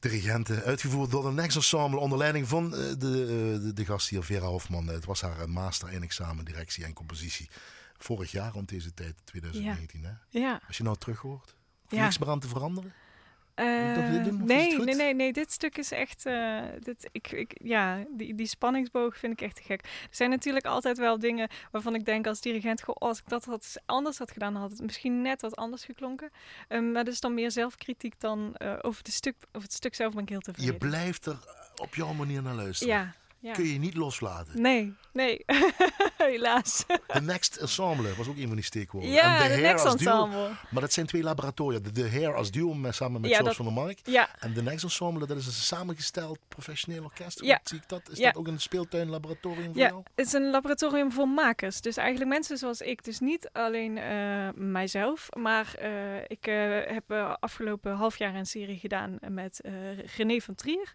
Dirigenten, 0.00 0.62
uitgevoerd 0.62 1.10
door 1.10 1.22
de 1.22 1.30
Next 1.30 1.56
Ensemble 1.56 1.98
onder 1.98 2.18
leiding 2.18 2.48
van 2.48 2.64
eh, 2.74 2.78
de, 2.98 3.22
eh, 3.22 3.62
de, 3.62 3.70
de 3.74 3.84
gast 3.84 4.08
hier, 4.08 4.22
Vera 4.22 4.46
Hofman. 4.46 4.86
Het 4.86 5.04
was 5.04 5.20
haar 5.20 5.40
eh, 5.40 5.46
master 5.46 5.92
in 5.92 6.02
examen, 6.02 6.44
directie 6.44 6.84
en 6.84 6.92
compositie. 6.92 7.48
Vorig 7.98 8.30
jaar 8.30 8.52
rond 8.52 8.68
deze 8.68 8.94
tijd, 8.94 9.14
2019. 9.24 10.04
Hè? 10.04 10.12
Ja. 10.40 10.60
Als 10.66 10.76
je 10.76 10.82
nou 10.82 10.96
terug 10.96 11.18
hoort, 11.18 11.54
Ja. 11.88 12.02
niks 12.02 12.18
meer 12.18 12.28
aan 12.28 12.40
te 12.40 12.48
veranderen? 12.48 12.92
Eh, 13.62 13.94
doen, 14.24 14.38
het 14.38 14.44
nee, 14.46 14.78
nee, 14.78 14.94
nee, 14.94 15.14
nee, 15.14 15.32
dit 15.32 15.52
stuk 15.52 15.78
is 15.78 15.90
echt. 15.92 16.26
eh, 16.26 16.60
dit, 16.80 17.08
ik, 17.12 17.30
ik, 17.32 17.52
ja, 17.62 18.04
die, 18.16 18.34
die 18.34 18.46
spanningsboog 18.46 19.16
vind 19.18 19.32
ik 19.32 19.40
echt 19.40 19.56
te 19.56 19.62
gek. 19.62 19.80
Er 19.82 19.88
zijn 20.10 20.30
natuurlijk 20.30 20.64
altijd 20.66 20.98
wel 20.98 21.18
dingen 21.18 21.48
waarvan 21.70 21.94
ik 21.94 22.04
denk 22.04 22.26
als 22.26 22.40
dirigent, 22.40 22.82
goh, 22.82 22.94
als 22.98 23.18
ik 23.18 23.28
dat 23.28 23.44
had, 23.44 23.74
anders 23.86 24.18
had 24.18 24.30
gedaan, 24.30 24.54
had 24.56 24.70
het 24.70 24.80
misschien 24.82 25.22
net 25.22 25.40
wat 25.40 25.56
anders 25.56 25.84
geklonken. 25.84 26.30
Ehm, 26.68 26.92
maar 26.92 27.04
dat 27.04 27.12
is 27.14 27.20
dan 27.20 27.34
meer 27.34 27.50
zelfkritiek 27.50 28.20
dan 28.20 28.54
eh, 28.56 28.74
over, 28.82 29.02
de 29.04 29.10
stuk, 29.10 29.34
over 29.52 29.62
het 29.68 29.72
stuk 29.72 29.94
zelf 29.94 30.12
ben 30.14 30.22
ik 30.22 30.28
heel 30.28 30.38
Je 30.44 30.52
tevreden. 30.52 30.78
blijft 30.78 31.26
er 31.26 31.38
op 31.76 31.94
jouw 31.94 32.12
manier 32.12 32.42
naar 32.42 32.54
luisteren. 32.54 32.94
ja, 32.94 33.14
ja. 33.40 33.52
Kun 33.52 33.64
je 33.66 33.78
niet 33.78 33.94
loslaten. 33.94 34.60
Nee, 34.62 34.94
nee, 35.12 35.44
helaas. 36.16 36.84
De 37.06 37.20
Next 37.20 37.56
Ensemble 37.56 38.14
was 38.14 38.28
ook 38.28 38.36
een 38.36 38.46
van 38.46 38.56
die 38.56 38.64
steekwoorden. 38.64 39.10
ja, 39.10 39.34
En 39.36 39.42
de 39.42 39.48
Hair 39.48 39.60
Next 39.60 39.84
als 39.84 39.96
duo. 39.96 40.12
Ensemble. 40.24 40.50
Maar 40.70 40.80
dat 40.80 40.92
zijn 40.92 41.06
twee 41.06 41.22
laboratoria. 41.22 41.78
De, 41.92 42.10
Hair 42.10 42.34
als 42.34 42.50
duo 42.50 42.74
met, 42.74 42.94
samen 42.94 43.20
met 43.20 43.30
Ja, 43.30 43.42
dat- 43.42 43.56
van 43.56 43.64
der 43.64 43.74
Mark. 43.74 43.98
Ja, 44.04 44.28
En 44.38 44.52
de 44.52 44.62
Next 44.62 44.82
Ensemble, 44.84 45.26
dat 45.26 45.36
is 45.36 45.46
een 45.46 45.52
samengesteld 45.52 46.38
professioneel 46.48 47.04
orkest. 47.04 47.44
Ja. 47.44 47.60
zie 47.64 47.78
ik 47.78 47.88
dat? 47.88 48.08
Is 48.10 48.18
Ja. 48.18 48.24
dat 48.24 48.36
ook 48.36 48.46
een 48.46 48.60
speeltuin 48.60 49.08
laboratorium 49.08 49.64
voor 49.72 49.76
Ja, 49.82 49.88
jou? 49.88 50.02
het 50.14 50.26
is 50.26 50.32
een 50.32 50.50
laboratorium 50.50 51.12
voor 51.12 51.28
makers. 51.28 51.80
Dus 51.80 51.96
eigenlijk 51.96 52.30
mensen 52.30 52.56
zoals 52.58 52.80
ik. 52.80 53.04
Dus 53.04 53.18
niet 53.20 53.48
alleen 53.52 53.98
eh, 53.98 54.48
mijzelf. 54.54 55.28
Maar 55.38 55.74
eh, 55.74 55.90
ik 56.26 56.46
eh, 56.46 56.94
heb 56.94 57.36
afgelopen 57.40 57.92
half 57.94 58.18
jaar 58.18 58.34
een 58.34 58.46
serie 58.46 58.78
gedaan 58.78 59.16
met 59.28 59.60
René 60.16 60.40
van 60.40 60.54
Trier. 60.54 60.94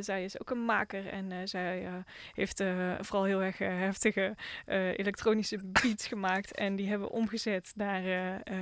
Zij 0.00 0.24
is 0.24 0.40
ook 0.40 0.50
een 0.50 0.64
maker. 0.64 1.06
En 1.08 1.48
zij 1.48 1.88
heeft 2.34 2.62
vooral 3.00 3.24
heel 3.24 3.41
eh, 3.42 3.68
heftige 3.68 4.36
eh, 4.66 4.98
elektronische 4.98 5.58
beats 5.64 6.06
gemaakt. 6.06 6.54
En 6.54 6.76
die 6.76 6.88
hebben 6.88 7.10
omgezet 7.10 7.72
naar... 7.74 8.04
eh, 8.44 8.54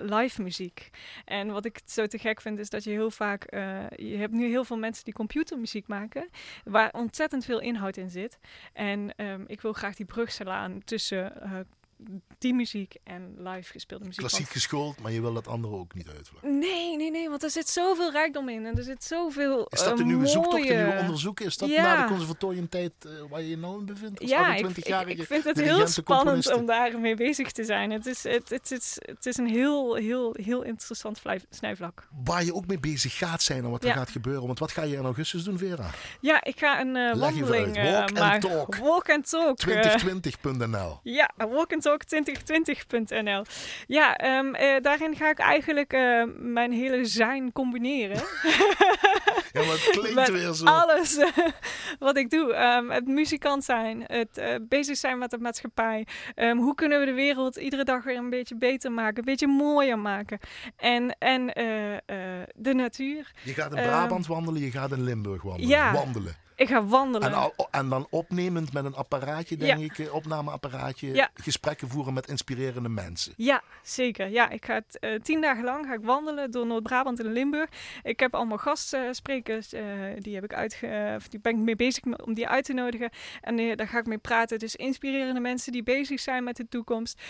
live 0.00 0.42
muziek. 0.42 0.90
En 1.24 1.50
wat 1.50 1.64
ik 1.64 1.80
zo 1.84 2.06
te 2.06 2.18
gek 2.18 2.40
vind 2.40 2.58
is 2.58 2.70
dat 2.70 2.84
je 2.84 2.90
heel 2.90 3.10
vaak, 3.10 3.50
je 3.96 4.16
hebt 4.16 4.32
nu 4.32 4.48
heel 4.48 4.64
veel 4.64 4.76
mensen 4.76 5.04
die 5.04 5.14
computermuziek 5.14 5.86
maken, 5.86 6.28
waar 6.64 6.92
ontzettend 6.92 7.44
veel 7.44 7.60
inhoud 7.60 7.96
in 7.96 8.10
zit. 8.10 8.38
En 8.72 9.14
ehm, 9.16 9.44
ik 9.46 9.60
wil 9.60 9.72
graag 9.72 9.94
die 9.94 10.06
brug 10.06 10.32
slaan 10.32 10.84
tussen 10.84 11.32
die 12.38 12.54
muziek 12.54 12.94
en 13.04 13.34
live 13.38 13.72
gespeelde 13.72 14.04
muziek. 14.04 14.18
Klassiek 14.20 14.40
Want- 14.40 14.52
geschoold, 14.52 15.00
maar 15.00 15.12
je 15.12 15.20
wil 15.20 15.32
dat 15.32 15.46
andere 15.48 15.74
ook 15.74 15.94
niet 15.94 16.08
uitvlakken. 16.16 16.58
Nee, 16.58 16.96
nee, 16.96 17.10
nee, 17.10 17.28
want 17.28 17.42
er 17.42 17.50
zit 17.50 17.68
zoveel 17.68 18.10
rijkdom 18.10 18.48
in 18.48 18.66
en 18.66 18.76
er 18.76 18.82
zit 18.82 19.04
zoveel. 19.04 19.66
Is 19.68 19.78
dat 19.78 19.90
eh, 19.90 19.96
de 19.96 20.04
nieuwe 20.04 20.26
zoektocht, 20.26 20.68
de 20.68 20.74
nieuwe 20.74 20.98
onderzoeken? 21.00 21.46
Is 21.46 21.56
dat 21.56 21.68
Ja. 21.68 21.82
na 21.82 22.02
de 22.02 22.08
conservatoriumtijd 22.08 22.92
eh, 23.04 23.10
waar 23.30 23.40
je 23.42 23.48
je 23.48 23.56
nou 23.56 23.78
in 23.78 23.84
bevindt? 23.86 24.20
Als 24.20 24.30
Ja, 24.30 24.54
ik, 24.54 24.66
ik, 24.68 24.76
28-jarige 24.76 25.20
ik 25.20 25.26
vind 25.26 25.44
het 25.44 25.60
heel 25.60 25.86
spannend 25.86 26.52
om 26.54 26.66
daarmee 26.66 27.14
bezig 27.16 27.52
te 27.52 27.64
zijn. 27.64 27.90
Het 27.90 28.06
is, 28.06 28.22
het, 28.22 28.48
het, 28.48 28.70
is, 28.70 28.96
het 29.00 29.26
is 29.26 29.36
een 29.36 29.46
heel, 29.48 29.94
heel, 29.94 30.34
heel 30.42 30.62
interessant 30.62 31.22
snijvlak. 31.50 32.08
Waar 32.24 32.44
je 32.44 32.54
ook 32.54 32.66
mee 32.66 32.80
bezig 32.80 33.16
gaat 33.16 33.42
zijn 33.42 33.64
en 33.64 33.70
wat 33.70 33.82
er 33.82 33.88
Ja. 33.88 33.94
gaat 33.94 34.10
gebeuren. 34.10 34.46
Want 34.46 34.58
wat 34.58 34.72
ga 34.72 34.82
je 34.82 34.96
in 34.96 35.04
augustus 35.04 35.44
doen, 35.44 35.58
Vera? 35.58 35.90
Ja, 36.20 36.44
ik 36.44 36.58
ga 36.58 36.80
een 36.80 36.92
Leg 36.92 37.34
je 37.34 37.44
wandeling. 37.44 37.76
Walk 37.82 38.18
and 38.18 38.40
talk. 38.40 38.76
Walk 38.76 39.10
and 39.10 39.28
talk. 39.30 39.58
eh, 39.60 39.66
2020.nl 39.66 41.00
Ja, 41.02 41.30
walkandtalk2020.nl. 41.88 43.44
Ja, 43.86 44.16
ehm, 44.16 44.54
eh, 44.54 44.82
daarin 44.82 45.16
ga 45.16 45.30
ik 45.30 45.38
eigenlijk 45.38 45.92
eh, 45.92 46.22
mijn 46.36 46.72
hele 46.72 47.04
zijn 47.04 47.52
combineren. 47.52 48.22
Ja, 49.52 49.64
maar 49.64 49.72
het 49.72 49.88
klinkt 49.90 50.14
Met 50.14 50.30
weer 50.30 50.52
zo. 50.52 50.64
Alles 50.64 51.16
eh, 51.16 51.28
wat 51.98 52.16
ik 52.16 52.30
doe. 52.30 52.52
Ehm, 52.52 52.88
het 52.88 53.06
muzikant 53.06 53.64
zijn, 53.64 54.04
het 54.06 54.60
bezig 54.68 54.96
zijn 54.96 55.18
met 55.18 55.30
de 55.30 55.38
maatschappij. 55.38 56.06
Ehm, 56.34 56.56
hoe 56.56 56.74
kunnen 56.74 57.00
we 57.00 57.06
de 57.06 57.12
wereld 57.12 57.56
iedere 57.56 57.84
dag 57.84 58.04
weer 58.04 58.16
een 58.16 58.30
beetje 58.30 58.56
beter 58.56 58.92
maken, 58.92 59.18
een 59.18 59.24
beetje 59.24 59.46
mooier 59.46 59.98
maken. 59.98 60.38
En, 60.76 61.16
en 61.18 61.46
de 62.54 62.74
natuur. 62.74 63.32
Je 63.42 63.54
gaat 63.54 63.74
in 63.74 63.82
Brabant 63.82 64.26
wandelen, 64.26 64.62
je 64.62 64.70
gaat 64.70 64.92
in 64.92 65.02
Limburg 65.02 65.42
wandelen. 65.42 65.68
Ja. 65.68 65.92
Wandelen. 65.92 66.36
Ik 66.58 66.68
ga 66.68 66.84
wandelen. 66.84 67.28
En, 67.28 67.34
al- 67.34 67.68
en 67.70 67.88
dan 67.88 68.06
opnemend 68.10 68.72
met 68.72 68.84
een 68.84 68.94
apparaatje, 68.94 69.56
denk 69.56 69.80
ik, 69.80 69.98
eh, 69.98 70.14
opnameapparaatje, 70.14 71.14
Ja. 71.14 71.30
gesprekken 71.34 71.88
voeren 71.88 72.14
met 72.14 72.28
inspirerende 72.28 72.88
mensen. 72.88 73.32
Ja, 73.36 73.62
zeker. 73.82 74.28
Ja, 74.28 74.48
ik 74.50 74.64
ga 74.64 74.74
het, 74.74 74.98
eh, 74.98 75.14
tien 75.20 75.40
dagen 75.40 75.64
lang 75.64 75.86
ga 75.86 75.92
ik 75.94 76.00
wandelen 76.02 76.50
door 76.50 76.66
Noord-Brabant 76.66 77.20
en 77.20 77.32
Limburg. 77.32 77.68
Ik 78.02 78.20
heb 78.20 78.34
allemaal 78.34 78.58
gastsprekers, 78.58 79.72
eh, 79.72 79.82
die, 80.18 80.34
heb 80.34 80.44
ik 80.44 80.54
uitge 80.54 81.14
of 81.16 81.28
die 81.28 81.40
ben 81.40 81.52
ik 81.52 81.58
mee 81.58 81.76
bezig 81.76 82.04
om 82.04 82.34
die 82.34 82.48
uit 82.48 82.64
te 82.64 82.72
nodigen. 82.72 83.10
En 83.40 83.76
daar 83.76 83.88
ga 83.88 83.98
ik 83.98 84.06
mee 84.06 84.18
praten. 84.18 84.58
Dus 84.58 84.76
inspirerende 84.76 85.40
mensen 85.40 85.72
die 85.72 85.82
bezig 85.82 86.20
zijn 86.20 86.44
met 86.44 86.56
de 86.56 86.68
toekomst. 86.68 87.20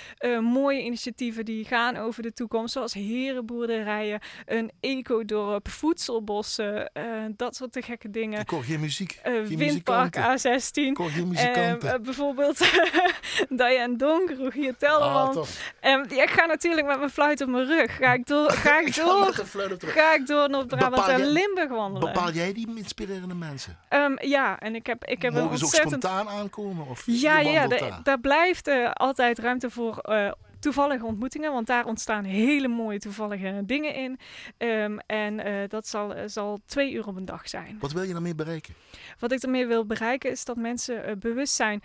Mooie 0.40 0.82
initiatieven 0.82 1.44
die 1.44 1.64
gaan 1.64 1.96
over 1.96 2.22
de 2.22 2.32
toekomst, 2.32 2.72
zoals 2.72 2.94
herenboerderijen, 2.94 4.20
een 4.46 4.70
ecodorp, 4.80 5.68
voedselbossen, 5.68 6.90
dat 7.36 7.56
soort 7.56 7.72
te 7.72 7.82
gekke 7.82 8.10
dingen. 8.10 8.40
Ik 8.40 8.48
hoor 8.50 8.64
geen 8.64 8.80
muziek. 8.80 9.17
Eh, 9.22 9.32
windpark 9.32 10.16
muzikanten. 10.16 10.58
A16. 10.58 10.72
Ik 10.72 10.96
hoor 10.96 11.10
geen 11.10 11.34
Eh, 11.36 11.70
eh, 11.70 12.00
bijvoorbeeld 12.00 12.58
Diane 13.48 13.96
Donk, 13.96 14.30
Rogier 14.38 14.70
ah, 14.70 14.78
Tellerman. 14.78 15.32
tof. 15.32 15.72
En 15.80 16.06
ja, 16.08 16.22
ik 16.22 16.30
ga 16.30 16.46
natuurlijk 16.46 16.86
met 16.86 16.98
mijn 16.98 17.10
fluit 17.10 17.40
op 17.40 17.48
mijn 17.48 17.66
rug. 17.66 17.96
Ga 17.96 18.12
ik 18.12 18.26
door, 18.26 18.50
ga 18.50 18.78
ik 18.86 18.94
door, 18.94 19.34
ga 19.80 20.14
ik 20.14 20.26
door 20.26 20.50
Noord-Brabant 20.50 20.94
Bepaal 20.94 21.08
en 21.08 21.26
Limburg 21.26 21.68
wandelen. 21.68 22.12
Bepaal 22.12 22.30
jij 22.30 22.52
die 22.52 22.76
inspirerende 22.76 23.34
mensen? 23.34 23.78
Ehm, 23.88 24.26
ja, 24.26 24.58
en 24.58 24.74
ik 24.74 24.86
heb, 24.86 25.04
ik 25.04 25.22
heb 25.22 25.34
een 25.34 25.42
Mogen 25.42 25.58
ze 25.58 25.64
ook 25.64 25.70
ontzettend... 25.70 26.04
spontaan 26.04 26.28
aankomen? 26.28 26.86
Of 26.86 27.02
Ja, 27.06 27.38
ja, 27.38 27.66
daar? 27.66 28.00
daar 28.02 28.20
blijft 28.20 28.70
altijd 28.92 29.38
ruimte 29.38 29.70
voor 29.70 29.98
toevallige 30.60 31.04
ontmoetingen, 31.04 31.52
want 31.52 31.66
daar 31.66 31.86
ontstaan 31.86 32.24
hele 32.24 32.68
mooie 32.68 32.98
toevallige 32.98 33.62
dingen 33.64 33.94
in. 33.94 34.18
Ehm, 34.56 34.98
en 35.06 35.40
eh, 35.40 35.68
dat 35.68 35.86
zal, 35.86 36.14
eh, 36.14 36.22
zal 36.26 36.60
twee 36.66 36.92
uur 36.92 37.06
op 37.06 37.16
een 37.16 37.24
dag 37.24 37.48
zijn. 37.48 37.76
Wat 37.80 37.92
wil 37.92 38.02
je 38.02 38.12
daarmee 38.12 38.34
bereiken? 38.34 38.74
Wat 39.18 39.32
ik 39.32 39.42
ermee 39.42 39.66
wil 39.66 39.86
bereiken 39.86 40.30
is 40.30 40.44
dat 40.44 40.56
mensen 40.56 41.04
eh, 41.04 41.16
bewust 41.16 41.54
zijn 41.54 41.82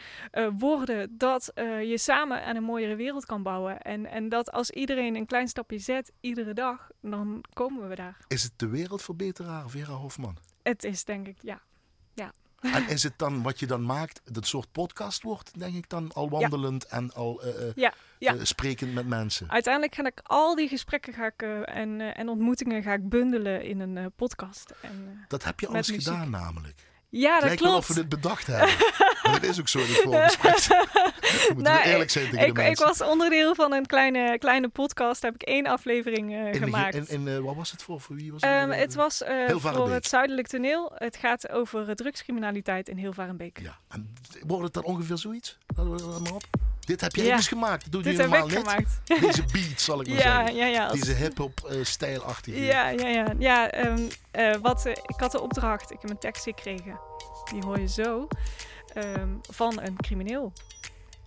worden 0.57 1.17
dat 1.17 1.51
je 1.55 1.97
samen 1.97 2.43
aan 2.43 2.55
een 2.55 2.63
mooiere 2.63 2.95
wereld 2.95 3.25
kan 3.25 3.43
bouwen. 3.43 3.81
En, 3.81 4.05
en 4.05 4.29
dat 4.29 4.51
als 4.51 4.71
iedereen 4.71 5.15
een 5.15 5.25
klein 5.25 5.47
stapje 5.47 5.79
zet, 5.79 6.11
iedere 6.19 6.53
dag, 6.53 6.89
dan 7.01 7.43
komen 7.53 7.89
we 7.89 7.95
daar. 7.95 8.17
Is 8.27 8.43
het 8.43 8.51
de 8.55 8.67
wereldverbeteraar 8.67 9.69
Vera 9.69 9.93
Hofman? 9.93 10.37
Het 10.63 10.83
is 10.83 11.03
denk 11.03 11.27
ik, 11.27 11.37
ja. 11.41 11.61
En 12.71 12.87
is 12.87 13.03
het 13.03 13.13
dan 13.17 13.41
wat 13.41 13.59
je 13.59 13.67
dan 13.67 13.85
maakt, 13.85 14.21
dat 14.31 14.47
soort 14.47 14.71
podcast 14.71 15.23
wordt, 15.23 15.59
denk 15.59 15.75
ik 15.75 15.89
dan, 15.89 16.11
al 16.13 16.29
wandelend 16.29 16.85
en 16.85 17.13
al 17.13 17.41
eh, 17.41 17.67
eh, 17.67 17.75
Ja, 17.75 17.93
ja. 18.17 18.35
eh, 18.35 18.43
sprekend 18.43 18.93
met 18.93 19.07
mensen? 19.07 19.49
Uiteindelijk 19.49 19.95
ga 19.95 20.05
ik 20.05 20.19
al 20.23 20.55
die 20.55 20.67
gesprekken 20.67 21.13
ga 21.13 21.25
ik, 21.25 21.41
en, 21.65 22.01
en 22.15 22.29
ontmoetingen 22.29 22.83
ga 22.83 22.93
ik 22.93 23.09
bundelen 23.09 23.63
in 23.63 23.79
een 23.79 24.11
podcast. 24.15 24.73
En, 24.81 25.25
Dat 25.27 25.43
heb 25.43 25.59
je 25.59 25.67
alles 25.67 25.89
gedaan 25.89 26.29
namelijk. 26.29 26.91
Ja, 27.21 27.39
dat 27.39 27.55
klopt. 27.55 27.77
of 27.77 27.87
we 27.87 27.93
dit 27.93 28.09
bedacht 28.09 28.47
hebben. 28.47 28.69
maar 29.23 29.31
dat 29.41 29.43
is 29.43 29.59
ook 29.59 29.67
zo 29.67 29.79
in 29.79 29.85
het 29.85 30.01
voorgesprek. 30.01 30.83
Moeten 31.47 31.63
Nou, 31.63 31.83
eerlijk 31.83 32.09
zijn 32.09 32.29
tegen 32.29 32.47
ik, 32.47 32.55
de 32.55 32.63
ik 32.63 32.77
was 32.77 33.01
onderdeel 33.01 33.55
van 33.55 33.73
een 33.73 33.85
kleine, 33.85 34.37
kleine 34.37 34.67
podcast. 34.67 35.21
Daar 35.21 35.31
heb 35.31 35.41
ik 35.41 35.47
één 35.47 35.67
aflevering 35.67 36.33
eh, 36.33 36.47
in, 36.47 36.55
gemaakt. 36.55 37.09
in, 37.09 37.27
eh, 37.27 37.39
wat 37.39 37.55
was 37.55 37.71
het 37.71 37.83
voor? 37.83 38.01
Voor 38.01 38.15
wie 38.15 38.31
was 38.31 38.41
het? 38.41 38.49
Ehm, 38.51 38.71
Eh, 38.71 38.79
het 38.79 38.93
was 38.93 39.23
eh, 39.23 39.49
voor 39.49 39.91
het 39.91 40.07
zuidelijk 40.07 40.47
toneel. 40.47 40.91
Het 40.95 41.17
gaat 41.17 41.49
over 41.49 41.95
drugscriminaliteit 41.95 42.89
in 42.89 42.97
Hilvarenbeek. 42.97 43.59
Ja, 43.59 43.77
en 43.89 44.13
wordt 44.45 44.63
het 44.63 44.73
dan 44.73 44.83
ongeveer 44.83 45.17
zoiets? 45.17 45.57
Laten 45.75 45.91
we 45.91 45.97
dat 45.97 46.23
maar 46.23 46.33
op. 46.33 46.43
Dit 46.85 47.01
heb 47.01 47.15
jij 47.15 47.25
Ja. 47.25 47.35
dus 47.35 47.47
gemaakt. 47.47 47.83
Dat 47.83 47.91
doe 47.91 48.03
je 48.11 48.17
Dit 48.17 48.27
ik 48.33 48.43
niet. 48.45 48.53
gemaakt. 48.57 48.99
Deze 49.03 49.43
beat, 49.51 49.81
zal 49.81 50.01
ik 50.01 50.07
maar 50.07 50.15
Ja, 50.25 50.37
zeggen. 50.37 50.55
ja, 50.55 50.65
ja. 50.65 50.87
als- 50.87 50.99
Deze 50.99 51.13
hip-hop 51.13 51.59
eh, 51.69 51.83
stijlachtige. 51.83 52.61
Ja, 52.61 52.89
ja, 52.89 53.07
ja. 53.07 53.33
ja 53.39 53.69
ehm, 53.71 54.01
eh, 54.31 54.55
wat, 54.61 54.85
eh, 54.85 54.91
ik 54.91 55.15
had 55.19 55.31
de 55.31 55.41
opdracht, 55.41 55.91
ik 55.91 55.97
heb 56.01 56.09
een 56.09 56.17
tekst 56.19 56.43
gekregen. 56.43 56.99
Die 57.51 57.63
hoor 57.65 57.79
je 57.79 57.87
zo. 57.87 58.27
ehm, 58.93 59.29
van 59.41 59.81
een 59.81 59.95
crimineel. 59.97 60.53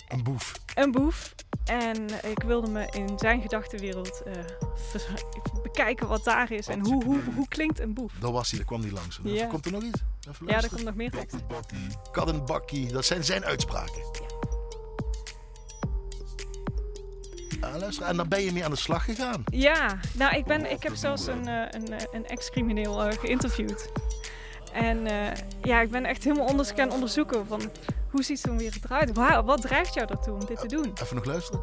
Een 0.09 0.23
boef. 0.23 0.53
Een 0.75 0.93
boef. 0.93 1.35
En 1.65 2.07
ik 2.31 2.43
wilde 2.43 2.71
me 2.71 2.87
in 2.91 3.19
zijn 3.19 3.41
gedachtenwereld 3.41 4.23
bekijken 5.63 6.09
wat 6.09 6.25
daar 6.25 6.53
is. 6.53 6.67
En 6.69 6.81
hoe, 6.81 7.05
hoe, 7.05 7.21
hoe 7.35 7.49
klinkt 7.49 7.81
een 7.81 7.95
boef? 7.95 8.13
Daar 8.21 8.33
was 8.33 8.49
hij, 8.51 8.59
daar 8.59 8.67
kwam 8.69 8.81
hij 8.81 8.91
langs. 8.91 9.21
Komt 9.49 9.67
er 9.67 9.73
nog 9.73 9.83
iets? 9.83 10.01
Ja, 10.47 10.63
er 10.63 10.69
komt 10.69 10.85
nog 10.85 10.95
meer 10.95 11.11
tekst. 11.11 11.37
Kaddenbakkie, 12.13 12.93
dat 12.93 13.05
zijn 13.05 13.25
zijn 13.25 13.45
uitspraken. 13.45 14.03
Ah, 17.61 17.77
luister, 17.77 18.07
en 18.07 18.17
dan 18.17 18.29
ben 18.29 18.43
je 18.43 18.53
mee 18.53 18.65
aan 18.65 18.71
de 18.71 18.77
slag 18.77 19.05
gegaan. 19.05 19.45
Ja, 19.51 19.99
nou, 20.15 20.37
ik, 20.37 20.45
ben, 20.45 20.71
ik 20.71 20.83
heb 20.83 20.95
zelfs 20.95 21.27
een, 21.27 21.49
eh, 21.49 21.67
een, 21.71 21.93
eh, 21.93 22.05
een 22.13 22.27
ex-crimineel 22.27 23.03
eh, 23.05 23.19
geïnterviewd. 23.19 23.91
En 24.77 25.07
eh, 25.07 25.33
ja, 25.63 25.81
ik 25.81 25.91
ben 25.91 26.05
echt 26.05 26.25
helemaal 26.25 26.65
gaan 26.65 26.91
onderzoeken 26.91 27.47
van 27.47 27.71
hoe 28.11 28.23
ziet 28.23 28.41
zo'n 28.41 28.59
wereld 28.59 28.85
eruit? 28.85 29.13
Waar, 29.15 29.45
wat 29.45 29.61
drijft 29.63 29.95
jou 29.95 30.07
daartoe 30.07 30.35
om 30.35 30.47
dit 30.47 30.61
te 30.61 30.67
doen? 30.67 30.93
Even 31.03 31.17
nog 31.17 31.25
luisteren. 31.25 31.61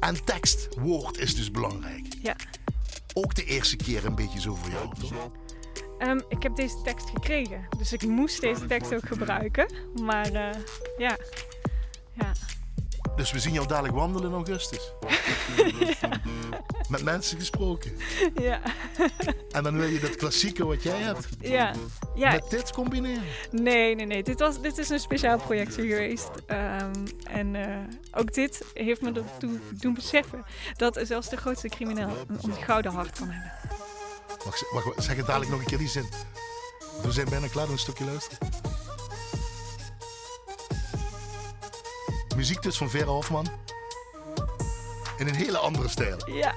En 0.00 0.24
tekst, 0.24 0.68
woord 0.80 1.18
is 1.18 1.34
dus 1.34 1.50
belangrijk. 1.50 2.06
Ja. 2.22 2.36
Ook 3.14 3.34
de 3.34 3.44
eerste 3.44 3.76
keer 3.76 4.04
een 4.04 4.14
beetje 4.14 4.40
zo 4.40 4.54
voor 4.54 4.70
jou. 4.70 4.94
toch? 5.00 5.30
Ehm, 5.98 6.20
ik 6.28 6.42
heb 6.42 6.56
deze 6.56 6.80
tekst 6.82 7.08
gekregen, 7.08 7.68
dus 7.78 7.92
ik 7.92 8.02
moest 8.02 8.40
deze 8.40 8.66
tekst 8.66 8.94
ook 8.94 9.06
gebruiken. 9.06 9.72
Maar 10.02 10.32
eh, 10.32 10.60
ja. 10.98 11.16
ja. 12.12 12.32
Dus 13.18 13.30
we 13.32 13.38
zien 13.38 13.52
jou 13.52 13.66
dadelijk 13.66 13.94
wandelen 13.94 14.30
in 14.30 14.36
augustus. 14.36 14.92
Met 16.88 17.02
mensen 17.02 17.38
gesproken. 17.38 17.92
Ja. 18.34 18.60
En 19.50 19.62
dan 19.62 19.78
wil 19.78 19.88
je 19.88 20.00
dat 20.00 20.16
klassieke 20.16 20.66
wat 20.66 20.82
jij 20.82 21.00
hebt 21.00 21.28
Ja. 21.40 21.72
ja. 22.14 22.30
met 22.30 22.50
dit 22.50 22.72
combineren. 22.72 23.22
Nee, 23.50 23.94
nee, 23.94 24.06
nee. 24.06 24.22
Dit, 24.22 24.40
was, 24.40 24.60
dit 24.60 24.78
is 24.78 24.88
een 24.88 25.00
speciaal 25.00 25.38
projectje 25.38 25.82
geweest. 25.82 26.30
Ehm, 26.46 27.06
en 27.30 27.54
eh, 27.54 27.76
ook 28.10 28.34
dit 28.34 28.64
heeft 28.74 29.00
me 29.00 29.12
ertoe 29.12 29.60
doen 29.70 29.94
beseffen 29.94 30.44
dat 30.76 31.00
zelfs 31.02 31.28
de 31.28 31.36
grootste 31.36 31.68
crimineel 31.68 32.08
een 32.28 32.38
ontgouden 32.42 32.92
hart 32.92 33.18
kan 33.18 33.28
hebben. 33.28 33.52
Wacht, 34.44 34.64
wacht, 34.72 35.04
zeg 35.04 35.16
het 35.16 35.26
dadelijk 35.26 35.50
nog 35.50 35.60
een 35.60 35.66
keer 35.66 35.78
die 35.78 35.88
zin. 35.88 36.08
We 37.02 37.12
zijn 37.12 37.28
bijna 37.28 37.46
klaar, 37.46 37.68
een 37.68 37.78
stukje 37.78 38.04
luisteren. 38.04 38.67
Muziek 42.38 42.62
dus 42.62 42.76
van 42.76 42.90
Vera 42.90 43.10
Hofman. 43.10 43.46
In 45.16 45.26
een 45.26 45.34
hele 45.34 45.58
andere 45.58 45.88
stijl. 45.88 46.30
Ja. 46.30 46.54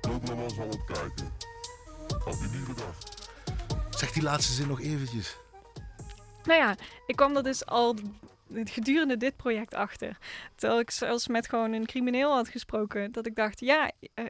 Programma 0.00 0.48
zal 0.48 0.64
opkijken. 0.64 1.32
Had 2.24 2.38
je 2.40 2.48
niet 2.52 2.66
gedacht? 2.66 3.30
Zeg 3.90 4.12
die 4.12 4.22
laatste 4.22 4.52
zin 4.52 4.68
nog 4.68 4.80
eventjes. 4.80 5.36
Nou 6.44 6.60
ja, 6.60 6.76
ik 7.06 7.16
kwam 7.16 7.36
er 7.36 7.42
dus 7.42 7.66
al 7.66 7.96
gedurende 8.64 9.16
dit 9.16 9.36
project 9.36 9.74
achter. 9.74 10.18
Terwijl 10.54 10.80
ik 10.80 10.90
zelfs 10.90 11.28
met 11.28 11.48
gewoon 11.48 11.72
een 11.72 11.86
crimineel 11.86 12.34
had 12.34 12.48
gesproken. 12.48 13.12
Dat 13.12 13.26
ik 13.26 13.34
dacht, 13.34 13.60
ja, 13.60 13.90
eh, 14.14 14.24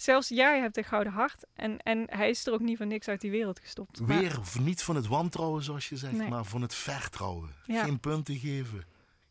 zelfs 0.00 0.28
jij 0.28 0.60
hebt 0.60 0.76
een 0.76 0.84
gouden 0.84 1.12
hart. 1.12 1.44
En, 1.54 1.78
en 1.78 2.04
hij 2.10 2.30
is 2.30 2.46
er 2.46 2.52
ook 2.52 2.60
niet 2.60 2.76
van 2.76 2.88
niks 2.88 3.08
uit 3.08 3.20
die 3.20 3.30
wereld 3.30 3.60
gestopt. 3.60 4.00
Maar- 4.00 4.18
Weer 4.18 4.38
niet 4.60 4.82
van 4.82 4.96
het 4.96 5.06
wantrouwen, 5.06 5.62
zoals 5.62 5.88
je 5.88 5.96
zegt, 5.96 6.12
Nee. 6.12 6.28
maar 6.28 6.44
van 6.44 6.62
het 6.62 6.74
vertrouwen. 6.74 7.50
Ja. 7.66 7.84
Geen 7.84 8.00
punten 8.00 8.36
geven. 8.38 8.84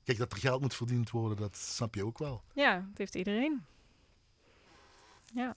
Kijk, 0.04 0.18
dat 0.18 0.32
er 0.32 0.38
geld 0.40 0.62
moet 0.62 0.76
verdiend 0.76 1.10
worden, 1.10 1.38
dat 1.38 1.58
snap 1.58 1.96
je 1.96 2.06
ook 2.06 2.18
wel. 2.18 2.44
ja, 2.54 2.76
dat 2.76 2.98
heeft 2.98 3.16
iedereen. 3.16 3.66
Ja, 5.34 5.56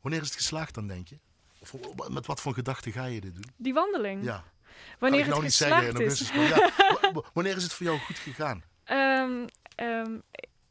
Wanneer 0.00 0.20
is 0.20 0.26
het 0.28 0.36
geslaagd 0.36 0.74
dan, 0.74 0.86
denk 0.86 1.08
je? 1.08 1.18
Of 1.58 1.74
met 2.08 2.26
wat 2.26 2.40
voor 2.40 2.54
gedachten 2.54 2.92
ga 2.92 3.04
je 3.04 3.20
dit 3.20 3.34
doen? 3.34 3.44
die 3.56 3.74
wandeling. 3.74 4.24
Ja. 4.24 4.44
Wanneer 4.98 5.20
nou 5.28 5.34
het 5.34 5.44
in 5.44 5.50
geslaagd 5.50 5.98
is. 6.00 6.30
ja, 6.30 6.70
wanneer 7.34 7.56
is 7.56 7.62
het 7.62 7.72
voor 7.72 7.86
jou 7.86 7.98
goed 7.98 8.18
gegaan? 8.18 8.62
Ehm, 8.84 9.46
ehm, 9.74 10.18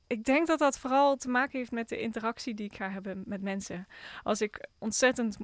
ik 0.07 0.23
denk 0.23 0.47
dat 0.47 0.59
dat 0.59 0.79
vooral 0.79 1.15
te 1.15 1.29
maken 1.29 1.59
heeft 1.59 1.71
met 1.71 1.89
de 1.89 1.99
interactie 1.99 2.53
die 2.53 2.65
ik 2.65 2.75
ga 2.75 2.89
hebben 2.89 3.23
met 3.25 3.41
mensen. 3.41 3.87
Als 4.23 4.41
ik 4.41 4.67
ontzettend 4.77 5.37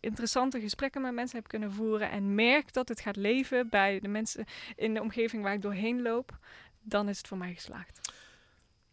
interessante 0.00 0.60
gesprekken 0.60 1.02
met 1.02 1.14
mensen 1.14 1.38
heb 1.38 1.48
kunnen 1.48 1.72
voeren 1.72 2.10
en 2.10 2.34
merk 2.34 2.72
dat 2.72 2.88
het 2.88 3.00
gaat 3.00 3.16
leven 3.16 3.68
bij 3.68 4.00
de 4.00 4.08
mensen 4.08 4.44
in 4.76 4.94
de 4.94 5.00
omgeving 5.00 5.42
waar 5.42 5.54
ik 5.54 5.62
doorheen 5.62 6.02
loop, 6.02 6.38
dan 6.82 7.08
is 7.08 7.18
het 7.18 7.28
voor 7.28 7.38
mij 7.38 7.54
geslaagd. 7.54 8.00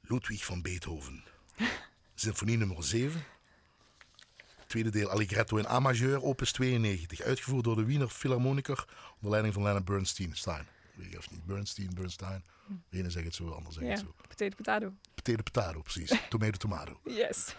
Ludwig 0.02 0.46
van 0.46 0.62
Beethoven. 0.62 1.24
Symfonie 2.16 2.58
nummer 2.58 2.84
7. 2.84 3.24
Tweede 4.68 4.90
deel 4.90 5.10
Allegretto 5.10 5.58
in 5.58 5.68
A 5.68 5.80
majeur, 5.80 6.24
opus 6.24 6.52
92. 6.52 7.22
Uitgevoerd 7.22 7.64
door 7.64 7.76
de 7.76 7.86
Wiener 7.86 8.10
Philharmoniker 8.10 8.86
onder 9.16 9.30
leiding 9.30 9.54
van 9.54 9.64
Leonard 9.64 9.86
Bernstein. 9.86 10.36
Stein. 10.36 10.68
Weet 11.02 11.12
je 11.12 11.18
of 11.18 11.32
niet? 11.32 11.46
Bernstein, 11.46 11.90
Bernstein. 11.94 12.44
De 12.90 12.98
ene 12.98 13.10
zegt 13.10 13.26
het 13.26 13.36
zo, 13.36 13.46
de 13.46 13.52
ander 13.56 13.74
zegt 13.74 13.86
Ja, 13.86 13.92
het 13.92 14.00
zo. 14.00 14.14
potato 14.28 14.56
potato. 14.56 14.94
Potato, 15.16 15.44
potato, 15.44 15.82
precies. 15.82 16.12
Tomato, 16.30 16.58
tomato. 16.58 17.00
Yes. 17.04 17.46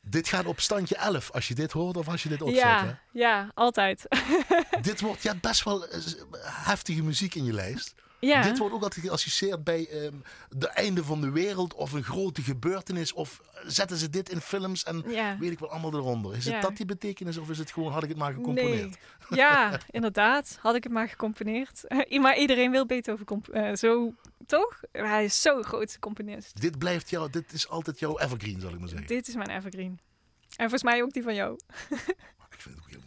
Dit 0.00 0.28
gaat 0.28 0.44
op 0.46 0.60
standje 0.60 0.96
11 0.96 1.30
als 1.30 1.48
je 1.48 1.54
dit 1.54 1.72
hoort 1.72 1.96
of 1.96 2.08
als 2.08 2.22
je 2.22 2.28
dit 2.28 2.42
opzet. 2.42 2.58
ja, 2.58 2.84
Hè? 2.86 3.18
ja, 3.20 3.50
altijd. 3.54 4.06
Dit 4.80 5.00
wordt 5.00 5.22
ja, 5.22 5.34
best 5.34 5.64
wel 5.64 5.86
eh, 5.88 6.00
heftige 6.42 7.02
muziek 7.02 7.34
in 7.34 7.44
je 7.44 7.52
lijst. 7.52 7.94
Ja. 8.20 8.42
Dit 8.42 8.58
wordt 8.58 8.74
ook 8.74 8.82
altijd 8.82 9.06
geassocieerd 9.06 9.64
bij 9.64 9.88
ehm 9.88 10.14
de 10.50 10.68
einde 10.68 11.04
van 11.04 11.20
de 11.20 11.30
wereld 11.30 11.74
of 11.74 11.92
een 11.92 12.02
grote 12.04 12.42
gebeurtenis. 12.42 13.12
Of 13.12 13.40
zetten 13.66 13.96
ze 13.96 14.10
dit 14.10 14.28
in 14.28 14.40
films 14.40 14.84
en 14.84 15.04
Ja. 15.06 15.38
weet 15.38 15.50
ik 15.50 15.58
wel 15.58 15.70
allemaal 15.70 15.94
eronder. 15.94 16.36
Is 16.36 16.44
Ja. 16.44 16.52
het 16.52 16.62
dat 16.62 16.76
die 16.76 16.86
betekenis 16.86 17.36
of 17.36 17.50
is 17.50 17.58
het 17.58 17.70
gewoon 17.72 17.92
had 17.92 18.02
ik 18.02 18.08
het 18.08 18.18
maar 18.18 18.32
gecomponeerd? 18.32 18.98
Nee. 19.28 19.38
Ja, 19.40 19.80
inderdaad. 19.90 20.58
Had 20.60 20.74
ik 20.74 20.82
het 20.82 20.92
maar 20.92 21.08
gecomponeerd. 21.08 21.84
maar 22.20 22.36
iedereen 22.38 22.70
wil 22.70 22.86
Beethoven 22.86 23.24
comp- 23.26 23.48
eh, 23.48 23.74
zo, 23.74 24.14
toch? 24.46 24.80
Hij 24.92 25.24
is 25.24 25.42
zo'n 25.42 25.64
grootste 25.64 25.98
componist. 25.98 26.60
Dit 26.60 26.78
blijft 26.78 27.10
jou, 27.10 27.30
dit 27.30 27.52
is 27.52 27.68
altijd 27.68 27.98
jouw 27.98 28.18
evergreen 28.18 28.60
zal 28.60 28.72
ik 28.72 28.78
maar 28.78 28.88
zeggen. 28.88 29.06
Dit 29.06 29.28
is 29.28 29.34
mijn 29.34 29.50
evergreen. 29.50 29.98
En 30.48 30.56
volgens 30.70 30.82
mij 30.82 31.02
ook 31.02 31.12
die 31.12 31.22
van 31.22 31.34
jou. 31.34 31.58
Ik 32.50 32.64
vind 32.64 32.74
het 32.76 32.84
ook 32.84 32.90
heel 32.90 33.00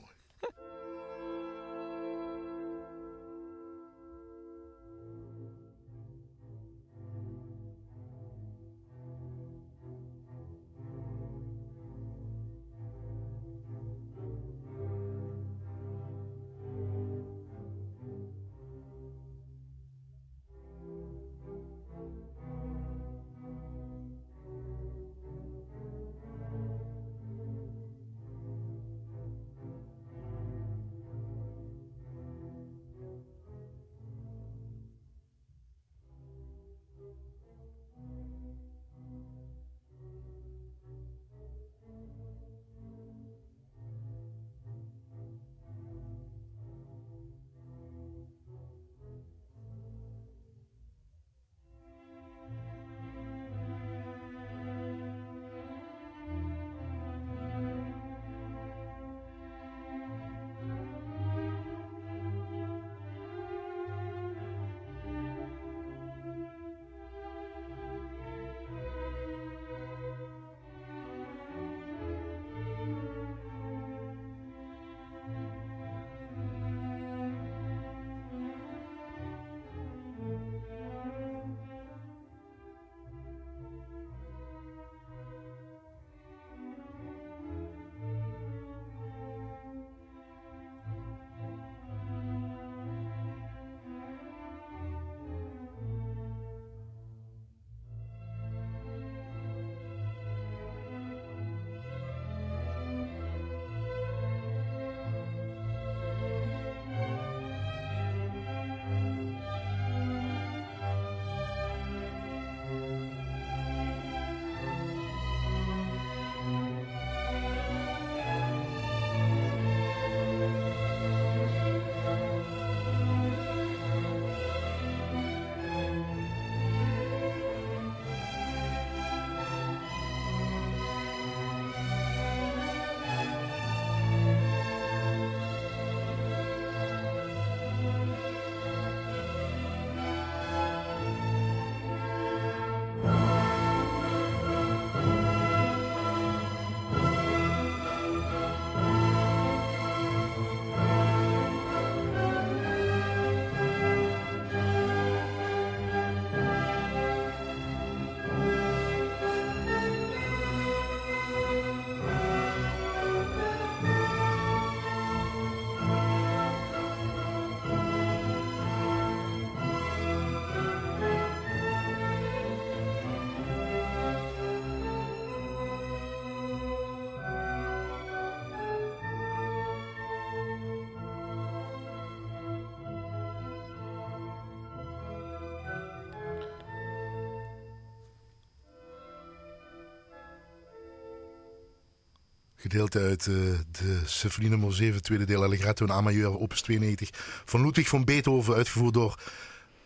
Gedeelte 192.61 192.99
uit 192.99 193.27
eh, 193.27 193.33
de 193.71 194.01
symfonie 194.05 194.49
nummer 194.49 194.73
7, 194.73 195.01
tweede 195.01 195.25
deel 195.25 195.43
Allegretto 195.43 195.85
en 195.85 195.91
A 195.91 196.01
majeur, 196.01 196.39
opus 196.39 196.61
92 196.61 197.09
van 197.45 197.61
Ludwig 197.65 197.87
van 197.87 198.05
Beethoven, 198.05 198.53
uitgevoerd 198.53 198.93
door 198.93 199.19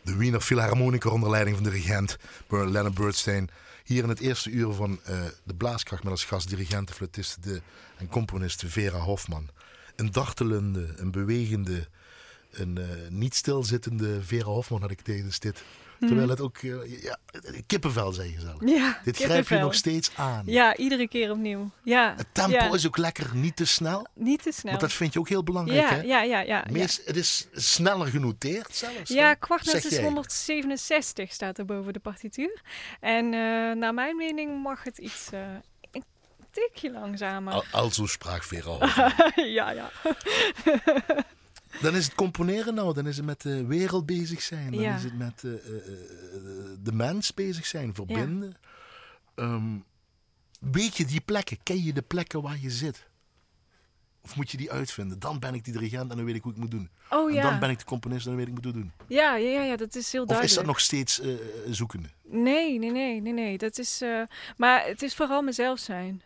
de 0.01 0.15
Wiener 0.15 0.41
Philharmoniker 0.41 1.11
onder 1.11 1.29
leiding 1.29 1.55
van 1.55 1.65
de 1.65 2.17
Ber- 2.47 2.69
Leonard 2.69 2.93
Bernstein. 2.93 3.49
Hier 3.83 4.03
in 4.03 4.09
het 4.09 4.19
eerste 4.19 4.49
uur 4.49 4.73
van 4.73 4.99
eh, 5.03 5.19
de 5.43 5.53
Blaaskracht 5.55 6.03
met 6.03 6.11
als 6.11 6.25
gast 6.25 6.49
dirigent, 6.49 6.91
fluitiste 6.91 7.39
de, 7.41 7.61
en 7.97 8.07
componiste 8.07 8.69
Vera 8.69 8.99
Hofman. 8.99 9.49
Een 9.95 10.11
dartelende, 10.11 10.93
een 10.95 11.11
bewegende, 11.11 11.87
een 12.51 12.77
eh, 12.77 12.85
niet 13.09 13.35
stilzittende 13.35 14.23
Vera 14.23 14.49
Hofman 14.49 14.81
had 14.81 14.91
ik 14.91 15.01
tijdens 15.01 15.39
dit. 15.39 15.63
Terwijl 15.99 16.29
het 16.29 16.41
ook, 16.41 16.57
eh, 16.57 17.03
ja, 17.03 17.17
kippenvel 17.67 18.11
zei 18.11 18.31
je 18.31 18.39
zelf. 18.39 18.59
Ja, 18.65 18.99
Dit 19.03 19.17
grijp 19.17 19.47
je 19.47 19.57
nog 19.57 19.73
steeds 19.73 20.11
aan. 20.15 20.43
Ja, 20.45 20.75
iedere 20.75 21.07
keer 21.07 21.31
opnieuw. 21.31 21.71
Ja, 21.83 22.13
Het 22.17 22.27
tempo 22.31 22.51
ja. 22.51 22.73
is 22.73 22.87
ook 22.87 22.97
lekker 22.97 23.35
niet 23.35 23.55
te 23.55 23.65
snel. 23.65 24.07
niet 24.13 24.43
te 24.43 24.51
snel. 24.51 24.71
Want 24.71 24.83
dat 24.83 24.93
vind 24.93 25.13
je 25.13 25.19
ook 25.19 25.29
heel 25.29 25.43
belangrijk, 25.43 25.89
ja, 25.89 25.95
hè? 25.95 26.01
ja, 26.01 26.21
ja, 26.21 26.39
ja, 26.39 26.41
ja. 26.41 26.65
Meest, 26.71 27.01
Het 27.05 27.15
is 27.15 27.47
sneller 27.53 28.07
genoteerd 28.07 28.75
zelfs. 28.75 29.09
Ja, 29.09 29.33
kwartnet 29.33 29.85
is 29.85 29.91
jij. 29.91 30.03
167 30.03 31.31
staat 31.31 31.57
er 31.57 31.65
boven 31.65 31.93
de 31.93 31.99
partituur. 31.99 32.61
En 32.99 33.25
eh, 33.25 33.31
naar 33.75 33.93
mijn 33.93 34.15
mening 34.15 34.63
mag 34.63 34.83
het 34.83 34.97
iets 34.97 35.29
eh, 35.31 35.39
een 35.91 36.03
tikje 36.51 36.91
langzamer. 36.91 37.53
Al, 37.53 37.63
also 37.71 38.05
spraak 38.05 38.43
Vera 38.43 38.77
ja, 39.57 39.71
ja. 39.71 39.91
Dan 41.81 41.95
is 41.95 42.05
het 42.05 42.15
componeren 42.15 42.73
nou, 42.73 42.93
dan 42.93 43.07
is 43.07 43.17
het 43.17 43.25
met 43.25 43.41
de 43.41 43.65
wereld 43.65 44.05
bezig 44.05 44.41
zijn. 44.41 44.71
Dan 44.71 44.81
Ja. 44.81 44.95
is 44.95 45.03
het 45.03 45.17
met 45.17 45.43
eh, 45.43 45.51
eh, 45.53 45.57
eh, 45.57 45.81
de 46.83 46.91
mens 46.91 47.33
bezig 47.33 47.65
zijn, 47.65 47.93
verbinden. 47.95 48.53
Ehm, 49.35 49.77
weet 50.59 50.97
je 50.97 51.05
die 51.05 51.21
plekken? 51.21 51.57
Ken 51.63 51.83
je 51.83 51.93
de 51.93 52.01
plekken 52.01 52.41
waar 52.41 52.57
je 52.59 52.69
zit? 52.71 53.07
Of 54.21 54.35
moet 54.35 54.51
je 54.51 54.57
die 54.57 54.71
uitvinden? 54.71 55.19
Dan 55.19 55.39
ben 55.39 55.53
ik 55.53 55.63
die 55.63 55.73
dirigent 55.73 56.11
en 56.11 56.17
dan 56.17 56.25
weet 56.25 56.35
ik 56.35 56.43
hoe 56.43 56.51
ik 56.51 56.57
moet 56.57 56.71
doen. 56.71 56.89
Oh 57.09 57.29
En 57.29 57.35
ja. 57.35 57.49
dan 57.49 57.59
ben 57.59 57.69
ik 57.69 57.79
de 57.79 57.85
componist 57.85 58.25
en 58.25 58.31
dan 58.35 58.39
weet 58.39 58.47
ik 58.47 58.55
wat 58.55 58.65
ik 58.65 58.73
moet 58.73 58.81
doen. 58.83 58.91
ja, 59.07 59.35
ja, 59.35 59.61
ja, 59.63 59.75
dat 59.75 59.95
is 59.95 60.11
heel 60.11 60.21
Of 60.21 60.27
duidelijk. 60.27 60.43
is 60.49 60.53
dat 60.55 60.65
nog 60.65 60.79
steeds 60.79 61.19
eh, 61.19 61.33
zoekende? 61.69 62.07
Nee, 62.23 62.79
nee, 62.79 62.91
nee, 62.91 63.21
nee, 63.21 63.33
nee. 63.33 63.57
Dat 63.57 63.77
is, 63.77 64.01
maar 64.57 64.85
het 64.85 65.01
is 65.01 65.15
vooral 65.15 65.41
mezelf 65.41 65.79
zijn. 65.79 66.21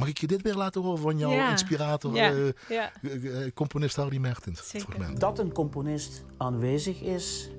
Mag 0.00 0.08
ik 0.08 0.18
je 0.18 0.26
dit 0.26 0.42
weer 0.42 0.54
laten 0.54 0.82
horen 0.82 0.98
van 0.98 1.18
jouw 1.18 1.30
Ja. 1.30 1.50
inspirator, 1.50 2.14
Ja, 2.14 2.30
eh, 2.32 2.36
ja. 2.68 2.90
eh, 3.02 3.44
eh, 3.46 3.52
componist 3.54 3.96
Hardy 3.96 4.18
Mertens? 4.18 4.74
Dat 5.18 5.38
een 5.38 5.52
componist 5.52 6.24
aanwezig 6.36 7.00
is, 7.02 7.50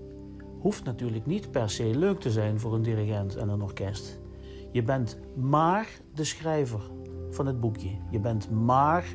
hoeft 0.60 0.84
natuurlijk 0.84 1.26
niet 1.26 1.52
per 1.52 1.70
se 1.70 1.84
leuk 1.98 2.20
te 2.20 2.32
zijn 2.32 2.60
voor 2.60 2.74
een 2.74 2.82
dirigent 2.82 3.36
en 3.36 3.50
een 3.50 3.62
orkest. 3.62 4.20
Je 4.72 4.84
bent 4.84 5.18
maar 5.36 5.88
de 6.14 6.24
schrijver 6.24 6.82
van 7.30 7.46
het 7.46 7.60
boekje. 7.60 7.90
Je 8.12 8.20
bent 8.20 8.50
maar, 8.52 9.06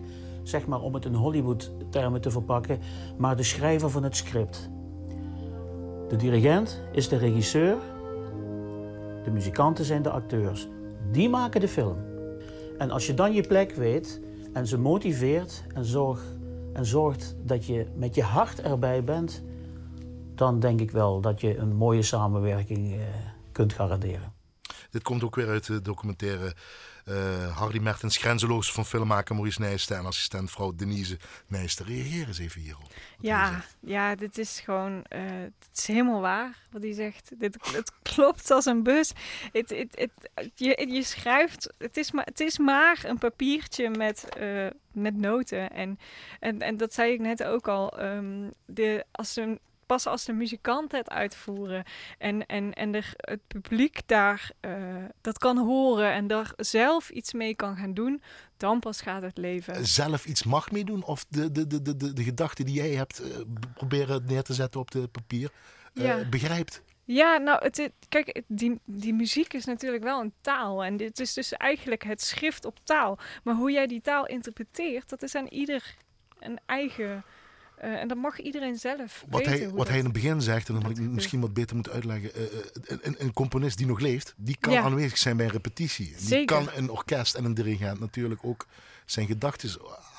zeg 0.42 0.66
maar 0.66 0.80
om 0.80 0.94
het 0.94 1.04
in 1.04 1.14
Hollywood-termen 1.14 2.20
te 2.20 2.30
verpakken, 2.30 2.78
maar 3.18 3.36
de 3.36 3.42
schrijver 3.42 3.90
van 3.90 4.02
het 4.02 4.16
script. 4.16 4.70
De 6.08 6.16
dirigent 6.16 6.82
is 6.92 7.08
de 7.08 7.16
regisseur, 7.16 7.76
de 9.24 9.30
muzikanten 9.30 9.84
zijn 9.84 10.02
de 10.02 10.10
acteurs. 10.10 10.68
Die 11.12 11.28
maken 11.28 11.60
de 11.60 11.68
film. 11.68 12.05
En 12.78 12.90
als 12.90 13.06
je 13.06 13.14
dan 13.14 13.32
je 13.32 13.46
plek 13.46 13.74
weet 13.74 14.20
en 14.52 14.66
ze 14.66 14.78
motiveert 14.78 15.64
en, 15.74 15.84
zorg, 15.84 16.22
en 16.72 16.86
zorgt 16.86 17.36
dat 17.42 17.66
je 17.66 17.86
met 17.94 18.14
je 18.14 18.22
hart 18.22 18.60
erbij 18.60 19.04
bent, 19.04 19.42
dan 20.34 20.60
denk 20.60 20.80
ik 20.80 20.90
wel 20.90 21.20
dat 21.20 21.40
je 21.40 21.56
een 21.56 21.76
mooie 21.76 22.02
samenwerking 22.02 22.94
eh, 22.94 23.00
kunt 23.52 23.72
garanderen. 23.72 24.32
Dit 24.90 25.02
komt 25.02 25.24
ook 25.24 25.34
weer 25.34 25.48
uit 25.48 25.66
de 25.66 25.82
documentaire 25.82 26.54
eh, 27.06 27.56
Hardy 27.56 27.78
Mertens 27.78 28.16
Grenzeloos 28.16 28.72
van 28.72 28.86
filmmaker 28.86 29.34
Maurice 29.34 29.60
Nijsten 29.60 29.96
en 29.96 30.06
assistent 30.06 30.50
vrouw 30.50 30.74
Denise 30.74 31.18
Nijsten. 31.46 31.86
Reageer 31.86 32.26
eens 32.26 32.38
even 32.38 32.60
hierop. 32.60 32.88
Ja, 33.18 33.64
ja, 33.80 34.14
dit 34.14 34.38
is 34.38 34.60
gewoon, 34.60 35.04
eh, 35.04 35.20
het 35.40 35.78
is 35.78 35.86
helemaal 35.86 36.20
waar 36.20 36.58
wat 36.70 36.82
hij 36.82 36.92
zegt. 36.92 37.30
Dit, 37.38 37.58
het 37.72 37.92
klopt 38.02 38.50
als 38.50 38.64
een 38.64 38.82
bus. 38.82 39.12
Het, 39.52 39.70
het, 39.70 40.10
het, 40.34 40.50
je, 40.54 40.86
je 40.88 41.02
schrijft, 41.02 41.72
het 41.78 41.96
is, 41.96 42.12
maar, 42.12 42.24
het 42.24 42.40
is 42.40 42.58
maar 42.58 43.04
een 43.04 43.18
papiertje 43.18 43.90
met, 43.90 44.28
eh, 44.28 44.66
met 44.92 45.16
noten. 45.16 45.70
En, 45.70 45.98
en, 46.40 46.60
en 46.60 46.76
dat 46.76 46.94
zei 46.94 47.12
ik 47.12 47.20
net 47.20 47.44
ook 47.44 47.68
al. 47.68 47.98
ehm, 47.98 48.50
de, 48.64 49.04
als 49.12 49.36
een, 49.36 49.58
pas 49.86 50.06
als 50.06 50.24
de 50.24 50.32
muzikanten 50.32 50.98
het 50.98 51.10
uitvoeren 51.10 51.84
en, 52.18 52.46
en, 52.46 52.72
en 52.74 52.94
er, 52.94 53.12
het 53.16 53.40
publiek 53.46 54.00
daar 54.06 54.50
eh, 54.60 55.04
dat 55.20 55.38
kan 55.38 55.58
horen 55.58 56.12
en 56.12 56.26
daar 56.26 56.52
zelf 56.56 57.10
iets 57.10 57.32
mee 57.32 57.54
kan 57.54 57.76
gaan 57.76 57.94
doen, 57.94 58.22
dan 58.56 58.80
pas 58.80 59.00
gaat 59.00 59.22
het 59.22 59.36
leven. 59.38 59.86
Zelf 59.86 60.26
iets 60.26 60.42
mag 60.44 60.70
meedoen 60.70 61.04
of 61.04 61.24
de, 61.28 61.52
de, 61.52 61.66
de, 61.66 61.82
de, 61.82 61.96
de, 61.96 62.12
de 62.12 62.22
gedachten 62.22 62.64
die 62.64 62.74
jij 62.74 62.90
hebt 62.90 63.18
eh, 63.18 63.38
proberen 63.74 64.24
neer 64.26 64.42
te 64.42 64.54
zetten 64.54 64.80
op 64.80 64.90
de 64.90 65.06
papier 65.08 65.50
eh, 65.94 66.04
Ja. 66.04 66.28
begrijpt. 66.28 66.82
Ja, 67.04 67.36
nou, 67.36 67.64
het, 67.64 67.76
het- 67.76 67.92
kijk, 68.08 68.26
het- 68.26 68.44
die, 68.48 68.80
die 68.84 69.14
muziek 69.14 69.52
is 69.54 69.64
natuurlijk 69.64 70.02
wel 70.02 70.20
een 70.20 70.32
taal. 70.40 70.84
En 70.84 70.96
dit 70.96 71.20
is 71.20 71.32
dus 71.34 71.52
eigenlijk 71.52 72.04
het 72.04 72.22
schrift 72.22 72.64
op 72.64 72.78
taal. 72.84 73.18
Maar 73.44 73.54
hoe 73.54 73.70
jij 73.70 73.86
die 73.86 74.00
taal 74.00 74.26
interpreteert, 74.26 75.08
dat 75.08 75.22
is 75.22 75.34
aan 75.34 75.46
ieder 75.46 75.94
een 76.38 76.58
eigen... 76.66 77.24
eh, 77.76 77.92
en 78.00 78.08
dat 78.08 78.16
mag 78.16 78.40
iedereen 78.40 78.76
zelf 78.76 79.24
Wat, 79.28 79.40
weten. 79.46 79.52
hij, 79.62 79.70
wat 79.70 79.88
hij 79.88 79.96
in 79.98 80.04
dat- 80.04 80.12
het 80.12 80.22
begin 80.22 80.40
zegt, 80.42 80.68
en 80.68 80.74
dan 80.74 80.82
moet 80.82 80.98
ik 80.98 81.04
dat 81.04 81.12
misschien 81.14 81.40
wat 81.40 81.54
beter 81.54 81.74
moeten 81.74 81.92
uitleggen. 81.92 82.34
eh, 82.34 82.42
eh, 82.42 82.98
een, 83.02 83.14
een 83.18 83.32
componist 83.32 83.78
die 83.78 83.86
nog 83.86 84.00
leeft, 84.00 84.34
die 84.36 84.56
kan 84.60 84.72
Ja. 84.72 84.82
aanwezig 84.82 85.18
zijn 85.18 85.36
bij 85.36 85.46
een 85.46 85.52
repetitie. 85.52 86.06
Die 86.16 86.26
Zeker. 86.26 86.44
kan 86.56 86.68
een 86.74 86.90
orkest 86.90 87.34
en 87.34 87.44
een 87.44 87.54
dirigent 87.54 88.00
natuurlijk 88.00 88.40
ook 88.44 88.66
zijn 89.04 89.26
gedachten 89.26 89.70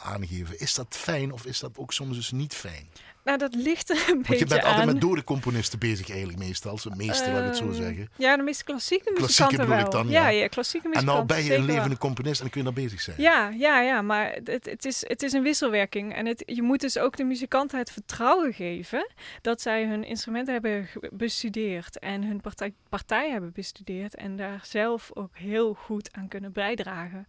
aangeven. 0.04 0.60
Is 0.60 0.74
dat 0.74 0.88
fijn 0.90 1.32
of 1.32 1.46
is 1.46 1.60
dat 1.60 1.78
ook 1.78 1.94
soms 1.94 2.16
dus 2.16 2.32
niet 2.32 2.54
fijn? 2.54 2.88
Nou, 3.28 3.40
dat 3.40 3.56
ligt 3.56 3.90
er 3.90 3.96
een 3.96 4.04
Want 4.14 4.28
beetje 4.28 4.38
je 4.46 4.46
bent 4.46 4.62
aan. 4.64 4.70
altijd 4.70 4.86
met 4.92 5.02
dode 5.02 5.24
componisten 5.24 5.80
bezig 5.80 6.10
eigenlijk 6.10 6.40
meestal. 6.40 6.76
De 6.76 6.92
meeste, 6.96 7.32
laat 7.32 7.40
ik 7.42 7.46
het 7.46 7.58
zo 7.58 7.64
Ehm, 7.64 7.74
zeggen. 7.74 8.10
Ja, 8.16 8.38
de 8.38 8.44
meeste 8.44 8.64
klassieke 8.64 9.14
Klassieke 9.14 9.22
muzikanten 9.52 9.58
bedoel 9.58 9.92
wel. 9.92 10.04
dan, 10.04 10.10
ja. 10.22 10.28
ja. 10.30 10.40
ja, 10.42 10.48
klassieke 10.48 10.86
En 10.86 10.92
muzikanten. 10.94 11.26
nou 11.28 11.42
ben 11.42 11.52
je 11.52 11.56
een 11.60 11.66
wel. 11.66 11.76
levende 11.76 11.98
componist 11.98 12.36
en 12.36 12.42
dan 12.42 12.50
kun 12.50 12.60
je 12.64 12.74
daar 12.74 12.84
bezig 12.84 13.02
zijn. 13.02 13.22
Ja, 13.22 13.50
ja, 13.50 13.82
ja, 13.82 14.02
maar 14.02 14.32
het, 14.44 14.66
het, 14.66 14.86
is, 14.86 15.08
het 15.08 15.24
is 15.24 15.34
een 15.34 15.44
wisselwerking. 15.44 16.14
En 16.16 16.26
het, 16.26 16.44
je 16.46 16.62
moet 16.62 16.80
dus 16.82 16.98
ook 16.98 17.18
de 17.18 17.24
muzikanten 17.24 17.78
het 17.80 17.92
vertrouwen 17.92 18.54
geven 18.54 19.08
dat 19.42 19.62
zij 19.62 19.86
hun 19.88 20.04
instrumenten 20.04 20.54
hebben 20.54 20.88
bestudeerd 21.12 22.00
en 22.00 22.24
hun 22.24 22.42
partij, 22.42 22.74
partij 22.90 23.30
hebben 23.32 23.52
bestudeerd 23.52 24.16
en 24.16 24.36
daar 24.36 24.60
zelf 24.64 25.12
ook 25.14 25.38
heel 25.38 25.74
goed 25.74 26.14
aan 26.14 26.28
kunnen 26.28 26.52
bijdragen. 26.52 27.28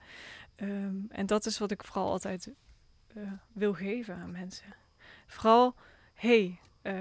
Ehm, 0.56 0.94
en 1.08 1.26
dat 1.26 1.46
is 1.46 1.58
wat 1.58 1.70
ik 1.70 1.84
vooral 1.84 2.10
altijd 2.10 2.48
eh, 3.14 3.22
wil 3.52 3.72
geven 3.74 4.14
aan 4.14 4.30
mensen. 4.30 4.74
Vooral, 5.26 5.74
hey, 6.18 6.58
eh, 6.82 6.94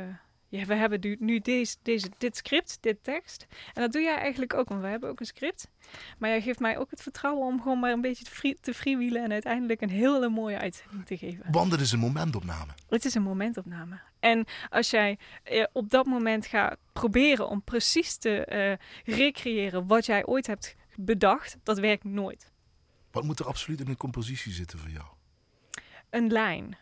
ja, 0.50 0.66
we 0.66 0.76
hebben 0.76 1.00
nu, 1.02 1.16
nu 1.20 1.40
deze, 1.40 1.76
deze, 1.82 2.10
dit 2.18 2.38
script, 2.38 2.78
dit 2.82 3.04
tekst. 3.04 3.46
En 3.74 3.82
dat 3.82 3.92
doe 3.92 4.02
jij 4.02 4.18
eigenlijk 4.18 4.54
ook, 4.54 4.70
want 4.70 4.82
we 4.82 4.88
hebben 4.88 5.10
ook 5.10 5.20
een 5.20 5.26
script. 5.26 5.70
Maar 6.18 6.30
jij 6.30 6.42
geeft 6.42 6.60
mij 6.60 6.78
ook 6.78 6.92
het 6.92 7.02
vertrouwen 7.02 7.48
om 7.48 7.62
gewoon 7.62 7.80
maar 7.80 7.92
een 7.92 8.02
beetje 8.02 8.24
te, 8.24 8.32
free, 8.32 8.58
te 8.62 8.74
freewheelen 8.74 9.24
en 9.24 9.32
uiteindelijk 9.32 9.82
een 9.82 9.90
hele 9.90 10.30
mooie 10.30 10.58
uitzending 10.58 11.06
te 11.06 11.18
geven. 11.18 11.52
Want 11.52 11.72
het 11.72 11.82
is 11.82 11.92
een 11.92 12.00
momentopname. 12.00 12.72
Het 12.90 13.06
is 13.06 13.16
een 13.16 13.22
momentopname. 13.22 14.00
En 14.20 14.46
als 14.70 14.90
jij 14.90 15.18
eh, 15.44 15.64
op 15.72 15.90
dat 15.90 16.06
moment 16.06 16.46
gaat 16.46 16.78
proberen 16.94 17.48
om 17.48 17.64
precies 17.64 18.18
te 18.18 18.46
eh, 18.46 19.16
recreëren 19.16 19.88
wat 19.88 20.06
jij 20.06 20.26
ooit 20.26 20.48
hebt 20.48 20.76
bedacht, 20.96 21.58
dat 21.64 21.80
werkt 21.80 22.04
nooit. 22.04 22.52
Wat 23.12 23.24
moet 23.24 23.40
er 23.40 23.46
absoluut 23.46 23.80
in 23.80 23.88
een 23.88 23.98
compositie 23.98 24.54
zitten 24.54 24.80
voor 24.80 24.90
jou? 24.90 25.06
Een 26.10 26.32
lijn. 26.32 26.78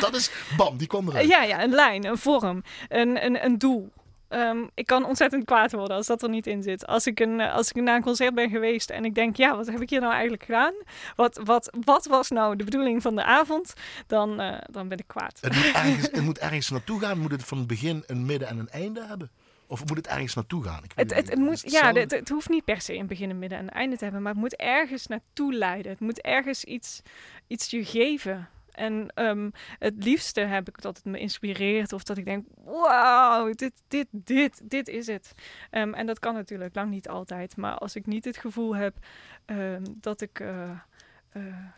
Dat 0.00 0.14
is, 0.14 0.30
bam, 0.56 0.76
die 0.76 0.86
kwam 0.86 1.08
eruit. 1.08 1.28
ja, 1.28 1.42
ja, 1.42 1.62
een 1.62 1.70
lijn, 1.70 2.04
een 2.04 2.18
vorm, 2.18 2.62
een, 2.88 3.24
een, 3.24 3.44
een 3.44 3.58
doel. 3.58 3.92
Ehm, 4.30 4.58
ik 4.74 4.86
kan 4.86 5.04
ontzettend 5.04 5.44
kwaad 5.44 5.72
worden 5.72 5.96
als 5.96 6.06
dat 6.06 6.22
er 6.22 6.28
niet 6.28 6.46
in 6.46 6.62
zit. 6.62 6.86
Als 6.86 7.06
ik, 7.06 7.20
een, 7.20 7.40
als 7.40 7.72
ik 7.72 7.82
naar 7.82 7.96
een 7.96 8.02
concert 8.02 8.34
ben 8.34 8.50
geweest 8.50 8.90
en 8.90 9.04
ik 9.04 9.14
denk, 9.14 9.36
ja, 9.36 9.56
wat 9.56 9.66
heb 9.66 9.80
ik 9.80 9.90
hier 9.90 10.00
nou 10.00 10.12
eigenlijk 10.12 10.44
gedaan? 10.44 10.74
Wat, 11.16 11.40
wat, 11.44 11.76
wat 11.84 12.06
was 12.06 12.30
nou 12.30 12.56
de 12.56 12.64
bedoeling 12.64 13.02
van 13.02 13.14
de 13.14 13.24
avond? 13.24 13.72
Dan, 14.06 14.40
eh, 14.40 14.58
dan 14.70 14.88
ben 14.88 14.98
ik 14.98 15.06
kwaad. 15.06 15.38
Het, 15.40 15.54
moet 15.54 15.72
ergens, 15.72 16.02
het 16.10 16.20
moet 16.20 16.38
ergens 16.38 16.70
naartoe 16.70 17.00
gaan. 17.00 17.18
Moet 17.18 17.30
het 17.30 17.44
van 17.44 17.58
het 17.58 17.66
begin, 17.66 18.04
een 18.06 18.26
midden 18.26 18.48
en 18.48 18.58
een 18.58 18.68
einde 18.68 19.04
hebben? 19.06 19.30
Of 19.66 19.86
moet 19.86 19.96
het 19.96 20.06
ergens 20.06 20.34
naartoe 20.34 20.64
gaan? 20.64 20.84
Ik 20.84 20.92
Het, 20.94 21.14
het, 21.14 21.30
het 21.30 21.38
moet, 21.38 21.62
het 21.62 21.72
ja, 21.72 21.92
het, 21.92 22.10
het 22.10 22.28
hoeft 22.28 22.48
niet 22.48 22.64
per 22.64 22.80
se 22.80 22.94
een 22.94 23.06
begin, 23.06 23.30
een 23.30 23.38
midden 23.38 23.58
en 23.58 23.64
een 23.64 23.70
einde 23.70 23.96
te 23.96 24.04
hebben, 24.04 24.22
maar 24.22 24.32
het 24.32 24.40
moet 24.40 24.56
ergens 24.56 25.06
naartoe 25.06 25.54
leiden. 25.54 25.90
Het 25.90 26.00
moet 26.00 26.20
ergens 26.20 26.64
iets, 26.64 27.02
iets 27.46 27.70
je 27.70 27.84
geven. 27.84 28.48
En 28.80 29.10
ehm, 29.14 29.50
het 29.78 30.04
liefste 30.04 30.40
heb 30.40 30.68
ik 30.68 30.82
dat 30.82 30.96
het 30.96 31.04
me 31.04 31.18
inspireert 31.18 31.92
of 31.92 32.02
dat 32.02 32.16
ik 32.16 32.24
denk, 32.24 32.46
wauw, 32.64 33.52
dit, 33.52 33.72
dit, 33.88 34.06
dit, 34.10 34.60
dit 34.70 34.88
is 34.88 35.06
het. 35.06 35.32
Ehm, 35.70 35.94
en 35.94 36.06
dat 36.06 36.18
kan 36.18 36.34
natuurlijk 36.34 36.74
lang 36.74 36.90
niet 36.90 37.08
altijd, 37.08 37.56
maar 37.56 37.74
als 37.74 37.96
ik 37.96 38.06
niet 38.06 38.24
het 38.24 38.36
gevoel 38.36 38.76
heb 38.76 38.96
ehm, 39.44 39.84
dat 39.96 40.20
ik 40.20 40.40
eh, 40.40 40.70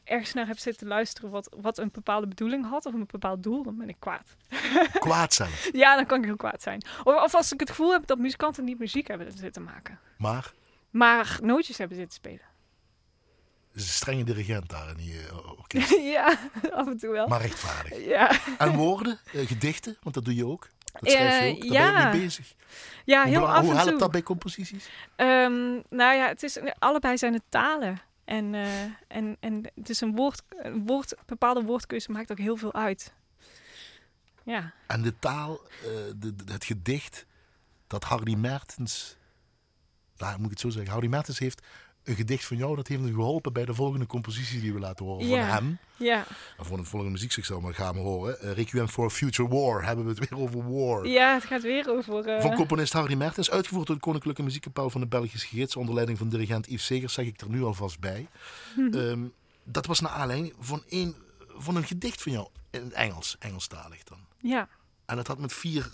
ergens 0.05 0.33
naar 0.33 0.47
heb 0.47 0.59
zitten 0.59 0.87
luisteren 0.87 1.31
wat, 1.31 1.57
wat 1.61 1.79
een 1.79 1.91
bepaalde 1.93 2.27
bedoeling 2.27 2.69
had 2.69 2.87
of 2.87 2.95
een 2.95 3.07
bepaald 3.07 3.43
doel, 3.43 3.63
dan 3.63 3.77
ben 3.77 3.89
ik 3.89 3.97
kwaad. 3.99 4.37
Kwaad 4.93 5.35
zelf. 5.35 5.69
Ja, 5.73 5.97
dan 5.97 6.07
kan 6.07 6.19
ik 6.19 6.25
heel 6.25 6.37
kwaad 6.37 6.63
zijn. 6.63 6.83
Of, 7.05 7.23
of 7.23 7.35
als 7.35 7.53
ik 7.53 7.61
het 7.61 7.71
gevoel 7.71 7.93
heb 7.93 8.07
dat 8.07 8.19
muzikanten 8.19 8.65
niet 8.65 8.79
muziek 8.79 9.09
hebben 9.09 9.33
zitten 9.33 9.63
maken 9.63 9.99
Maar 10.17 10.53
maar 10.93 11.39
nootjes 11.43 11.79
hebben 11.79 11.97
zitten 11.97 12.15
spelen. 12.15 12.52
Is 13.75 13.83
een 13.83 13.89
strenge 13.89 14.25
dirigent 14.25 14.69
daar 14.69 14.89
in 14.89 14.97
die 14.97 15.19
eh, 15.29 15.51
orkest. 15.59 15.91
ja, 16.17 16.39
af 16.73 16.87
en 16.87 16.99
toe 16.99 17.11
wel. 17.11 17.27
Maar 17.29 17.41
rechtvaardig. 17.41 18.05
ja, 18.05 18.41
En 18.59 18.77
woorden, 18.77 19.19
eh, 19.33 19.47
gedichten, 19.47 19.97
want 20.03 20.15
dat 20.15 20.25
doe 20.25 20.35
je 20.35 20.47
ook. 20.47 20.69
Dat 20.93 21.11
schrijf 21.11 21.41
je 21.41 21.61
Eh, 21.61 21.67
ook. 21.67 21.73
Daar 21.73 21.93
ben 21.93 22.03
je 22.03 22.09
mee 22.09 22.21
bezig. 22.25 22.55
ja 23.05 23.21
Hoe, 23.23 23.31
heel 23.31 23.41
belang- 23.41 23.57
af 23.57 23.61
hoe 23.63 23.71
en 23.71 23.77
helpt 23.77 23.91
toe. 23.91 23.99
dat 24.01 24.11
bij 24.11 24.23
composities? 24.23 24.89
Ehm, 25.17 25.71
nou 25.91 26.15
ja, 26.17 26.27
het 26.29 26.43
is, 26.43 26.59
allebei 26.79 27.19
zijn 27.19 27.33
het 27.33 27.43
talen. 27.49 28.01
En, 28.25 28.55
eh, 28.55 28.83
en, 29.09 29.37
en 29.41 29.71
het 29.75 29.89
is 29.89 30.01
een 30.01 30.15
woord, 30.17 30.43
een 30.49 30.87
woord, 30.87 31.15
bepaalde 31.27 31.63
woordkeuze 31.63 32.11
maakt 32.11 32.31
ook 32.31 32.39
heel 32.39 32.57
veel 32.57 32.75
uit. 32.75 33.13
Ja, 34.45 34.73
En 34.87 35.03
de 35.03 35.19
taal, 35.19 35.61
eh, 35.83 35.89
de, 36.17 36.35
de- 36.35 36.53
het 36.53 36.65
gedicht 36.65 37.27
dat 37.87 38.05
Hardy 38.05 38.35
Mertens, 38.35 39.17
nou, 40.17 40.35
moet 40.37 40.45
ik 40.45 40.51
het 40.51 40.61
zo 40.61 40.69
zeggen, 40.71 40.93
Hardy 40.93 41.07
Mertens 41.09 41.39
heeft 41.39 41.67
een 42.05 42.15
gedicht 42.15 42.45
van 42.45 42.57
jou, 42.57 42.77
dat 42.77 42.89
heeft 42.89 43.03
hem 43.03 43.15
geholpen 43.15 43.53
bij 43.53 43.65
de 43.65 43.75
volgende 43.75 44.07
compositie 44.07 44.61
die 44.61 44.73
we 44.73 44.79
laten 44.79 45.05
horen 45.07 45.27
Ja. 45.27 45.41
van 45.47 45.55
hem. 45.55 45.79
ja, 45.97 46.25
En 46.59 46.65
voor 46.65 46.79
het 46.79 46.89
volgende 46.89 47.13
muziekstuk 47.15 47.61
maar 47.61 47.75
gaan 47.75 47.95
we 47.95 48.01
horen. 48.01 48.41
Eh, 48.41 48.53
Requiem 48.53 48.89
for 48.89 49.05
a 49.05 49.09
Future 49.09 49.49
War, 49.49 49.85
hebben 49.85 50.05
we 50.05 50.11
het 50.11 50.29
weer 50.29 50.39
over 50.39 50.73
war. 50.73 51.07
ja, 51.07 51.35
het 51.35 51.45
gaat 51.45 51.63
weer 51.63 51.91
over... 51.91 52.25
eh, 52.29 52.41
Van 52.43 52.55
componist 52.55 52.93
Hardy 52.93 53.15
Mertens, 53.15 53.51
uitgevoerd 53.51 53.87
door 53.87 53.97
de 53.97 54.03
Koninklijke 54.03 54.43
Muziekkapel 54.43 54.91
van 54.91 55.01
de 55.01 55.07
Belgische 55.07 55.47
Gids, 55.47 55.77
onder 55.77 55.95
leiding 55.95 56.19
van 56.19 56.29
dirigent 56.29 56.67
Yves 56.67 56.85
Segers, 56.85 57.13
zeg 57.13 57.27
ik 57.27 57.41
er 57.41 57.49
nu 57.49 57.63
alvast 57.63 58.01
bij. 58.01 58.27
Mhm. 58.77 58.99
Ehm, 58.99 59.21
dat 59.65 59.87
was 59.87 60.01
naar 60.01 60.11
aanleiding 60.13 60.55
van 60.59 60.83
een, 60.89 61.15
van 61.57 61.77
een 61.77 61.85
gedicht 61.85 62.23
van 62.23 62.33
jou, 62.33 62.49
in 62.71 62.83
het 62.83 62.93
Engels, 62.93 63.37
Engelstalig 63.39 64.03
dan. 64.03 64.19
ja. 64.41 64.69
En 65.07 65.17
dat 65.17 65.27
had 65.27 65.39
met 65.39 65.53
vier 65.53 65.91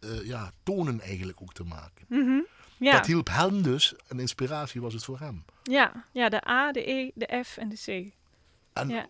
eh, 0.00 0.24
ja, 0.26 0.52
tonen 0.62 1.00
eigenlijk 1.00 1.42
ook 1.42 1.52
te 1.52 1.64
maken. 1.64 2.04
mhm, 2.08 2.40
ja. 2.82 2.92
Dat 2.92 3.06
hielp 3.06 3.28
hem 3.28 3.62
dus, 3.62 3.94
een 4.08 4.20
inspiratie 4.20 4.80
was 4.80 4.92
het 4.94 5.04
voor 5.04 5.18
hem. 5.18 5.44
ja, 5.62 6.04
ja, 6.12 6.28
de 6.28 6.48
A, 6.48 6.72
de 6.72 6.90
E, 6.90 7.10
de 7.14 7.42
F 7.44 7.56
en 7.56 7.68
de 7.68 7.76
C. 7.76 8.12
En 8.72 8.88
Ja. 8.88 9.06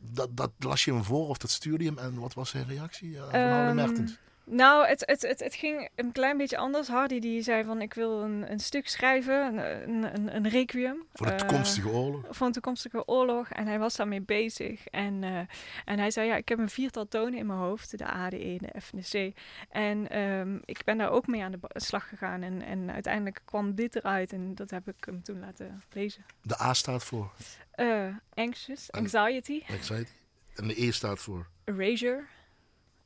dat, 0.00 0.36
dat 0.36 0.50
las 0.58 0.84
je 0.84 0.92
hem 0.92 1.04
voor 1.04 1.28
of 1.28 1.38
dat 1.38 1.50
stuurde 1.50 1.84
je 1.84 1.90
hem 1.90 1.98
en 1.98 2.20
wat 2.20 2.34
was 2.34 2.50
zijn 2.50 2.66
reactie 2.66 3.18
eh, 3.18 3.50
van 3.64 3.74
Mertens? 3.74 4.18
Nou, 4.52 4.86
het, 4.86 5.02
het, 5.06 5.22
het, 5.22 5.40
het 5.40 5.54
ging 5.54 5.88
een 5.94 6.12
klein 6.12 6.36
beetje 6.36 6.56
anders. 6.56 6.88
Hardy 6.88 7.18
die 7.18 7.42
zei 7.42 7.64
van 7.64 7.80
ik 7.80 7.94
wil 7.94 8.22
een, 8.22 8.50
een 8.50 8.60
stuk 8.60 8.88
schrijven, 8.88 9.58
een, 9.58 10.14
een, 10.14 10.36
een, 10.36 10.48
requiem. 10.48 11.02
Voor 11.12 11.26
de 11.26 11.32
eh, 11.32 11.38
toekomstige 11.38 11.88
oorlog. 11.88 12.24
voor 12.30 12.46
een 12.46 12.52
toekomstige 12.52 13.06
oorlog. 13.06 13.48
En 13.48 13.66
hij 13.66 13.78
was 13.78 13.96
daarmee 13.96 14.20
bezig. 14.20 14.86
En, 14.86 15.24
eh, 15.24 15.38
en 15.84 15.98
hij 15.98 16.10
zei, 16.10 16.26
ja, 16.26 16.36
ik 16.36 16.48
heb 16.48 16.58
een 16.58 16.68
viertal 16.68 17.08
tonen 17.08 17.38
in 17.38 17.46
mijn 17.46 17.58
hoofd. 17.58 17.98
De 17.98 18.06
A, 18.06 18.30
de 18.30 18.46
E, 18.46 18.56
de 18.58 18.80
F 18.80 18.92
en 18.92 19.00
de 19.00 19.32
C. 19.32 19.38
En 19.70 20.08
ehm, 20.08 20.58
ik 20.64 20.84
ben 20.84 20.98
daar 20.98 21.10
ook 21.10 21.26
mee 21.26 21.42
aan 21.42 21.52
de 21.52 21.60
slag 21.72 22.08
gegaan. 22.08 22.42
En, 22.42 22.62
en 22.62 22.92
uiteindelijk 22.92 23.40
kwam 23.44 23.74
dit 23.74 23.96
eruit. 23.96 24.32
En 24.32 24.54
dat 24.54 24.70
heb 24.70 24.88
ik 24.88 25.04
hem 25.04 25.22
toen 25.22 25.40
laten 25.40 25.82
lezen. 25.92 26.24
De 26.42 26.60
A 26.60 26.74
staat 26.74 27.04
voor 27.04 27.32
Eh, 27.72 28.06
anxious, 28.34 28.90
anxiety, 28.90 29.62
anxiety. 29.70 30.10
En 30.54 30.68
de 30.68 30.82
E 30.82 30.90
staat 30.90 31.18
voor 31.18 31.46
erasure, 31.64 32.24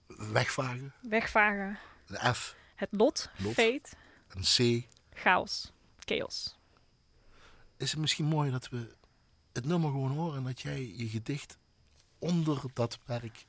wegvagen. 0.06 0.92
wegvagen. 1.00 1.78
De 2.06 2.34
F 2.34 2.56
Het 2.74 2.88
lot, 2.92 3.30
Lot. 3.36 3.54
fate, 3.54 3.88
en 4.28 4.40
C. 4.40 4.86
chaos, 5.14 5.72
chaos. 5.98 6.56
Is 7.76 7.90
het 7.90 8.00
misschien 8.00 8.24
mooi 8.24 8.50
dat 8.50 8.68
we 8.68 8.94
het 9.52 9.64
nummer 9.64 9.90
gewoon 9.90 10.10
horen 10.10 10.36
en 10.38 10.44
dat 10.44 10.60
jij 10.60 10.92
je 10.96 11.08
gedicht 11.08 11.58
onder 12.18 12.62
dat 12.74 12.98
werk 13.04 13.44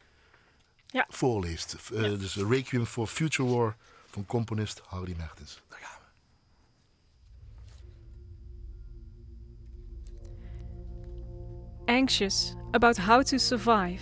Ja. 0.88 1.06
voorleest. 1.10 1.76
Ja. 1.94 2.02
Dus 2.16 2.36
Requiem 2.36 2.86
for 2.86 3.08
Future 3.08 3.50
War 3.50 3.76
van 4.10 4.26
componist 4.26 4.80
Hardy 4.86 5.14
Mertens. 5.18 5.62
Daar 5.68 5.80
gaan 5.80 6.00
we. 6.00 6.06
anxious 11.88 12.56
about 12.74 12.98
how 12.98 13.24
to 13.24 13.38
survive, 13.38 14.02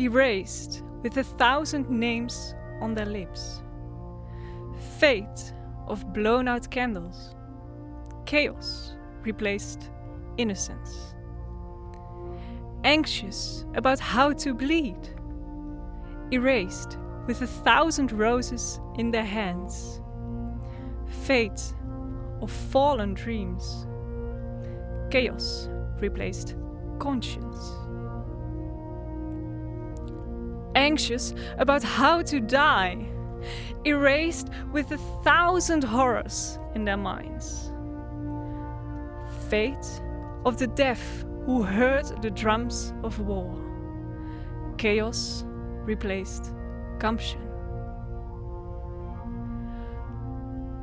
erased 0.00 0.82
with 1.02 1.16
a 1.16 1.24
thousand 1.24 1.90
names 1.90 2.54
on 2.80 2.94
their 2.94 3.06
lips, 3.06 3.62
fate 4.98 5.52
of 5.86 6.12
blown 6.12 6.46
out 6.46 6.70
candles, 6.70 7.34
chaos 8.26 8.94
replaced 9.22 9.90
innocence, 10.36 11.14
anxious 12.84 13.64
about 13.74 13.98
how 13.98 14.32
to 14.32 14.54
bleed, 14.54 15.08
erased 16.32 16.96
with 17.26 17.42
a 17.42 17.46
thousand 17.46 18.12
roses 18.12 18.80
in 18.96 19.10
their 19.10 19.24
hands, 19.24 20.00
fate 21.06 21.74
of 22.40 22.50
fallen 22.50 23.14
dreams, 23.14 23.86
chaos 25.10 25.68
replaced 26.00 26.54
conscience. 27.00 27.77
Anxious 30.74 31.34
about 31.58 31.82
how 31.82 32.22
to 32.22 32.40
die, 32.40 33.06
erased 33.84 34.48
with 34.72 34.90
a 34.92 34.98
thousand 35.22 35.84
horrors 35.84 36.58
in 36.74 36.84
their 36.84 36.96
minds. 36.96 37.72
Fate 39.48 40.02
of 40.44 40.58
the 40.58 40.66
deaf 40.66 41.24
who 41.46 41.62
heard 41.62 42.04
the 42.22 42.30
drums 42.30 42.92
of 43.02 43.18
war. 43.20 43.56
Chaos 44.76 45.44
replaced 45.84 46.52
gumption. 46.98 47.40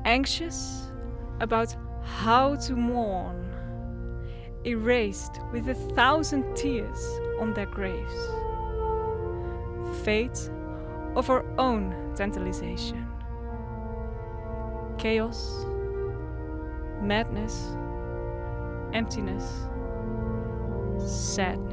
Anxious 0.05 0.91
about 1.39 1.75
how 2.03 2.55
to 2.55 2.75
mourn 2.75 3.45
erased 4.65 5.39
with 5.51 5.69
a 5.69 5.75
thousand 5.93 6.55
tears 6.55 7.19
on 7.39 7.53
their 7.53 7.67
graves. 7.67 8.29
Fate 10.05 10.51
of 11.15 11.31
our 11.31 11.43
own 11.57 12.13
tantalization. 12.15 13.07
Chaos, 14.99 15.65
madness, 17.01 17.75
emptiness, 18.93 19.67
sadness. 20.99 21.64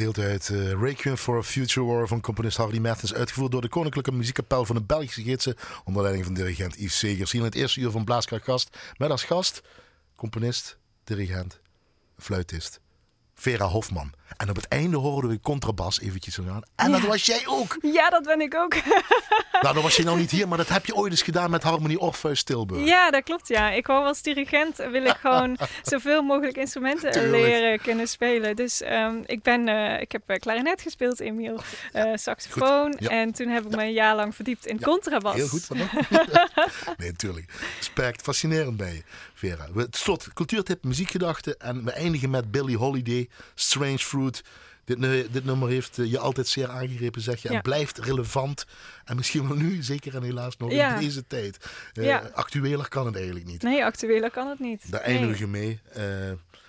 Gedeeld 0.00 0.28
uit 0.28 0.48
eh, 0.48 0.80
Requiem 0.80 1.16
for 1.16 1.38
a 1.38 1.42
Future 1.42 1.86
War 1.86 2.08
van 2.08 2.20
componist 2.20 2.56
Harry 2.56 2.78
Mertens. 2.78 3.14
Uitgevoerd 3.14 3.52
door 3.52 3.60
de 3.60 3.68
Koninklijke 3.68 4.12
Muziekkapel 4.12 4.64
van 4.64 4.76
de 4.76 4.82
Belgische 4.82 5.22
Gidsen. 5.22 5.56
Onder 5.84 6.02
leiding 6.02 6.26
van 6.26 6.34
dirigent 6.34 6.76
Yves 6.76 6.98
Segers. 6.98 7.32
Hier 7.32 7.40
in 7.40 7.46
het 7.46 7.56
eerste 7.56 7.80
uur 7.80 7.90
van 7.90 8.04
Blaaskracht 8.04 8.44
Gast. 8.44 8.78
Met 8.96 9.10
als 9.10 9.24
gast 9.24 9.62
componist, 10.16 10.78
dirigent, 11.04 11.60
fluitist. 12.18 12.80
Vera 13.40 13.66
Hofman. 13.66 14.12
En 14.36 14.50
op 14.50 14.56
het 14.56 14.68
einde 14.68 14.96
hoorden 14.96 15.30
we 15.30 15.40
contrabas 15.40 16.00
eventjes 16.00 16.34
gaan. 16.34 16.62
En 16.76 16.92
dat 16.92 17.00
was 17.00 17.26
jij 17.26 17.42
ook. 17.46 17.78
Ja, 17.82 18.10
dat 18.10 18.22
ben 18.22 18.40
ik 18.40 18.54
ook. 18.54 18.74
Nou, 19.60 19.74
dan 19.74 19.82
was 19.82 19.96
je 19.96 20.04
nou 20.04 20.18
niet 20.18 20.30
hier, 20.30 20.48
maar 20.48 20.58
dat 20.58 20.68
heb 20.68 20.86
je 20.86 20.94
ooit 20.94 21.10
eens 21.10 21.22
gedaan 21.22 21.50
met 21.50 21.62
Harmonie 21.62 21.98
Orpheus 21.98 22.42
Tilburg. 22.42 22.86
Ja, 22.86 23.10
dat 23.10 23.22
klopt. 23.22 23.48
Ja, 23.48 23.70
ik 23.70 23.86
wou 23.86 24.04
als 24.04 24.22
dirigent 24.22 24.76
wil 24.76 25.04
ik 25.04 25.16
gewoon 25.26 25.58
zoveel 25.82 26.22
mogelijk 26.22 26.56
instrumenten 26.56 27.10
Tuurlijk. 27.10 27.42
leren 27.42 27.80
kunnen 27.80 28.08
spelen. 28.08 28.56
Dus 28.56 28.82
ehm, 28.82 29.22
ik 29.26 29.42
ben, 29.42 29.68
eh, 29.68 30.00
ik 30.00 30.12
heb 30.12 30.22
eh, 30.26 30.38
klarinet 30.38 30.80
gespeeld, 30.80 31.20
Emiel, 31.20 31.60
eh 31.92 32.10
saxofoon, 32.14 32.96
ja. 32.98 33.08
en 33.08 33.32
toen 33.32 33.48
heb 33.48 33.64
ik 33.64 33.76
me 33.76 33.82
een 33.82 33.92
jaar 33.92 34.16
lang 34.16 34.34
verdiept 34.34 34.66
in 34.66 34.80
contrabas. 34.80 35.34
Heel 35.34 35.48
goed. 35.48 35.64
Van 35.64 35.76
nee, 36.98 37.10
natuurlijk. 37.10 37.52
Respect. 37.76 38.22
Fascinerend 38.22 38.76
bij 38.76 38.92
je, 38.92 39.02
Vera. 39.34 39.66
We, 39.72 39.82
tot 39.84 39.96
slot, 39.96 40.32
cultuurtip, 40.32 40.84
muziekgedachten. 40.84 41.58
En 41.58 41.84
we 41.84 41.90
eindigen 41.90 42.30
met 42.30 42.50
Billie 42.50 42.76
Holiday, 42.76 43.28
Strange 43.54 43.98
Fruit. 43.98 44.42
Dit, 44.84 45.32
dit 45.32 45.44
nummer 45.44 45.68
heeft 45.68 45.98
eh, 45.98 46.10
je 46.10 46.18
altijd 46.18 46.48
zeer 46.48 46.68
aangegrepen, 46.68 47.20
zeg 47.20 47.42
je. 47.42 47.48
En 47.48 47.54
Ja. 47.54 47.60
blijft 47.60 47.98
relevant. 47.98 48.66
En 49.04 49.16
misschien 49.16 49.48
wel 49.48 49.56
nu, 49.56 49.82
zeker 49.82 50.14
en 50.14 50.22
helaas 50.22 50.56
nog 50.56 50.72
Ja. 50.72 50.94
in 50.94 51.00
deze 51.00 51.26
tijd. 51.26 51.70
Ja. 51.92 52.30
Actueler 52.34 52.88
kan 52.88 53.06
het 53.06 53.14
eigenlijk 53.16 53.46
niet. 53.46 53.62
Nee, 53.62 53.84
actueler 53.84 54.30
kan 54.30 54.48
het 54.48 54.58
niet. 54.58 54.90
Daar 54.90 55.06
Nee. 55.08 55.16
eindigen 55.18 55.44
we 55.44 55.50
mee. 55.50 55.80
Eh, 55.92 56.02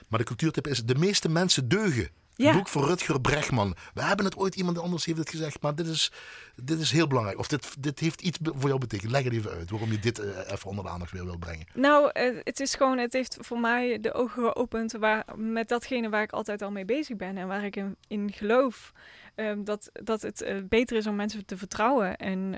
maar 0.07 0.19
de 0.19 0.25
cultuurtip 0.25 0.67
is: 0.67 0.83
de 0.83 0.95
meeste 0.95 1.29
mensen 1.29 1.67
deugen. 1.67 2.09
Ja. 2.35 2.53
Boek 2.53 2.67
van 2.67 2.83
Rutger 2.83 3.21
Bregman. 3.21 3.75
We 3.93 4.01
hebben 4.01 4.25
het 4.25 4.37
ooit, 4.37 4.55
iemand 4.55 4.79
anders 4.79 5.05
heeft 5.05 5.17
het 5.17 5.29
gezegd, 5.29 5.61
maar 5.61 5.75
dit 5.75 5.87
is, 5.87 6.11
dit 6.55 6.79
is 6.79 6.91
heel 6.91 7.07
belangrijk. 7.07 7.39
Of 7.39 7.47
dit, 7.47 7.83
dit 7.83 7.99
heeft 7.99 8.21
iets 8.21 8.37
voor 8.41 8.67
jou 8.67 8.79
betekend. 8.79 9.11
Leg 9.11 9.23
het 9.23 9.33
even 9.33 9.51
uit 9.51 9.69
waarom 9.69 9.91
je 9.91 9.99
dit 9.99 10.19
eh, 10.19 10.51
even 10.51 10.69
onder 10.69 10.83
de 10.83 10.89
aandacht 10.89 11.11
weer 11.11 11.25
wil 11.25 11.37
brengen. 11.37 11.65
Nou, 11.73 12.09
eh, 12.13 12.37
het 12.43 12.59
is 12.59 12.75
gewoon, 12.75 12.97
het 12.97 13.13
heeft 13.13 13.37
voor 13.39 13.59
mij 13.59 13.99
de 13.99 14.13
ogen 14.13 14.43
geopend 14.43 14.91
waar, 14.91 15.25
met 15.35 15.67
datgene 15.67 16.09
waar 16.09 16.23
ik 16.23 16.31
altijd 16.31 16.61
al 16.61 16.71
mee 16.71 16.85
bezig 16.85 17.15
ben 17.15 17.37
en 17.37 17.47
waar 17.47 17.63
ik 17.63 17.75
in, 17.75 17.95
in 18.07 18.31
geloof. 18.31 18.91
Ehm, 19.35 19.63
dat, 19.63 19.89
dat 19.93 20.21
het 20.21 20.41
eh, 20.41 20.55
beter 20.69 20.97
is 20.97 21.07
om 21.07 21.15
mensen 21.15 21.45
te 21.45 21.57
vertrouwen 21.57 22.17
en 22.17 22.57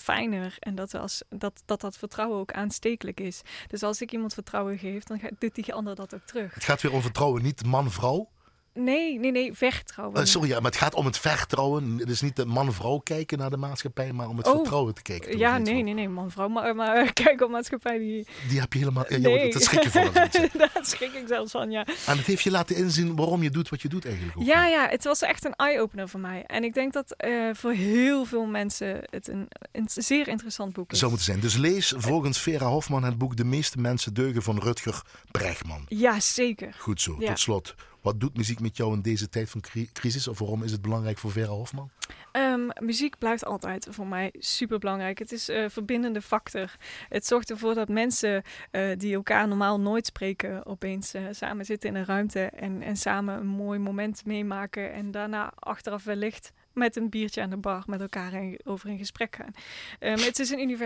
fijner. 0.00 0.56
En 0.58 0.74
dat, 0.74 0.94
als, 0.94 1.22
dat, 1.28 1.62
dat 1.64 1.80
dat 1.80 1.96
vertrouwen 1.96 2.38
ook 2.38 2.52
aanstekelijk 2.52 3.20
is. 3.20 3.40
Dus 3.66 3.82
als 3.82 4.00
ik 4.00 4.12
iemand 4.12 4.34
vertrouwen 4.34 4.78
geef, 4.78 5.04
dan 5.04 5.18
gaat, 5.18 5.32
doet 5.38 5.54
die 5.54 5.74
ander 5.74 5.94
dat 5.94 6.14
ook 6.14 6.24
terug. 6.24 6.54
Het 6.54 6.64
gaat 6.64 6.82
weer 6.82 6.92
om 6.92 7.02
vertrouwen, 7.02 7.42
niet 7.42 7.66
man-vrouw. 7.66 8.28
Nee, 8.74 9.18
nee, 9.18 9.30
nee, 9.30 9.54
vertrouwen. 9.54 10.16
Eh, 10.20 10.24
sorry, 10.24 10.50
maar 10.50 10.62
het 10.62 10.76
gaat 10.76 10.94
om 10.94 11.04
het 11.06 11.18
vertrouwen. 11.18 11.98
Het 11.98 12.08
is 12.08 12.20
niet 12.20 12.36
de 12.36 12.44
man-vrouw 12.46 12.98
kijken 12.98 13.38
naar 13.38 13.50
de 13.50 13.56
maatschappij, 13.56 14.12
maar 14.12 14.28
om 14.28 14.36
het 14.36 14.46
Oh. 14.46 14.54
vertrouwen 14.54 14.94
te 14.94 15.02
kijken. 15.02 15.38
ja, 15.38 15.58
nee, 15.58 15.82
nee, 15.82 15.94
nee, 15.94 16.08
man, 16.08 16.30
vrouw. 16.30 16.48
Maar, 16.48 16.74
maar 16.74 17.12
kijk 17.22 17.40
op 17.42 17.50
maatschappij, 17.50 17.98
die... 17.98 18.26
Die 18.48 18.60
heb 18.60 18.72
je 18.72 18.78
helemaal. 18.78 19.04
Ja, 19.08 19.18
Nee. 19.18 19.52
Dat 19.52 19.62
schrik 19.62 19.82
je 19.82 19.90
van. 19.90 20.12
Daar 20.58 20.78
schrik 20.80 21.12
ik 21.12 21.24
zelfs 21.26 21.50
van, 21.50 21.70
ja. 21.70 21.86
En 22.06 22.16
het 22.16 22.26
heeft 22.26 22.42
je 22.42 22.50
laten 22.50 22.76
inzien 22.76 23.16
waarom 23.16 23.42
je 23.42 23.50
doet 23.50 23.68
wat 23.68 23.82
je 23.82 23.88
doet 23.88 24.04
eigenlijk. 24.06 24.38
Ook. 24.38 24.44
Ja, 24.44 24.66
ja, 24.66 24.88
het 24.88 25.04
was 25.04 25.22
echt 25.22 25.44
een 25.44 25.54
eye-opener 25.54 26.08
voor 26.08 26.20
mij. 26.20 26.44
En 26.46 26.64
ik 26.64 26.74
denk 26.74 26.92
dat 26.92 27.12
eh, 27.16 27.30
voor 27.52 27.72
heel 27.72 28.24
veel 28.24 28.46
mensen 28.46 29.00
het 29.10 29.28
een, 29.28 29.48
een 29.72 29.88
zeer 29.94 30.28
interessant 30.28 30.72
boek 30.72 30.92
is. 30.92 30.98
Zou 30.98 31.10
moeten 31.10 31.28
zijn. 31.28 31.40
Dus 31.40 31.56
lees 31.56 31.94
volgens 31.96 32.40
Vera 32.40 32.66
Hofman 32.66 33.04
het 33.04 33.18
boek 33.18 33.36
De 33.36 33.44
meeste 33.44 33.78
mensen 33.78 34.14
deugen 34.14 34.42
van 34.42 34.58
Rutger 34.58 35.02
Bregman. 35.30 35.84
Ja, 35.88 36.20
zeker. 36.20 36.74
Goed 36.78 37.00
zo. 37.00 37.16
Ja. 37.18 37.26
Tot 37.28 37.38
slot. 37.38 37.74
Wat 38.08 38.20
doet 38.20 38.36
muziek 38.36 38.60
met 38.60 38.76
jou 38.76 38.94
in 38.94 39.02
deze 39.02 39.28
tijd 39.28 39.50
van 39.50 39.60
cri- 39.60 39.90
crisis? 39.92 40.28
Of 40.28 40.38
waarom 40.38 40.62
is 40.62 40.72
het 40.72 40.82
belangrijk 40.82 41.18
voor 41.18 41.30
Vera 41.30 41.52
Hofman? 41.52 41.90
Ehm, 42.32 42.68
muziek 42.80 43.18
blijft 43.18 43.44
altijd 43.44 43.86
voor 43.90 44.06
mij 44.06 44.32
super 44.38 44.78
belangrijk. 44.78 45.18
Het 45.18 45.32
is 45.32 45.48
een 45.48 45.70
verbindende 45.70 46.22
factor. 46.22 46.76
Het 47.08 47.26
zorgt 47.26 47.50
ervoor 47.50 47.74
dat 47.74 47.88
mensen 47.88 48.42
eh, 48.70 48.96
die 48.96 49.14
elkaar 49.14 49.48
normaal 49.48 49.80
nooit 49.80 50.06
spreken, 50.06 50.66
opeens 50.66 51.14
eh, 51.14 51.22
samen 51.30 51.64
zitten 51.64 51.88
in 51.88 51.94
een 51.94 52.04
ruimte 52.04 52.44
en, 52.44 52.82
en 52.82 52.96
samen 52.96 53.38
een 53.38 53.46
mooi 53.46 53.78
moment 53.78 54.24
meemaken. 54.24 54.92
En 54.92 55.10
daarna 55.10 55.52
achteraf 55.54 56.04
wellicht 56.04 56.52
met 56.72 56.96
een 56.96 57.10
biertje 57.10 57.42
aan 57.42 57.50
de 57.50 57.56
bar 57.56 57.82
met 57.86 58.00
elkaar 58.00 58.32
in- 58.32 58.60
over 58.64 58.88
in 58.88 58.98
gesprek 58.98 59.36
gaan. 59.36 59.52
Ehm, 59.98 60.18
het 60.18 60.38
is 60.38 60.50
een 60.50 60.78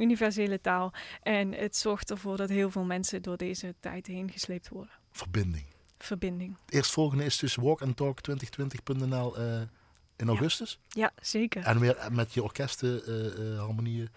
universele 0.00 0.60
taal 0.60 0.92
en 1.22 1.52
het 1.52 1.76
zorgt 1.76 2.10
ervoor 2.10 2.36
dat 2.36 2.48
heel 2.48 2.70
veel 2.70 2.84
mensen 2.84 3.22
door 3.22 3.36
deze 3.36 3.74
tijd 3.80 4.06
heen 4.06 4.30
gesleept 4.30 4.68
worden. 4.68 4.92
Verbinding. 5.10 5.73
Verbinding. 6.04 6.56
Het 6.64 6.74
eerstvolgende 6.74 7.24
is 7.24 7.38
dus 7.38 7.56
walkandtalk2020.nl 7.60 9.36
eh 9.38 9.60
in 10.16 10.28
augustus. 10.28 10.78
Ja, 10.88 11.10
zeker. 11.22 11.62
En 11.64 11.78
weer 11.80 11.96
met 12.10 12.34
je 12.34 12.42
orkesten, 12.42 13.02
eh, 13.06 13.58
harmonieën. 13.58 14.08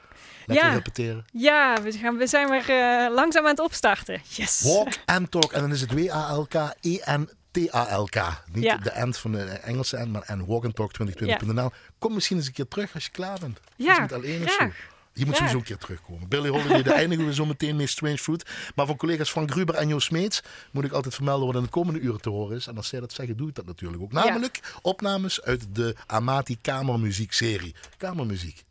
Lekker 0.46 0.68
Ja. 0.68 0.74
repeteren. 0.74 1.26
Ja, 1.32 1.82
we, 1.82 1.92
gaan, 1.92 2.18
we 2.18 2.28
zijn 2.28 2.50
weer 2.50 2.66
langzaam 3.12 3.44
aan 3.44 3.50
het 3.50 3.60
opstarten. 3.60 4.22
Yes! 4.30 4.62
Walk 4.62 4.88
and 5.06 5.32
Talk. 5.32 5.52
En 5.52 5.62
dan 5.62 5.72
is 5.72 5.82
het 5.82 5.94
W-A-L-K-E-N-T-A-L-K. 5.94 8.44
Niet 8.52 8.64
Ja. 8.64 8.78
de 8.78 8.90
end 8.90 9.18
van 9.18 9.32
de 9.32 9.42
Engelse 9.44 9.98
end, 9.98 10.12
maar 10.12 10.22
en 10.22 10.46
walkandtalk2020.nl. 10.46 11.70
Kom 12.00 12.14
misschien 12.14 12.38
eens 12.38 12.48
een 12.48 12.54
keer 12.54 12.68
terug 12.68 12.94
als 12.94 13.06
je 13.06 13.12
klaar 13.12 13.40
bent. 13.40 13.60
Ja, 13.76 14.04
Iets 14.04 14.14
zo. 15.18 15.24
Je 15.24 15.26
moet 15.26 15.36
Graag. 15.36 15.50
sowieso 15.50 15.58
een 15.58 15.78
keer 15.78 15.86
terugkomen. 15.86 16.28
Billy 16.28 16.50
Holiday, 16.50 16.84
daar 16.84 16.96
eindigen 17.04 17.26
we 17.26 17.34
zo 17.34 17.46
meteen 17.46 17.76
mee 17.76 17.88
Strange 17.88 18.18
Fruit. 18.18 18.46
Maar 18.76 18.86
voor 18.86 18.96
collega's 18.96 19.32
van 19.32 19.52
Gruber 19.52 19.76
en 19.76 19.88
Jo 19.88 20.00
Smeets 20.00 20.42
moet 20.72 20.84
ik 20.84 20.92
altijd 20.92 21.16
vermelden 21.16 21.48
wat 21.48 21.56
in 21.56 21.62
de 21.64 21.70
komende 21.70 22.00
uren 22.00 22.22
te 22.22 22.30
horen 22.30 22.56
is. 22.58 22.68
En 22.68 22.78
als 22.78 22.88
zij 22.88 23.00
dat 23.00 23.14
zeggen, 23.14 23.38
doe 23.38 23.50
ik 23.50 23.56
dat 23.56 23.66
natuurlijk 23.66 24.02
ook. 24.02 24.12
Namelijk 24.12 24.60
opnames 24.82 25.42
uit 25.42 25.66
de 25.76 25.96
Amati 26.06 26.58
Kamermuziek-serie. 26.62 27.76
Kamermuziek. 27.98 28.64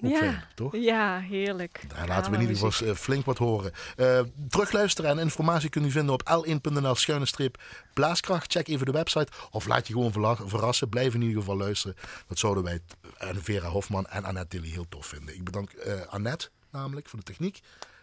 Ja. 0.00 0.18
fijn, 0.18 0.42
toch? 0.54 0.76
Ja, 0.76 1.18
heerlijk. 1.20 1.84
Daar 1.96 2.08
laten 2.08 2.30
we 2.30 2.36
in 2.38 2.42
ieder 2.48 2.56
geval 2.70 2.88
eh, 2.88 2.94
flink 2.94 3.24
wat 3.24 3.38
horen. 3.38 3.72
Eh, 3.96 4.20
terugluisteren 4.48 5.10
en 5.10 5.18
informatie 5.18 5.68
kunt 5.70 5.86
u 5.86 5.90
vinden 5.90 6.14
op 6.14 6.22
l1.nl 6.46 6.94
schuine 6.94 7.26
streep 7.26 7.62
blaaskracht. 7.94 8.52
Check 8.52 8.68
even 8.68 8.86
de 8.86 8.92
website 8.92 9.32
of 9.50 9.66
laat 9.66 9.86
je 9.86 9.92
gewoon 9.92 10.38
verrassen. 10.48 10.88
Blijf 10.88 11.14
in 11.14 11.22
ieder 11.22 11.38
geval 11.38 11.56
luisteren. 11.56 11.96
Dat 12.28 12.38
zouden 12.38 12.64
wij 12.64 12.80
eh, 13.18 13.28
en 13.28 13.42
Vera 13.42 13.68
Hofman 13.68 14.06
en 14.06 14.24
Annette 14.24 14.56
Dilly 14.58 14.72
heel 14.72 14.86
tof 14.88 15.06
vinden. 15.06 15.34
Ik 15.34 15.44
bedank 15.44 15.70
eh, 15.72 15.92
Annette 16.08 16.48
namelijk 16.70 17.08
voor 17.08 17.18
de 17.18 17.24
techniek. 17.24 17.60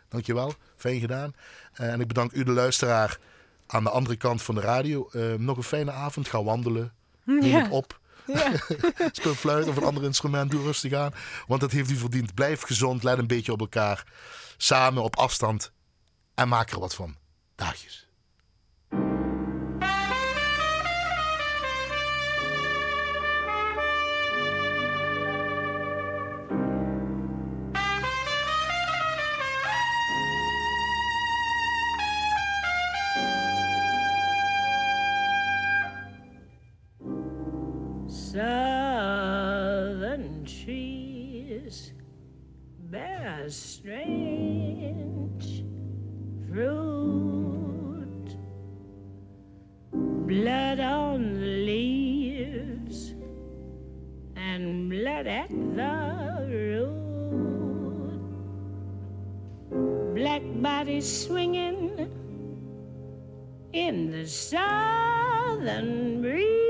Dankjewel, 0.10 0.54
fijn 0.76 1.00
gedaan. 1.00 1.34
En 1.74 2.02
ik 2.02 2.08
bedank 2.08 2.32
u 2.32 2.44
de 2.44 2.52
luisteraar 2.52 3.20
aan 3.68 3.84
de 3.84 3.90
andere 3.90 4.16
kant 4.16 4.42
van 4.42 4.56
de 4.56 4.62
radio. 4.62 5.10
Nog 5.38 5.58
een 5.58 5.64
fijne 5.64 5.92
avond. 5.92 6.28
Ga 6.28 6.44
wandelen. 6.44 6.94
Neem 7.24 7.44
Ja. 7.46 7.62
het 7.62 7.72
op. 7.72 8.00
Ja. 8.26 8.52
Speel 9.12 9.36
fluit 9.36 9.68
of 9.68 9.78
een 9.78 9.84
ander 9.84 10.04
instrument. 10.04 10.52
Doe 10.52 10.64
rustig 10.64 10.94
aan. 10.94 11.14
Want 11.48 11.62
dat 11.62 11.72
heeft 11.72 11.92
u 11.92 11.96
verdiend. 11.96 12.34
Blijf 12.34 12.62
gezond. 12.62 13.04
Let 13.04 13.18
een 13.18 13.28
beetje 13.28 13.52
op 13.52 13.60
elkaar. 13.60 14.04
Samen 14.58 15.04
op 15.04 15.16
afstand. 15.16 15.72
En 16.36 16.48
maak 16.48 16.72
er 16.72 16.80
wat 16.80 16.96
van. 16.96 17.16
Daagjes. 17.56 18.05
Southern 38.36 40.28
trees 40.44 41.94
bear 42.92 43.48
strange 43.48 44.84
fruit, 46.50 48.36
blood 50.28 50.80
on 50.82 51.34
the 51.36 51.64
leaves 51.64 53.14
and 54.36 54.90
blood 54.90 55.28
at 55.28 55.50
the 55.50 56.46
root. 56.52 58.20
Black 60.14 60.42
bodies 60.62 61.08
swinging 61.26 62.12
in 63.72 64.12
the 64.12 64.28
southern 64.28 66.22
breeze. 66.22 66.65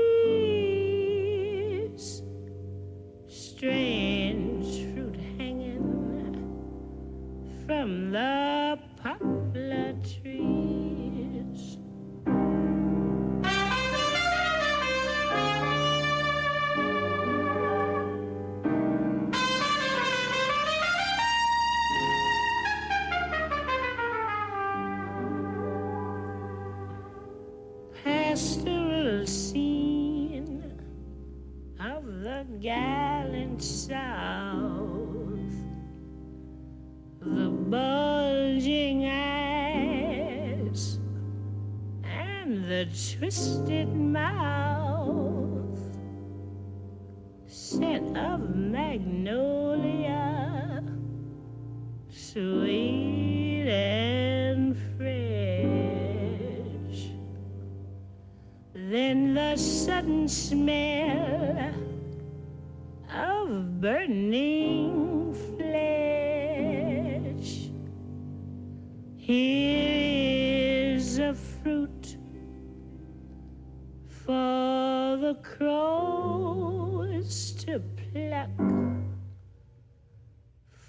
crows 75.42 77.32
to 77.64 77.80
pluck. 78.12 78.50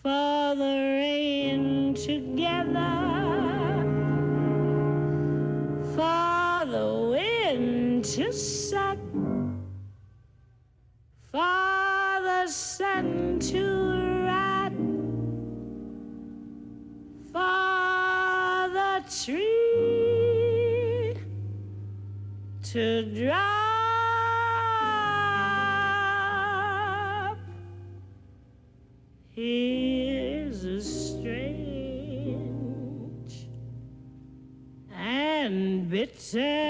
For 0.02 0.56
the 0.56 0.76
rain 1.02 1.94
together, 1.94 2.96
for 5.96 6.66
the 6.66 6.88
wind 7.12 8.06
to 8.06 8.32
suck, 8.32 8.98
for 11.32 12.22
the 12.22 12.48
sun 12.48 13.40
to 13.40 13.64
rot, 14.26 14.74
for 17.34 18.70
the 18.74 19.04
tree 19.26 19.58
to 22.64 23.04
dry. 23.14 23.77
say 36.28 36.67